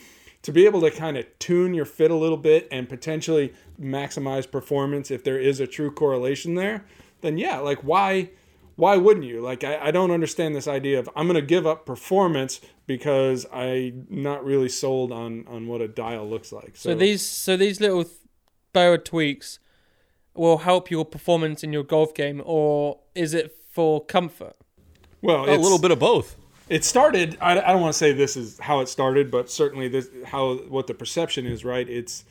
to 0.43 0.51
be 0.51 0.65
able 0.65 0.81
to 0.81 0.91
kind 0.91 1.17
of 1.17 1.25
tune 1.39 1.73
your 1.73 1.85
fit 1.85 2.11
a 2.11 2.15
little 2.15 2.37
bit 2.37 2.67
and 2.71 2.87
potentially 2.87 3.53
maximize 3.81 4.49
performance 4.49 5.11
if 5.11 5.23
there 5.23 5.39
is 5.39 5.59
a 5.59 5.67
true 5.67 5.91
correlation 5.91 6.55
there, 6.55 6.85
then 7.21 7.37
yeah, 7.37 7.57
like 7.57 7.79
why 7.79 8.29
why 8.75 8.95
wouldn't 8.95 9.25
you? 9.25 9.41
Like 9.41 9.63
I, 9.63 9.87
I 9.87 9.91
don't 9.91 10.11
understand 10.11 10.55
this 10.55 10.67
idea 10.67 10.99
of 10.99 11.09
I'm 11.15 11.27
gonna 11.27 11.41
give 11.41 11.65
up 11.65 11.85
performance 11.85 12.61
because 12.85 13.45
I'm 13.51 14.05
not 14.09 14.45
really 14.45 14.69
sold 14.69 15.11
on 15.11 15.45
on 15.47 15.67
what 15.67 15.81
a 15.81 15.87
dial 15.87 16.29
looks 16.29 16.51
like. 16.51 16.77
So, 16.77 16.91
So 16.91 16.95
these 16.95 17.23
so 17.23 17.57
these 17.57 17.81
little 17.81 18.05
th- 18.73 19.03
tweaks 19.03 19.59
will 20.35 20.59
help 20.59 20.91
your 20.91 21.03
performance 21.03 21.63
in 21.63 21.73
your 21.73 21.83
golf 21.83 22.13
game, 22.13 22.43
or 22.45 22.99
is 23.15 23.33
it 23.33 23.57
for 23.77 24.03
comfort? 24.03 24.55
well, 25.21 25.45
A 25.45 25.53
little 25.55 25.77
bit 25.77 25.91
of 25.91 25.99
both. 25.99 26.35
it 26.67 26.83
started 26.83 27.37
I, 27.39 27.51
I 27.51 27.71
don't 27.71 27.81
want 27.81 27.93
to 27.93 27.97
say 27.97 28.11
this 28.11 28.35
is 28.35 28.57
how 28.59 28.79
it 28.79 28.89
started 28.89 29.29
but 29.29 29.51
certainly 29.51 29.87
this 29.87 30.09
how 30.25 30.55
what 30.67 30.87
the 30.87 30.95
perception 30.95 31.45
is 31.45 31.63
right 31.63 31.87
it's 31.87 32.25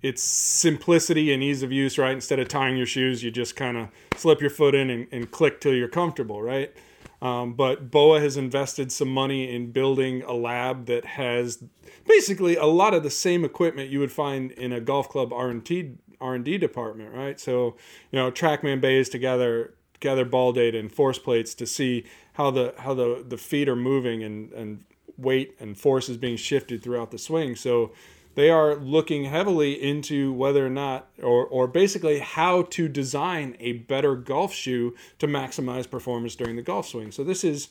it's 0.00 0.22
simplicity 0.22 1.32
and 1.32 1.42
ease 1.42 1.62
of 1.64 1.72
use 1.72 1.98
right 1.98 2.12
instead 2.12 2.38
of 2.38 2.46
tying 2.46 2.76
your 2.76 2.86
shoes 2.86 3.22
you 3.24 3.32
just 3.32 3.56
kind 3.56 3.76
of 3.76 3.88
slip 4.16 4.40
your 4.40 4.50
foot 4.50 4.74
in 4.76 4.88
and, 4.90 5.08
and 5.10 5.30
click 5.32 5.60
till 5.60 5.74
you're 5.74 5.88
comfortable 5.88 6.40
right 6.40 6.72
um, 7.20 7.54
but 7.54 7.90
boa 7.90 8.20
has 8.20 8.36
invested 8.36 8.92
some 8.92 9.08
money 9.08 9.52
in 9.54 9.72
building 9.72 10.22
a 10.22 10.32
lab 10.34 10.86
that 10.86 11.04
has 11.04 11.64
basically 12.06 12.54
a 12.56 12.66
lot 12.66 12.94
of 12.94 13.02
the 13.02 13.10
same 13.10 13.44
equipment 13.44 13.90
you 13.90 13.98
would 13.98 14.12
find 14.12 14.52
in 14.52 14.72
a 14.72 14.80
golf 14.80 15.08
club 15.08 15.32
r&d 15.32 15.96
r&d 16.20 16.58
department 16.58 17.12
right 17.12 17.38
so 17.40 17.76
you 18.10 18.18
know 18.18 18.30
trackman 18.30 18.80
bays 18.80 19.08
together 19.10 19.74
gather 20.00 20.24
ball 20.24 20.52
data 20.52 20.78
and 20.78 20.92
force 20.92 21.18
plates 21.18 21.54
to 21.54 21.66
see 21.66 22.04
how 22.34 22.50
the 22.50 22.74
how 22.78 22.94
the 22.94 23.24
the 23.26 23.38
feet 23.38 23.68
are 23.68 23.76
moving 23.76 24.22
and 24.22 24.52
and 24.52 24.84
weight 25.16 25.56
and 25.58 25.78
force 25.78 26.08
is 26.08 26.16
being 26.16 26.36
shifted 26.36 26.82
throughout 26.82 27.10
the 27.10 27.18
swing. 27.18 27.56
So 27.56 27.92
they 28.34 28.50
are 28.50 28.76
looking 28.76 29.24
heavily 29.24 29.72
into 29.72 30.32
whether 30.32 30.66
or 30.66 30.70
not 30.70 31.08
or 31.22 31.46
or 31.46 31.66
basically 31.66 32.18
how 32.18 32.62
to 32.62 32.88
design 32.88 33.56
a 33.60 33.72
better 33.72 34.14
golf 34.14 34.52
shoe 34.52 34.94
to 35.18 35.26
maximize 35.26 35.90
performance 35.90 36.36
during 36.36 36.56
the 36.56 36.62
golf 36.62 36.88
swing. 36.88 37.12
So 37.12 37.24
this 37.24 37.44
is 37.44 37.68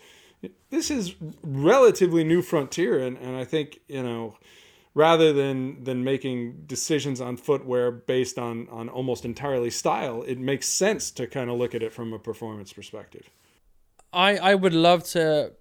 this 0.70 0.92
is 0.92 1.16
relatively 1.44 2.24
new 2.24 2.42
frontier 2.42 3.00
and, 3.00 3.18
and 3.18 3.36
i 3.36 3.44
think 3.44 3.80
you 3.88 4.04
know 4.04 4.36
rather 4.96 5.32
than 5.34 5.84
than 5.84 6.04
making 6.04 6.64
decisions 6.66 7.20
on 7.22 7.38
footwear 7.38 7.92
based 7.92 8.40
on 8.40 8.68
on 8.70 8.90
almost 8.90 9.26
entirely 9.26 9.70
style 9.70 10.24
it 10.24 10.40
makes 10.40 10.68
sense 10.68 11.12
to 11.12 11.28
kind 11.28 11.50
of 11.52 11.58
look 11.58 11.76
at 11.76 11.84
it 11.84 11.94
from 11.94 12.14
a 12.14 12.18
performance 12.20 12.74
perspective 12.74 13.30
I 14.14 14.38
I 14.38 14.56
would 14.56 14.74
love 14.74 15.04
to 15.12 15.52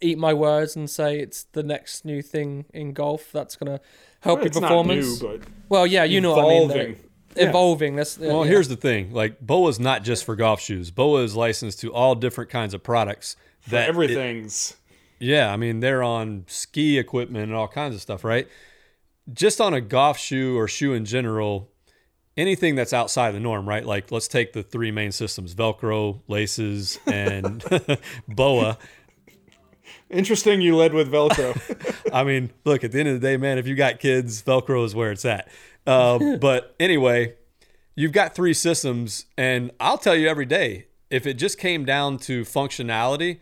eat 0.00 0.16
my 0.18 0.32
words 0.32 0.76
and 0.76 0.88
say 0.88 1.18
it's 1.18 1.44
the 1.52 1.62
next 1.62 2.04
new 2.04 2.22
thing 2.22 2.64
in 2.72 2.92
golf 2.92 3.30
that's 3.32 3.56
gonna 3.56 3.80
help 4.20 4.38
Well, 4.38 4.46
it's 4.46 4.54
your 4.56 4.62
not 4.62 4.68
performance. 4.68 5.20
new, 5.22 5.28
but 5.28 5.40
well, 5.68 5.86
yeah, 5.86 6.04
you 6.04 6.20
know 6.20 6.30
what 6.36 6.44
I 6.44 6.48
mean. 6.48 6.62
evolving. 6.70 6.96
Yeah. 7.36 7.48
Evolving. 7.50 7.96
That's 7.96 8.18
Well, 8.18 8.44
yeah. 8.44 8.50
here's 8.52 8.68
the 8.68 8.76
thing: 8.76 9.12
like 9.12 9.40
Boa's 9.40 9.78
not 9.78 10.02
just 10.04 10.24
for 10.24 10.34
golf 10.36 10.60
shoes. 10.60 10.90
Boa 10.90 11.22
is 11.22 11.36
licensed 11.36 11.80
to 11.80 11.92
all 11.92 12.14
different 12.14 12.48
kinds 12.50 12.74
of 12.74 12.82
products. 12.82 13.36
That 13.68 13.84
it- 13.84 13.88
everything's 13.90 14.76
yeah, 15.18 15.52
I 15.52 15.56
mean 15.56 15.80
they're 15.80 16.02
on 16.02 16.44
ski 16.46 16.96
equipment 16.98 17.44
and 17.46 17.54
all 17.54 17.68
kinds 17.68 17.94
of 17.96 18.00
stuff, 18.00 18.24
right? 18.24 18.46
Just 19.32 19.60
on 19.60 19.74
a 19.74 19.80
golf 19.80 20.18
shoe 20.18 20.56
or 20.56 20.68
shoe 20.68 20.94
in 20.94 21.04
general, 21.04 21.70
anything 22.36 22.74
that's 22.74 22.92
outside 22.92 23.32
the 23.32 23.40
norm, 23.40 23.68
right? 23.68 23.84
Like 23.84 24.10
let's 24.10 24.28
take 24.28 24.52
the 24.52 24.62
three 24.62 24.90
main 24.90 25.12
systems: 25.12 25.54
Velcro, 25.54 26.20
laces, 26.28 26.98
and 27.06 27.62
Boa. 28.28 28.78
interesting 30.10 30.60
you 30.62 30.74
led 30.76 30.94
with 30.94 31.10
velcro 31.10 31.54
I 32.12 32.24
mean, 32.24 32.50
look, 32.64 32.84
at 32.84 32.92
the 32.92 33.00
end 33.00 33.08
of 33.08 33.20
the 33.20 33.26
day, 33.26 33.36
man, 33.36 33.58
if 33.58 33.66
you 33.66 33.74
got 33.74 34.00
kids, 34.00 34.42
Velcro 34.42 34.84
is 34.84 34.94
where 34.94 35.12
it's 35.12 35.24
at. 35.24 35.48
Uh, 35.86 36.36
but 36.36 36.74
anyway, 36.80 37.34
you've 37.94 38.12
got 38.12 38.34
three 38.34 38.54
systems, 38.54 39.26
and 39.36 39.70
I'll 39.80 39.98
tell 39.98 40.14
you 40.14 40.28
every 40.28 40.46
day, 40.46 40.86
if 41.10 41.26
it 41.26 41.34
just 41.34 41.58
came 41.58 41.84
down 41.84 42.18
to 42.20 42.42
functionality, 42.42 43.40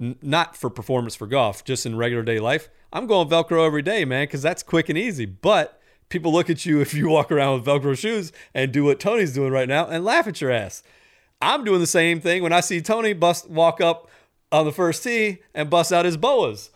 n- 0.00 0.16
not 0.22 0.56
for 0.56 0.70
performance 0.70 1.14
for 1.14 1.26
golf, 1.26 1.64
just 1.64 1.86
in 1.86 1.96
regular 1.96 2.22
day 2.22 2.38
life, 2.38 2.68
I'm 2.92 3.06
going 3.06 3.28
Velcro 3.28 3.66
every 3.66 3.82
day, 3.82 4.04
man, 4.04 4.24
because 4.24 4.42
that's 4.42 4.62
quick 4.62 4.88
and 4.88 4.96
easy. 4.96 5.26
But 5.26 5.80
people 6.08 6.32
look 6.32 6.48
at 6.48 6.64
you 6.64 6.80
if 6.82 6.94
you 6.94 7.08
walk 7.08 7.30
around 7.32 7.54
with 7.54 7.66
Velcro 7.66 7.96
shoes 7.98 8.32
and 8.54 8.72
do 8.72 8.84
what 8.84 9.00
Tony's 9.00 9.32
doing 9.32 9.52
right 9.52 9.68
now 9.68 9.86
and 9.86 10.04
laugh 10.04 10.26
at 10.26 10.40
your 10.40 10.50
ass. 10.50 10.82
I'm 11.40 11.64
doing 11.64 11.80
the 11.80 11.86
same 11.86 12.20
thing 12.20 12.42
when 12.42 12.52
I 12.52 12.60
see 12.60 12.80
Tony 12.80 13.12
bust 13.12 13.50
walk 13.50 13.80
up 13.80 14.08
on 14.50 14.64
the 14.64 14.72
first 14.72 15.02
tee 15.02 15.38
and 15.52 15.68
bust 15.68 15.92
out 15.92 16.04
his 16.04 16.16
boas. 16.16 16.70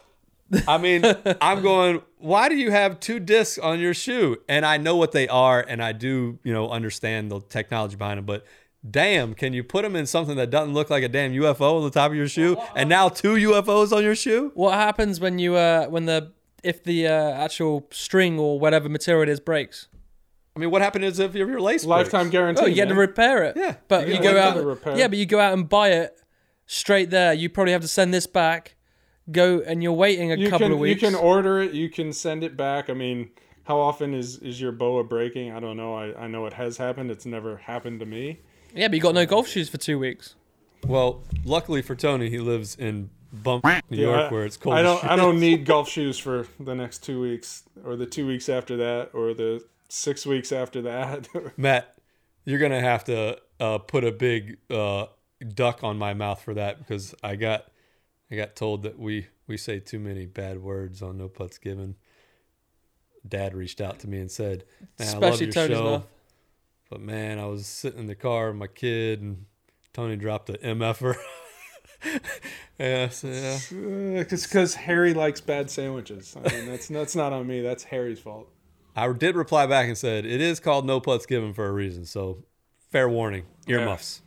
I 0.67 0.79
mean, 0.79 1.05
I'm 1.41 1.63
going, 1.63 2.03
why 2.19 2.49
do 2.49 2.57
you 2.57 2.71
have 2.71 3.01
two 3.01 3.21
discs 3.21 3.59
on 3.59 3.81
your 3.81 3.95
shoe? 3.95 4.37
And 4.49 4.67
I 4.67 4.77
know 4.77 4.97
what 4.97 5.13
they 5.13 5.29
are 5.29 5.61
and 5.61 5.83
I 5.83 5.93
do, 5.93 6.39
you 6.43 6.53
know, 6.53 6.69
understand 6.69 7.31
the 7.31 7.41
technology 7.41 7.97
behind 7.97 8.19
them, 8.19 8.27
but 8.27 8.45
damn, 8.89 9.35
can 9.35 9.53
you 9.53 9.63
put 9.65 9.83
them 9.83 9.97
in 9.97 10.07
something 10.07 10.37
that 10.37 10.51
doesn't 10.51 10.75
look 10.75 10.91
like 10.91 11.03
a 11.03 11.09
damn 11.09 11.33
UFO 11.33 11.79
on 11.79 11.85
the 11.85 11.91
top 11.91 12.11
of 12.11 12.17
your 12.17 12.29
shoe? 12.29 12.57
And 12.75 12.89
now 12.89 13.09
two 13.09 13.35
UFOs 13.35 13.93
on 13.93 14.03
your 14.03 14.15
shoe? 14.15 14.53
What 14.55 14.75
happens 14.75 15.21
when 15.21 15.39
you 15.39 15.55
uh 15.57 15.87
when 15.87 16.07
the 16.07 16.33
if 16.63 16.83
the 16.83 17.07
uh, 17.07 17.13
actual 17.33 17.87
string 17.93 18.39
or 18.39 18.59
whatever 18.59 18.89
material 18.89 19.23
it 19.23 19.29
is 19.29 19.41
breaks? 19.41 19.89
I 20.57 20.61
mean, 20.61 20.71
what 20.73 20.83
happened 20.83 21.05
is 21.05 21.19
if 21.21 21.35
your 21.35 21.61
lace 21.61 21.85
breaks? 21.85 21.87
lifetime 21.87 22.31
guarantee 22.31 22.63
Oh, 22.65 22.67
you 22.67 22.75
get 22.75 22.89
to 22.89 22.95
repair 22.95 23.45
it. 23.45 23.57
Yeah. 23.57 23.77
but 23.87 24.09
You 24.09 24.15
you, 24.15 24.23
go 24.23 24.37
out. 24.37 24.97
Yeah, 24.97 25.07
but 25.07 25.17
you 25.19 25.25
go 25.27 25.39
out 25.39 25.53
and 25.53 25.69
buy 25.69 25.91
it 25.91 26.21
straight 26.67 27.11
there. 27.11 27.33
You 27.33 27.49
probably 27.49 27.73
have 27.73 27.83
to 27.83 27.89
send 27.89 28.13
this 28.13 28.27
back. 28.27 28.75
Go 29.31 29.61
and 29.61 29.83
you're 29.83 29.93
waiting 29.93 30.33
a 30.33 30.37
you 30.37 30.49
couple 30.49 30.67
can 30.67 30.73
of 30.73 30.79
weeks. 30.79 31.03
you 31.03 31.09
can 31.09 31.15
order 31.15 31.61
it 31.61 31.73
you 31.75 31.91
can 31.91 32.15
send 32.15 32.43
it 32.43 32.57
back 32.57 32.89
i 32.89 32.95
mean 32.95 33.29
how 33.65 33.79
often 33.79 34.15
is 34.15 34.39
is 34.39 34.59
your 34.59 34.73
boa 34.73 35.05
breaking 35.05 35.53
i 35.53 35.61
don't 35.61 35.77
know 35.77 35.93
i, 35.95 36.25
I 36.25 36.27
know 36.29 36.47
it 36.47 36.55
has 36.55 36.79
happened 36.79 37.11
it's 37.11 37.27
never 37.27 37.59
happened 37.59 38.01
to 38.01 38.07
me 38.07 38.41
yeah, 38.75 38.89
but 38.89 38.95
you 38.97 39.01
got 39.01 39.15
no 39.15 39.27
golf 39.27 39.49
shoes 39.49 39.69
for 39.69 39.79
two 39.79 39.99
weeks. 39.99 40.35
Well, 40.87 41.23
luckily 41.45 41.83
for 41.83 41.95
Tony, 41.95 42.31
he 42.31 42.39
lives 42.39 42.75
in 42.77 43.11
Bump, 43.33 43.65
New 43.65 43.97
Yeah, 43.99 44.03
York, 44.05 44.21
I- 44.21 44.33
where 44.33 44.45
it's 44.47 44.57
cold. 44.57 44.77
I 44.77 44.83
don't. 44.83 45.05
I 45.05 45.17
don't 45.17 45.39
need 45.41 45.65
golf 45.67 45.89
shoes 45.89 46.19
for 46.19 46.47
the 46.59 46.75
next 46.75 47.03
two 47.05 47.21
weeks, 47.21 47.65
or 47.85 47.97
the 47.97 48.07
two 48.07 48.27
weeks 48.27 48.49
after 48.49 48.77
that, 48.79 49.11
or 49.13 49.35
the 49.35 49.65
six 49.89 50.25
weeks 50.25 50.53
after 50.53 50.81
that. 50.83 51.29
Matt, 51.59 51.97
you're 52.45 52.59
gonna 52.59 52.81
have 52.81 53.05
to 53.05 53.39
uh, 53.61 53.79
put 53.79 54.05
a 54.05 54.13
big 54.13 54.59
uh, 54.71 55.07
duck 55.55 55.83
on 55.85 55.99
my 55.99 56.15
mouth 56.15 56.41
for 56.41 56.55
that 56.55 56.79
because 56.79 57.15
I 57.23 57.37
got 57.37 57.67
I 58.31 58.37
got 58.37 58.57
told 58.57 58.83
that 58.85 58.99
we 58.99 59.27
we 59.47 59.57
say 59.57 59.79
too 59.81 59.99
many 59.99 60.25
bad 60.27 60.63
words 60.63 61.03
on 61.03 61.19
No 61.19 61.29
Putts 61.29 61.59
Given. 61.59 61.97
Dad 63.27 63.53
reached 63.55 63.81
out 63.81 63.99
to 64.01 64.09
me 64.09 64.19
and 64.21 64.31
said, 64.31 64.65
"Man, 64.99 65.17
I 65.17 65.19
love 65.19 65.41
your 65.41 65.51
Tony's 65.51 65.77
show, 65.77 65.85
mouth. 65.85 66.07
But 66.91 67.01
man, 67.01 67.39
I 67.39 67.47
was 67.47 67.67
sitting 67.67 68.01
in 68.01 68.07
the 68.07 68.15
car 68.15 68.49
with 68.49 68.57
my 68.57 68.67
kid 68.67 69.21
and 69.21 69.47
Tony 69.93 70.17
dropped 70.17 70.51
a 70.51 70.55
mf'er." 70.55 71.17
yeah, 72.79 73.09
so, 73.09 73.29
yeah. 73.29 73.59
It's 73.71 74.47
because 74.47 74.75
Harry 74.75 75.15
likes 75.15 75.41
bad 75.41 75.71
sandwiches. 75.71 76.37
I 76.37 76.53
mean, 76.53 76.67
that's 76.67 76.89
that's 76.89 77.17
not 77.17 77.33
on 77.33 77.47
me. 77.47 77.61
That's 77.61 77.85
Harry's 77.85 78.21
fault. 78.21 78.49
I 78.97 79.13
did 79.13 79.37
reply 79.37 79.67
back 79.67 79.87
and 79.87 79.97
said 79.97 80.27
it 80.27 80.41
is 80.41 80.61
called 80.61 80.85
no 80.85 81.01
putts 81.01 81.27
given 81.27 81.55
for 81.55 81.67
a 81.67 81.73
reason. 81.73 82.05
So 82.05 82.45
fair 82.91 83.09
warning, 83.09 83.45
earmuffs. 83.67 84.23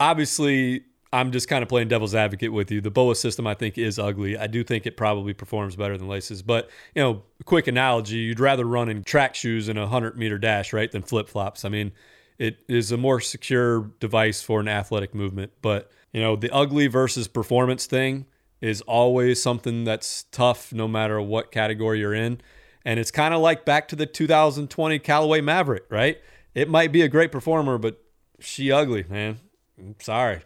Obviously, 0.00 0.84
I'm 1.12 1.32
just 1.32 1.48
kind 1.48 1.62
of 1.62 1.68
playing 1.68 1.88
devil's 1.88 2.14
advocate 2.14 2.52
with 2.52 2.70
you. 2.70 2.80
The 2.80 2.90
BOA 2.90 3.14
system 3.14 3.46
I 3.46 3.54
think 3.54 3.78
is 3.78 3.98
ugly. 3.98 4.36
I 4.36 4.46
do 4.46 4.62
think 4.62 4.86
it 4.86 4.96
probably 4.96 5.32
performs 5.32 5.74
better 5.74 5.96
than 5.96 6.08
laces. 6.08 6.42
But 6.42 6.68
you 6.94 7.02
know, 7.02 7.22
quick 7.44 7.66
analogy: 7.66 8.16
you'd 8.16 8.40
rather 8.40 8.64
run 8.64 8.88
in 8.88 9.04
track 9.04 9.34
shoes 9.34 9.68
in 9.68 9.78
a 9.78 9.86
hundred 9.86 10.18
meter 10.18 10.38
dash, 10.38 10.72
right, 10.72 10.90
than 10.90 11.02
flip 11.02 11.28
flops. 11.28 11.64
I 11.64 11.70
mean, 11.70 11.92
it 12.38 12.58
is 12.68 12.92
a 12.92 12.96
more 12.96 13.20
secure 13.20 13.90
device 14.00 14.42
for 14.42 14.60
an 14.60 14.68
athletic 14.68 15.14
movement. 15.14 15.52
But 15.62 15.90
you 16.12 16.20
know, 16.20 16.36
the 16.36 16.50
ugly 16.50 16.86
versus 16.86 17.26
performance 17.26 17.86
thing 17.86 18.26
is 18.60 18.80
always 18.82 19.40
something 19.40 19.84
that's 19.84 20.24
tough, 20.24 20.72
no 20.72 20.88
matter 20.88 21.20
what 21.20 21.50
category 21.52 22.00
you're 22.00 22.14
in. 22.14 22.40
And 22.84 22.98
it's 22.98 23.10
kind 23.10 23.34
of 23.34 23.40
like 23.40 23.64
back 23.64 23.88
to 23.88 23.96
the 23.96 24.06
2020 24.06 24.98
Callaway 24.98 25.40
Maverick, 25.40 25.84
right? 25.90 26.20
It 26.54 26.68
might 26.68 26.90
be 26.90 27.02
a 27.02 27.08
great 27.08 27.30
performer, 27.30 27.78
but 27.78 28.02
she 28.40 28.72
ugly, 28.72 29.04
man. 29.08 29.38
I'm 29.78 29.96
sorry. 30.00 30.42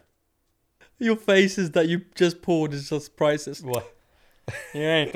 Your 0.99 1.15
faces 1.15 1.71
that 1.71 1.87
you 1.87 2.01
just 2.15 2.41
pulled 2.41 2.73
is 2.73 2.89
just 2.89 3.15
priceless. 3.15 3.61
What? 3.61 3.89
Yeah, 4.73 4.95
ain't 4.97 5.13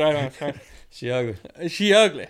She 0.89 1.11
ugly. 1.11 1.35
Is 1.59 1.73
she 1.73 1.93
ugly? 1.93 2.27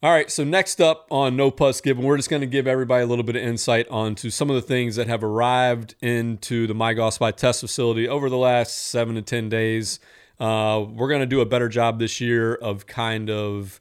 All 0.00 0.12
right, 0.12 0.30
so 0.30 0.44
next 0.44 0.80
up 0.80 1.08
on 1.10 1.34
No 1.34 1.50
Putts 1.50 1.80
Given, 1.80 2.04
we're 2.04 2.16
just 2.16 2.30
going 2.30 2.42
to 2.42 2.46
give 2.46 2.68
everybody 2.68 3.02
a 3.02 3.06
little 3.06 3.24
bit 3.24 3.34
of 3.34 3.42
insight 3.42 3.88
onto 3.88 4.30
some 4.30 4.48
of 4.48 4.54
the 4.54 4.62
things 4.62 4.94
that 4.94 5.08
have 5.08 5.24
arrived 5.24 5.96
into 6.00 6.68
the 6.68 6.74
My 6.74 6.94
Spy 7.10 7.32
test 7.32 7.60
facility 7.60 8.06
over 8.06 8.30
the 8.30 8.36
last 8.36 8.76
seven 8.76 9.16
to 9.16 9.22
10 9.22 9.48
days. 9.48 9.98
Uh, 10.38 10.84
we're 10.88 11.08
going 11.08 11.20
to 11.22 11.26
do 11.26 11.40
a 11.40 11.46
better 11.46 11.68
job 11.68 11.98
this 11.98 12.20
year 12.20 12.54
of 12.54 12.86
kind 12.86 13.28
of 13.28 13.80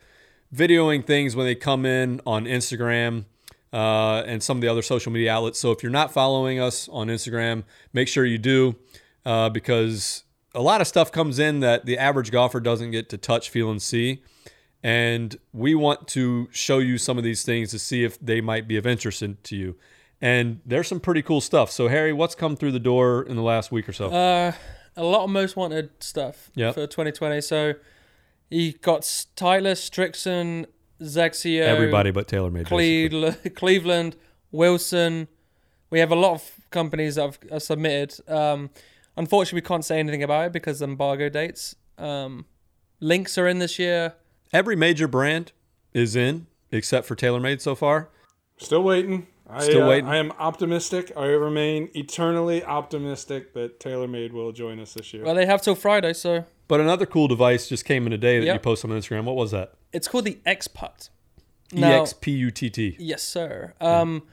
videoing 0.52 1.06
things 1.06 1.36
when 1.36 1.46
they 1.46 1.54
come 1.54 1.86
in 1.86 2.20
on 2.26 2.46
Instagram 2.46 3.26
uh, 3.74 4.24
and 4.26 4.42
some 4.42 4.58
of 4.58 4.62
the 4.62 4.68
other 4.68 4.82
social 4.82 5.12
media 5.12 5.32
outlets. 5.34 5.60
So 5.60 5.72
if 5.72 5.84
you're 5.84 5.92
not 5.92 6.12
following 6.12 6.60
us 6.60 6.88
on 6.90 7.08
Instagram, 7.08 7.64
make 7.94 8.08
sure 8.08 8.26
you 8.26 8.38
do 8.38 8.76
uh, 9.26 9.50
because 9.50 10.24
a 10.56 10.62
lot 10.62 10.82
of 10.82 10.88
stuff 10.88 11.12
comes 11.12 11.38
in 11.40 11.60
that 11.60 11.86
the 11.86 11.98
average 11.98 12.32
golfer 12.32 12.60
doesn't 12.60 12.92
get 12.92 13.10
to 13.10 13.18
touch, 13.18 13.50
feel, 13.50 13.70
and 13.70 13.82
see. 13.82 14.24
And 14.84 15.36
we 15.54 15.76
want 15.76 16.08
to 16.10 16.48
show 16.52 16.78
you 16.80 16.98
some 16.98 17.18
of 17.18 17.24
these 17.24 17.44
things 17.44 17.72
to 17.72 17.80
see 17.80 18.04
if 18.04 18.20
they 18.20 18.42
might 18.42 18.68
be 18.68 18.78
of 18.78 18.86
interest 18.88 19.22
in, 19.22 19.38
to 19.44 19.56
you. 19.56 19.76
And 20.22 20.62
there's 20.66 20.88
some 20.88 21.00
pretty 21.00 21.22
cool 21.22 21.42
stuff. 21.42 21.70
So, 21.72 21.88
Harry, 21.90 22.14
what's 22.14 22.36
come 22.36 22.56
through 22.56 22.72
the 22.72 22.80
door 22.80 23.24
in 23.24 23.36
the 23.36 23.42
last 23.42 23.72
week 23.72 23.88
or 23.90 23.94
so? 23.94 24.08
Uh, 24.10 24.52
a 24.96 25.04
lot 25.04 25.24
of 25.26 25.30
most 25.30 25.56
wanted 25.56 25.90
stuff 26.02 26.50
Yep. 26.56 26.74
for 26.76 26.88
2020. 26.88 27.42
So 27.42 27.74
you 28.50 28.74
got 28.74 29.26
Tyler, 29.36 29.74
Srixon, 29.74 30.66
XXIO, 31.02 31.62
Everybody 31.62 32.12
but 32.12 32.28
TaylorMade. 32.28 32.54
basically. 32.54 33.10
Cleveland, 33.10 33.38
Cleveland, 33.56 34.16
Wilson. 34.52 35.28
We 35.90 36.00
have 36.00 36.12
a 36.12 36.16
lot 36.16 36.34
of 36.34 36.52
companies 36.70 37.16
that 37.16 37.22
have 37.24 37.40
uh, 37.52 37.60
submitted. 37.60 38.20
Um, 38.30 38.70
unfortunately, 39.16 39.58
we 39.58 39.68
can't 39.68 39.86
say 39.86 40.00
anything 40.00 40.24
about 40.24 40.48
it 40.48 40.52
because 40.54 40.82
of 40.82 40.90
embargo 40.90 41.30
dates. 41.30 41.76
Um, 41.98 42.46
links 43.00 43.38
are 43.38 43.48
in 43.48 43.60
this 43.60 43.80
year. 43.80 44.16
Every 44.52 44.76
major 44.76 45.08
brand 45.08 45.52
is 45.94 46.16
in 46.16 46.48
except 46.72 47.08
for 47.08 47.16
TaylorMade 47.16 47.62
so 47.62 47.76
far. 47.76 48.10
Still 48.58 48.84
waiting. 48.84 49.28
I, 49.50 49.64
Still 49.64 49.84
uh, 49.84 49.90
waiting. 49.90 50.10
I 50.10 50.18
am 50.18 50.34
optimistic. 50.40 51.12
I 51.16 51.28
remain 51.28 51.90
eternally 51.94 52.64
optimistic 52.64 53.54
that 53.54 53.80
TaylorMade 53.80 54.34
will 54.34 54.52
join 54.52 54.80
us 54.80 54.94
this 54.94 55.14
year. 55.14 55.24
Well, 55.24 55.36
they 55.36 55.46
have 55.46 55.62
till 55.62 55.76
Friday, 55.76 56.14
so 56.14 56.44
But 56.68 56.80
another 56.82 57.06
cool 57.06 57.28
device 57.28 57.70
just 57.70 57.86
came 57.86 58.06
in 58.06 58.12
today 58.12 58.40
that 58.40 58.46
you 58.46 58.52
Yep. 58.52 58.64
posted 58.64 58.92
on 58.92 58.98
Instagram. 59.00 59.24
What 59.24 59.36
was 59.36 59.52
that? 59.52 59.74
it's 59.94 60.08
called 60.08 60.26
the 60.26 60.38
ExPutt. 60.46 61.10
E 61.74 61.80
Now- 61.80 62.02
X 62.02 62.14
P 62.14 62.32
U 62.32 62.52
T 62.52 62.70
T. 62.70 62.96
Yes, 63.00 63.24
sir. 63.24 63.74
Um, 63.80 64.24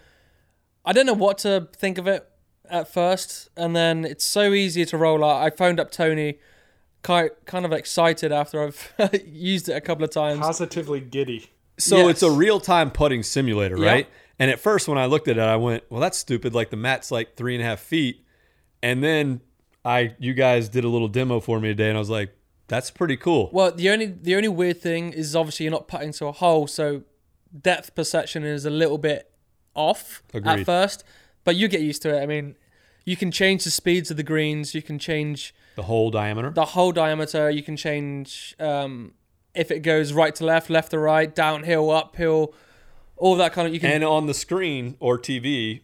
I 0.85 0.93
don't 0.93 1.07
know 1.07 1.13
what 1.15 1.39
to 1.39 1.69
think 1.77 1.97
of 1.99 2.07
it 2.09 2.29
at 2.69 2.93
first, 2.93 3.49
and 3.57 3.75
then 3.75 4.05
it's 4.05 4.25
so 4.25 4.53
easy 4.53 4.85
to 4.85 4.97
roll 4.97 5.25
out. 5.25 5.43
I 5.43 5.51
phoned 5.51 5.79
up 5.81 5.91
Tony, 5.93 6.39
kind 7.03 7.31
kind 7.45 7.65
of 7.65 7.73
excited 7.73 8.33
after 8.33 8.63
I've 8.63 8.93
used 9.27 9.69
it 9.69 9.73
a 9.75 9.81
couple 9.81 10.05
of 10.05 10.11
times. 10.11 10.41
Positively 10.41 11.01
giddy. 11.01 11.51
So 11.79 11.99
Yes. 11.99 12.11
it's 12.11 12.23
a 12.23 12.31
real 12.31 12.61
time 12.61 12.91
putting 12.91 13.23
simulator, 13.23 13.79
Yeah. 13.79 13.87
right? 13.93 14.09
And 14.39 14.51
at 14.51 14.59
first, 14.61 14.89
when 14.89 14.99
I 14.99 15.07
looked 15.07 15.29
at 15.29 15.37
it, 15.39 15.43
I 15.43 15.57
went, 15.57 15.85
"Well, 15.91 16.01
that's 16.01 16.19
stupid. 16.19 16.55
Like 16.55 16.71
the 16.71 16.77
mat's 16.77 17.11
like 17.13 17.37
three 17.37 17.55
and 17.55 17.63
a 17.63 17.67
half 17.67 17.81
feet." 17.81 18.25
And 18.83 19.03
then 19.05 19.41
I, 19.85 20.15
you 20.19 20.35
guys 20.35 20.69
did 20.69 20.85
a 20.85 20.89
little 20.89 21.09
demo 21.09 21.41
for 21.41 21.61
me 21.61 21.69
today, 21.69 21.89
and 21.89 21.97
I 21.97 22.01
was 22.01 22.11
like, 22.11 22.35
"That's 22.69 22.91
pretty 22.91 23.17
cool." 23.17 23.51
Well, 23.53 23.71
the 23.73 23.91
only 23.91 24.07
the 24.07 24.35
only 24.37 24.49
weird 24.49 24.81
thing 24.81 25.13
is 25.13 25.37
obviously 25.37 25.65
you're 25.65 25.73
not 25.73 25.89
putting 25.89 26.13
to 26.13 26.27
a 26.27 26.33
hole, 26.33 26.67
so 26.67 27.03
depth 27.61 27.95
perception 27.95 28.45
is 28.45 28.65
a 28.65 28.71
little 28.71 28.99
bit 28.99 29.31
off 29.75 30.23
Agreed. 30.33 30.61
at 30.61 30.67
first, 30.67 31.05
but 31.45 31.57
you 31.57 31.69
get 31.69 31.81
used 31.81 32.03
to 32.03 32.17
it. 32.17 32.23
I 32.23 32.27
mean, 32.27 32.57
you 33.05 33.17
can 33.17 33.31
change 33.31 33.65
the 33.65 33.71
speeds 33.71 34.11
of 34.11 34.17
the 34.17 34.23
greens, 34.23 34.75
you 34.75 34.83
can 34.83 34.99
change 34.99 35.55
The 35.77 35.83
whole 35.83 36.11
diameter. 36.11 36.51
the 36.51 36.65
whole 36.65 36.93
diameter. 36.93 37.51
You 37.51 37.63
can 37.63 37.77
change 37.77 38.55
um, 38.59 39.13
if 39.55 39.71
it 39.71 39.81
goes 39.81 40.13
right 40.13 40.35
to 40.37 40.45
left, 40.45 40.71
left 40.71 40.91
to 40.93 40.99
right, 40.99 41.33
downhill, 41.35 41.91
uphill, 41.91 42.55
all 43.17 43.37
that 43.37 43.53
kind 43.53 43.69
of. 43.69 43.75
You 43.75 43.81
can 43.81 43.91
And 43.91 44.05
on 44.05 44.27
the 44.27 44.35
screen 44.35 44.97
or 44.99 45.19
TV, 45.19 45.83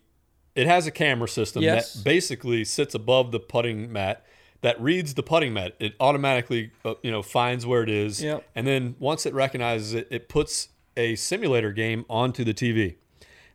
it 0.61 0.67
has 0.67 0.87
a 0.87 0.91
camera 0.91 1.29
system 1.29 1.63
Yes. 1.63 1.95
that 1.95 2.05
basically 2.05 2.65
sits 2.65 2.95
above 2.95 3.33
the 3.33 3.41
putting 3.41 3.91
mat 3.93 4.25
that 4.63 4.79
reads 4.79 5.15
the 5.15 5.23
putting 5.23 5.55
mat. 5.55 5.75
It 5.79 5.95
automatically, 5.99 6.71
uh, 6.85 6.95
you 7.03 7.11
know, 7.11 7.23
finds 7.23 7.65
where 7.65 7.83
it 7.83 7.89
is, 7.89 8.23
Yep. 8.23 8.45
and 8.55 8.67
then 8.67 8.95
once 8.99 9.25
it 9.25 9.33
recognizes 9.33 9.95
it, 9.95 10.07
it 10.11 10.29
puts 10.29 10.69
a 10.99 11.15
simulator 11.17 11.73
game 11.73 12.05
onto 12.11 12.45
the 12.45 12.53
TV, 12.53 12.97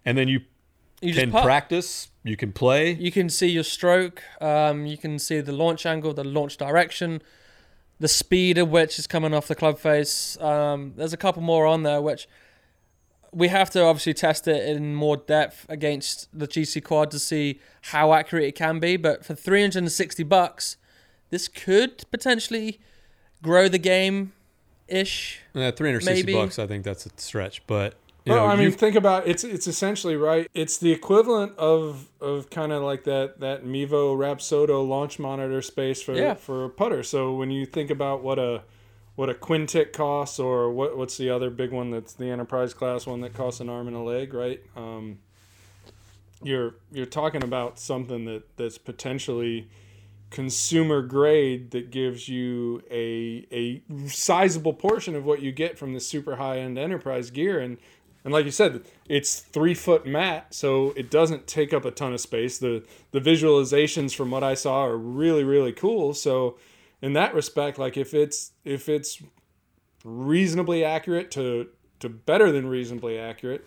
and 0.03 0.17
then 0.17 0.27
you, 0.27 0.39
you 1.01 1.13
can 1.13 1.29
practice. 1.31 2.07
You 2.23 2.35
can 2.35 2.51
play. 2.51 2.93
You 2.93 3.11
can 3.11 3.29
see 3.29 3.49
your 3.49 3.63
stroke. 3.63 4.23
Um, 4.41 4.87
you 4.87 4.97
can 4.97 5.19
see 5.19 5.41
the 5.41 5.51
launch 5.51 5.85
angle, 5.85 6.11
the 6.11 6.23
launch 6.23 6.57
direction, 6.57 7.21
the 7.99 8.07
speed 8.07 8.57
of 8.57 8.69
which 8.71 8.97
is 8.97 9.05
coming 9.05 9.31
off 9.31 9.47
the 9.47 9.53
club 9.53 9.77
face. 9.77 10.35
Um, 10.41 10.93
there's 10.97 11.13
a 11.13 11.17
couple 11.17 11.43
more 11.43 11.67
on 11.67 11.83
there 11.83 12.01
which 12.01 12.27
we 13.35 13.49
have 13.49 13.69
to 13.71 13.83
obviously 13.83 14.13
test 14.13 14.47
it 14.47 14.67
in 14.67 14.95
more 14.95 15.17
depth 15.17 15.65
against 15.67 16.27
the 16.37 16.47
GC 16.47 16.81
Quad 16.83 17.11
to 17.11 17.19
see 17.19 17.59
how 17.91 18.13
accurate 18.13 18.45
it 18.45 18.55
can 18.55 18.79
be. 18.79 18.95
But 18.95 19.25
for 19.25 19.35
360 19.35 20.23
bucks, 20.23 20.77
this 21.31 21.47
could 21.49 22.05
potentially 22.11 22.79
grow 23.43 23.67
the 23.67 23.77
game 23.77 24.31
ish. 24.87 25.41
Uh, 25.53 25.71
360 25.71 26.13
Maybe. 26.23 26.33
bucks. 26.33 26.57
I 26.57 26.65
think 26.65 26.83
that's 26.85 27.05
a 27.05 27.09
stretch, 27.17 27.65
but 27.67 27.95
you 28.25 28.33
Well, 28.33 28.47
know, 28.47 28.53
I 28.53 28.55
mean, 28.55 28.71
think 28.71 28.95
about 28.95 29.27
it's 29.27 29.43
it's 29.43 29.67
essentially 29.67 30.15
right. 30.15 30.47
It's 30.53 30.77
the 30.77 30.91
equivalent 30.91 31.57
of 31.57 32.07
of 32.21 32.49
kind 32.49 32.71
of 32.71 32.81
like 32.83 33.03
that 33.03 33.39
that 33.41 33.65
Mevo 33.65 34.15
Rapsodo 34.17 34.87
launch 34.87 35.19
monitor 35.19 35.61
space 35.61 36.01
for 36.01 36.13
Yeah. 36.13 36.33
for 36.35 36.63
a 36.63 36.69
putter. 36.69 37.03
So 37.03 37.33
when 37.33 37.51
you 37.51 37.65
think 37.65 37.89
about 37.91 38.23
what 38.23 38.39
a 38.39 38.63
what 39.15 39.29
a 39.29 39.33
quintic 39.33 39.93
costs, 39.93 40.39
or 40.39 40.71
what 40.71 40.97
what's 40.97 41.17
the 41.17 41.29
other 41.29 41.49
big 41.49 41.71
one 41.71 41.89
that's 41.89 42.13
the 42.13 42.29
enterprise 42.29 42.73
class 42.73 43.05
one 43.05 43.21
that 43.21 43.33
costs 43.33 43.59
an 43.59 43.69
arm 43.69 43.87
and 43.87 43.95
a 43.95 44.01
leg, 44.01 44.33
right? 44.33 44.61
Um, 44.75 45.19
you're 46.43 46.75
you're 46.91 47.05
talking 47.05 47.43
about 47.43 47.79
something 47.79 48.25
that 48.25 48.57
that's 48.57 48.77
potentially 48.77 49.69
consumer 50.29 51.01
grade 51.01 51.71
that 51.71 51.91
gives 51.91 52.27
you 52.27 52.81
a 52.91 53.45
a 53.51 53.81
sizable 54.07 54.73
portion 54.73 55.15
of 55.15 55.25
what 55.25 55.41
you 55.41 55.51
get 55.51 55.77
from 55.77 55.93
the 55.93 55.99
super 55.99 56.35
high 56.35 56.59
end 56.59 56.77
enterprise 56.77 57.29
gear. 57.29 57.59
And 57.59 57.77
and 58.23 58.33
like 58.33 58.45
you 58.45 58.51
said 58.51 58.81
it's 59.07 59.39
three 59.39 59.73
foot 59.73 60.05
mat 60.05 60.53
so 60.53 60.93
it 60.97 61.09
doesn't 61.09 61.47
take 61.47 61.73
up 61.73 61.85
a 61.85 61.91
ton 61.91 62.13
of 62.13 62.19
space. 62.19 62.57
The 62.57 62.85
the 63.11 63.21
visualizations 63.21 64.13
from 64.13 64.29
what 64.31 64.43
i 64.43 64.55
saw 64.55 64.85
are 64.85 64.97
really 64.97 65.43
really 65.43 65.71
cool. 65.71 66.13
So 66.13 66.57
in 67.05 67.13
that 67.13 67.33
respect 67.33 67.77
like 67.77 67.95
if 67.97 68.13
it's 68.13 68.51
if 68.63 68.89
it's 68.89 69.21
reasonably 70.03 70.83
accurate 70.83 71.31
to 71.31 71.67
to 71.99 72.09
better 72.09 72.51
than 72.51 72.67
reasonably 72.67 73.17
accurate 73.17 73.65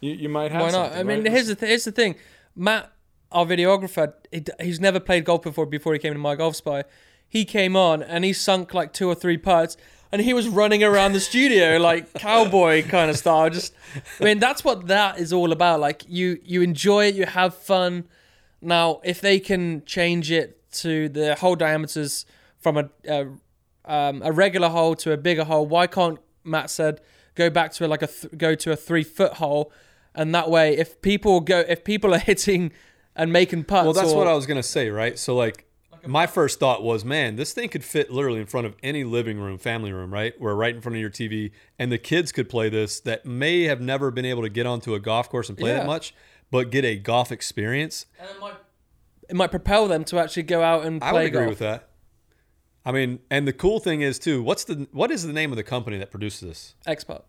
you, 0.00 0.12
you 0.12 0.28
might 0.28 0.52
have 0.52 0.62
Why 0.62 0.70
not? 0.70 0.92
I 0.92 1.02
mean, 1.02 1.22
right? 1.22 1.32
here's 1.32 1.48
the 1.48 1.54
th- 1.54 1.68
here's 1.68 1.84
the 1.84 1.92
thing, 1.92 2.14
Matt, 2.54 2.92
our 3.32 3.44
videographer, 3.44 4.14
he, 4.30 4.44
he's 4.60 4.80
never 4.80 5.00
played 5.00 5.24
golf 5.24 5.42
before. 5.42 5.66
Before 5.66 5.92
he 5.92 5.98
came 5.98 6.12
to 6.12 6.18
my 6.18 6.36
golf 6.36 6.56
spy, 6.56 6.84
he 7.28 7.44
came 7.44 7.76
on 7.76 8.02
and 8.02 8.24
he 8.24 8.32
sunk 8.32 8.72
like 8.72 8.92
two 8.92 9.08
or 9.08 9.14
three 9.14 9.36
putts, 9.36 9.76
and 10.12 10.22
he 10.22 10.32
was 10.32 10.48
running 10.48 10.84
around 10.84 11.12
the 11.12 11.20
studio 11.20 11.76
like 11.80 12.12
cowboy 12.14 12.86
kind 12.86 13.10
of 13.10 13.16
style. 13.16 13.50
Just, 13.50 13.74
I 14.20 14.24
mean, 14.24 14.38
that's 14.38 14.64
what 14.64 14.86
that 14.86 15.18
is 15.18 15.32
all 15.32 15.52
about. 15.52 15.80
Like 15.80 16.04
you 16.08 16.38
you 16.44 16.62
enjoy 16.62 17.06
it, 17.06 17.14
you 17.14 17.26
have 17.26 17.54
fun. 17.54 18.04
Now, 18.62 19.00
if 19.04 19.20
they 19.20 19.40
can 19.40 19.84
change 19.84 20.30
it 20.30 20.56
to 20.72 21.08
the 21.08 21.34
hole 21.34 21.56
diameters 21.56 22.26
from 22.60 22.76
a 22.76 22.90
a, 23.08 23.26
um, 23.84 24.22
a 24.24 24.30
regular 24.32 24.68
hole 24.68 24.94
to 24.96 25.12
a 25.12 25.16
bigger 25.16 25.44
hole, 25.44 25.66
why 25.66 25.86
can't 25.86 26.18
Matt 26.44 26.70
said 26.70 27.00
go 27.34 27.50
back 27.50 27.72
to 27.72 27.86
a, 27.86 27.88
like 27.88 28.02
a 28.02 28.06
th- 28.06 28.36
go 28.36 28.54
to 28.54 28.72
a 28.72 28.76
three 28.76 29.02
foot 29.04 29.34
hole, 29.34 29.72
and 30.14 30.34
that 30.34 30.48
way, 30.50 30.76
if 30.76 31.00
people 31.02 31.40
go, 31.40 31.60
if 31.60 31.84
people 31.84 32.14
are 32.16 32.18
hitting 32.18 32.72
and 33.16 33.32
making 33.32 33.64
putts, 33.64 33.84
Well, 33.84 33.92
that's 33.92 34.12
or- 34.12 34.18
what 34.18 34.26
I 34.28 34.34
was 34.34 34.46
gonna 34.46 34.62
say, 34.62 34.90
right? 34.90 35.18
So 35.18 35.34
like, 35.34 35.66
my 36.06 36.26
first 36.26 36.58
thought 36.60 36.82
was, 36.82 37.04
man, 37.04 37.36
this 37.36 37.52
thing 37.52 37.68
could 37.68 37.84
fit 37.84 38.10
literally 38.10 38.40
in 38.40 38.46
front 38.46 38.66
of 38.66 38.74
any 38.82 39.04
living 39.04 39.38
room, 39.38 39.58
family 39.58 39.92
room, 39.92 40.10
right? 40.12 40.32
Where 40.40 40.54
right 40.54 40.74
in 40.74 40.80
front 40.80 40.96
of 40.96 41.00
your 41.00 41.10
TV, 41.10 41.50
and 41.78 41.92
the 41.92 41.98
kids 41.98 42.32
could 42.32 42.48
play 42.48 42.68
this 42.70 43.00
that 43.00 43.26
may 43.26 43.64
have 43.64 43.80
never 43.82 44.10
been 44.10 44.24
able 44.24 44.42
to 44.42 44.48
get 44.48 44.64
onto 44.66 44.94
a 44.94 45.00
golf 45.00 45.28
course 45.28 45.48
and 45.50 45.58
play 45.58 45.70
Yeah. 45.72 45.78
that 45.80 45.86
much, 45.86 46.14
but 46.50 46.70
get 46.70 46.84
a 46.86 46.96
golf 46.96 47.30
experience. 47.30 48.06
And 48.18 48.30
it 48.30 48.40
might, 48.40 48.54
it 49.28 49.36
might 49.36 49.50
propel 49.50 49.88
them 49.88 50.04
to 50.04 50.18
actually 50.18 50.44
go 50.44 50.62
out 50.62 50.86
and 50.86 51.00
play 51.02 51.10
I 51.10 51.12
would 51.12 51.24
agree 51.26 51.38
golf. 51.40 51.48
with 51.50 51.58
that. 51.58 51.88
I 52.90 52.92
mean, 52.92 53.20
and 53.30 53.46
the 53.46 53.52
cool 53.52 53.78
thing 53.78 54.00
is 54.00 54.18
too, 54.18 54.42
what's 54.42 54.64
the 54.64 54.88
what 54.90 55.12
is 55.12 55.22
the 55.22 55.32
name 55.32 55.52
of 55.52 55.56
the 55.56 55.62
company 55.62 55.96
that 55.98 56.10
produces 56.10 56.40
this? 56.40 56.74
ExPutt. 56.88 57.22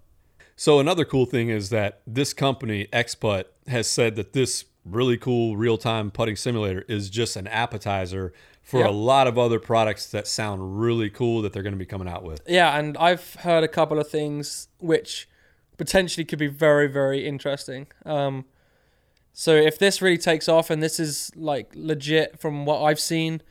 So 0.55 0.80
another 0.80 1.05
cool 1.05 1.28
thing 1.28 1.49
is 1.49 1.70
that 1.70 2.01
this 2.07 2.34
company, 2.34 2.88
ExPutt, 2.91 3.45
has 3.68 3.88
said 3.88 4.16
that 4.16 4.34
this 4.34 4.66
really 4.84 5.18
cool 5.18 5.55
real-time 5.57 6.09
putting 6.09 6.36
simulator 6.36 6.84
is 6.88 7.12
just 7.12 7.36
an 7.36 7.45
appetizer 7.45 8.34
for 8.64 8.80
Yep. 8.80 8.89
a 8.89 8.91
lot 8.91 9.28
of 9.28 9.38
other 9.38 9.59
products 9.59 10.07
that 10.07 10.28
sound 10.28 10.82
really 10.82 11.12
cool 11.12 11.43
that 11.43 11.53
they're 11.53 11.62
going 11.62 11.74
to 11.74 11.80
be 11.80 11.86
coming 11.86 12.07
out 12.07 12.24
with. 12.24 12.41
Yeah, 12.47 12.76
and 12.76 12.97
I've 12.97 13.36
heard 13.36 13.64
a 13.64 13.68
couple 13.68 13.99
of 13.99 14.09
things 14.09 14.68
which 14.80 15.30
potentially 15.78 16.26
could 16.26 16.39
be 16.39 16.47
very, 16.47 16.88
very 16.88 17.28
interesting. 17.28 17.86
Um, 18.03 18.45
so 19.32 19.55
if 19.55 19.78
this 19.78 20.01
really 20.01 20.18
takes 20.18 20.49
off 20.49 20.72
and 20.72 20.82
this 20.82 20.99
is 20.99 21.32
like 21.36 21.72
legit 21.76 22.39
from 22.39 22.66
what 22.66 22.82
I've 22.82 22.99
seen 22.99 23.43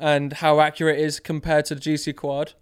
and 0.00 0.34
how 0.34 0.60
accurate 0.60 0.98
it 0.98 1.02
is 1.04 1.20
compared 1.20 1.64
to 1.66 1.74
the 1.74 1.80
GC 1.80 2.14
Quad, 2.16 2.52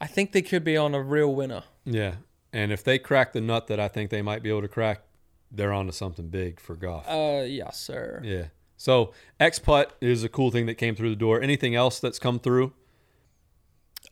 I 0.00 0.06
think 0.06 0.32
they 0.32 0.42
could 0.42 0.64
be 0.64 0.76
on 0.76 0.94
a 0.94 1.02
real 1.02 1.34
winner. 1.34 1.64
Yeah. 1.84 2.16
And 2.52 2.70
if 2.72 2.84
they 2.84 2.98
crack 2.98 3.32
the 3.32 3.40
nut 3.40 3.66
that 3.68 3.80
I 3.80 3.88
think 3.88 4.10
they 4.10 4.22
might 4.22 4.42
be 4.42 4.50
able 4.50 4.62
to 4.62 4.68
crack, 4.68 5.02
they're 5.50 5.72
onto 5.72 5.92
something 5.92 6.28
big 6.28 6.60
for 6.60 6.74
golf. 6.74 7.08
Uh, 7.08 7.44
yes, 7.46 7.78
sir. 7.78 8.20
yeah. 8.24 8.46
So 8.76 9.12
ExPutt 9.38 9.90
is 10.00 10.24
a 10.24 10.28
cool 10.28 10.50
thing 10.50 10.66
that 10.66 10.74
came 10.74 10.96
through 10.96 11.10
the 11.10 11.16
door. 11.16 11.40
Anything 11.40 11.74
else 11.76 12.00
that's 12.00 12.18
come 12.18 12.40
through? 12.40 12.72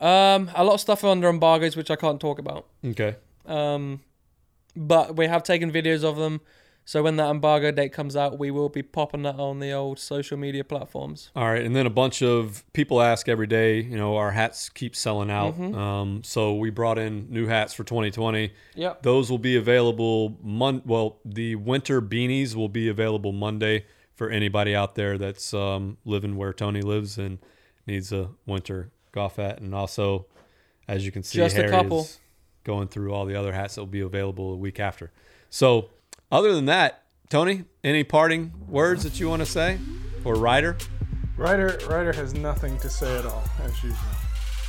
Um, 0.01 0.51
a 0.55 0.63
lot 0.65 0.75
of 0.75 0.81
stuff 0.81 1.03
under 1.05 1.29
embargoes 1.29 1.77
which 1.77 1.91
I 1.91 1.97
can't 1.97 2.21
talk 2.21 2.39
about. 2.39 2.67
Okay. 2.85 3.17
Um, 3.47 4.01
but 4.77 5.17
we 5.17 5.27
have 5.27 5.43
taken 5.43 5.73
videos 5.73 6.05
of 6.05 6.17
them. 6.17 6.41
So 6.85 7.03
when 7.05 7.17
that 7.17 7.31
embargo 7.31 7.71
date 7.71 7.93
comes 7.93 8.17
out, 8.17 8.39
we 8.39 8.51
will 8.51 8.69
be 8.69 8.83
popping 8.83 9.23
that 9.23 9.37
on 9.39 9.61
the 9.61 9.71
old 9.73 10.01
social 10.01 10.37
media 10.37 10.65
platforms. 10.65 11.31
All 11.37 11.49
right, 11.49 11.63
and 11.65 11.77
then 11.77 11.87
a 11.87 11.91
bunch 11.91 12.21
of 12.21 12.65
people 12.73 13.01
ask 13.01 13.29
every 13.29 13.47
day. 13.47 13.81
You 13.81 13.97
know, 13.97 14.17
our 14.17 14.33
hats 14.33 14.69
keep 14.69 14.97
selling 14.97 15.31
out. 15.31 15.59
Um, 15.61 16.23
so 16.25 16.55
we 16.55 16.71
brought 16.71 16.99
in 16.99 17.29
new 17.31 17.47
hats 17.47 17.75
for 17.75 17.85
2020. 17.85 18.53
Yep. 18.75 19.03
Those 19.03 19.31
will 19.31 19.39
be 19.39 19.57
available. 19.57 20.37
Mon- 20.43 20.83
well, 20.85 21.19
the 21.25 21.55
winter 21.55 22.03
beanies 22.03 22.57
will 22.57 22.69
be 22.69 22.89
available 22.89 23.31
Monday 23.33 23.85
for 24.17 24.29
anybody 24.29 24.75
out 24.75 24.97
there 24.97 25.17
that's 25.17 25.55
um, 25.55 25.97
living 26.05 26.37
where 26.37 26.53
Tony 26.53 26.83
lives 26.83 27.19
and 27.19 27.39
needs 27.87 28.13
a 28.13 28.31
winter 28.47 28.91
golf 29.13 29.37
hat. 29.37 29.61
And 29.61 29.75
also, 29.75 30.27
as 30.89 31.07
you 31.07 31.13
can 31.13 31.23
see, 31.23 31.39
Just 31.39 31.57
a 31.57 31.69
couple. 31.69 32.01
is 32.01 32.19
going 32.65 32.89
through 32.89 33.15
all 33.15 33.27
the 33.27 33.37
other 33.37 33.53
hats 33.53 33.77
that 33.77 33.81
will 33.81 33.87
be 33.87 34.01
available 34.01 34.53
a 34.53 34.57
week 34.57 34.81
after. 34.81 35.13
So, 35.49 35.89
other 36.31 36.55
than 36.55 36.67
that, 36.67 37.03
Tony, 37.29 37.65
any 37.85 38.05
parting 38.05 38.53
words 38.69 39.03
that 39.05 39.21
you 39.21 39.29
want 39.29 39.41
to 39.41 39.47
say, 39.47 39.79
or 40.25 40.35
Ryder? 40.35 40.77
Ryder 41.37 41.79
Ryder 41.89 42.13
has 42.13 42.35
nothing 42.35 42.79
to 42.79 42.91
say 42.91 43.19
at 43.19 43.25
all, 43.27 43.43
as 43.63 43.83
usual. 43.83 43.99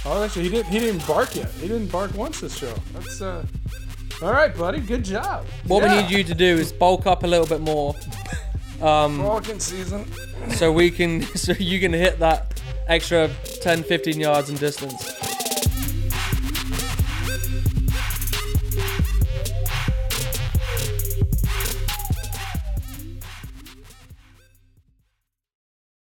Oh, 0.06 0.24
actually, 0.24 0.44
he 0.44 0.50
didn't. 0.50 0.68
He 0.72 0.80
didn't 0.80 1.06
bark 1.08 1.36
yet. 1.36 1.50
He 1.52 1.68
didn't 1.68 1.92
bark 1.92 2.14
once 2.16 2.40
this 2.42 2.58
show. 2.58 2.74
That's 2.94 3.22
uh. 3.22 3.46
All 4.22 4.32
right, 4.32 4.56
buddy. 4.56 4.80
Good 4.80 5.04
job. 5.04 5.46
What 5.68 5.84
Yeah. 5.84 5.96
we 5.96 6.02
need 6.02 6.12
you 6.12 6.24
to 6.24 6.34
do 6.36 6.46
is 6.46 6.72
bulk 6.72 7.06
up 7.08 7.24
a 7.24 7.28
little 7.28 7.46
bit 7.48 7.60
more, 7.62 7.96
um, 8.82 9.24
Walking 9.24 9.60
season. 9.60 10.06
so 10.52 10.72
we 10.72 10.92
can, 10.92 11.22
so 11.36 11.54
you 11.54 11.80
can 11.80 11.92
hit 11.94 12.20
that 12.20 12.62
extra 12.88 13.30
10, 13.62 13.84
15 13.84 14.20
yards 14.20 14.50
in 14.50 14.58
distance. 14.58 15.12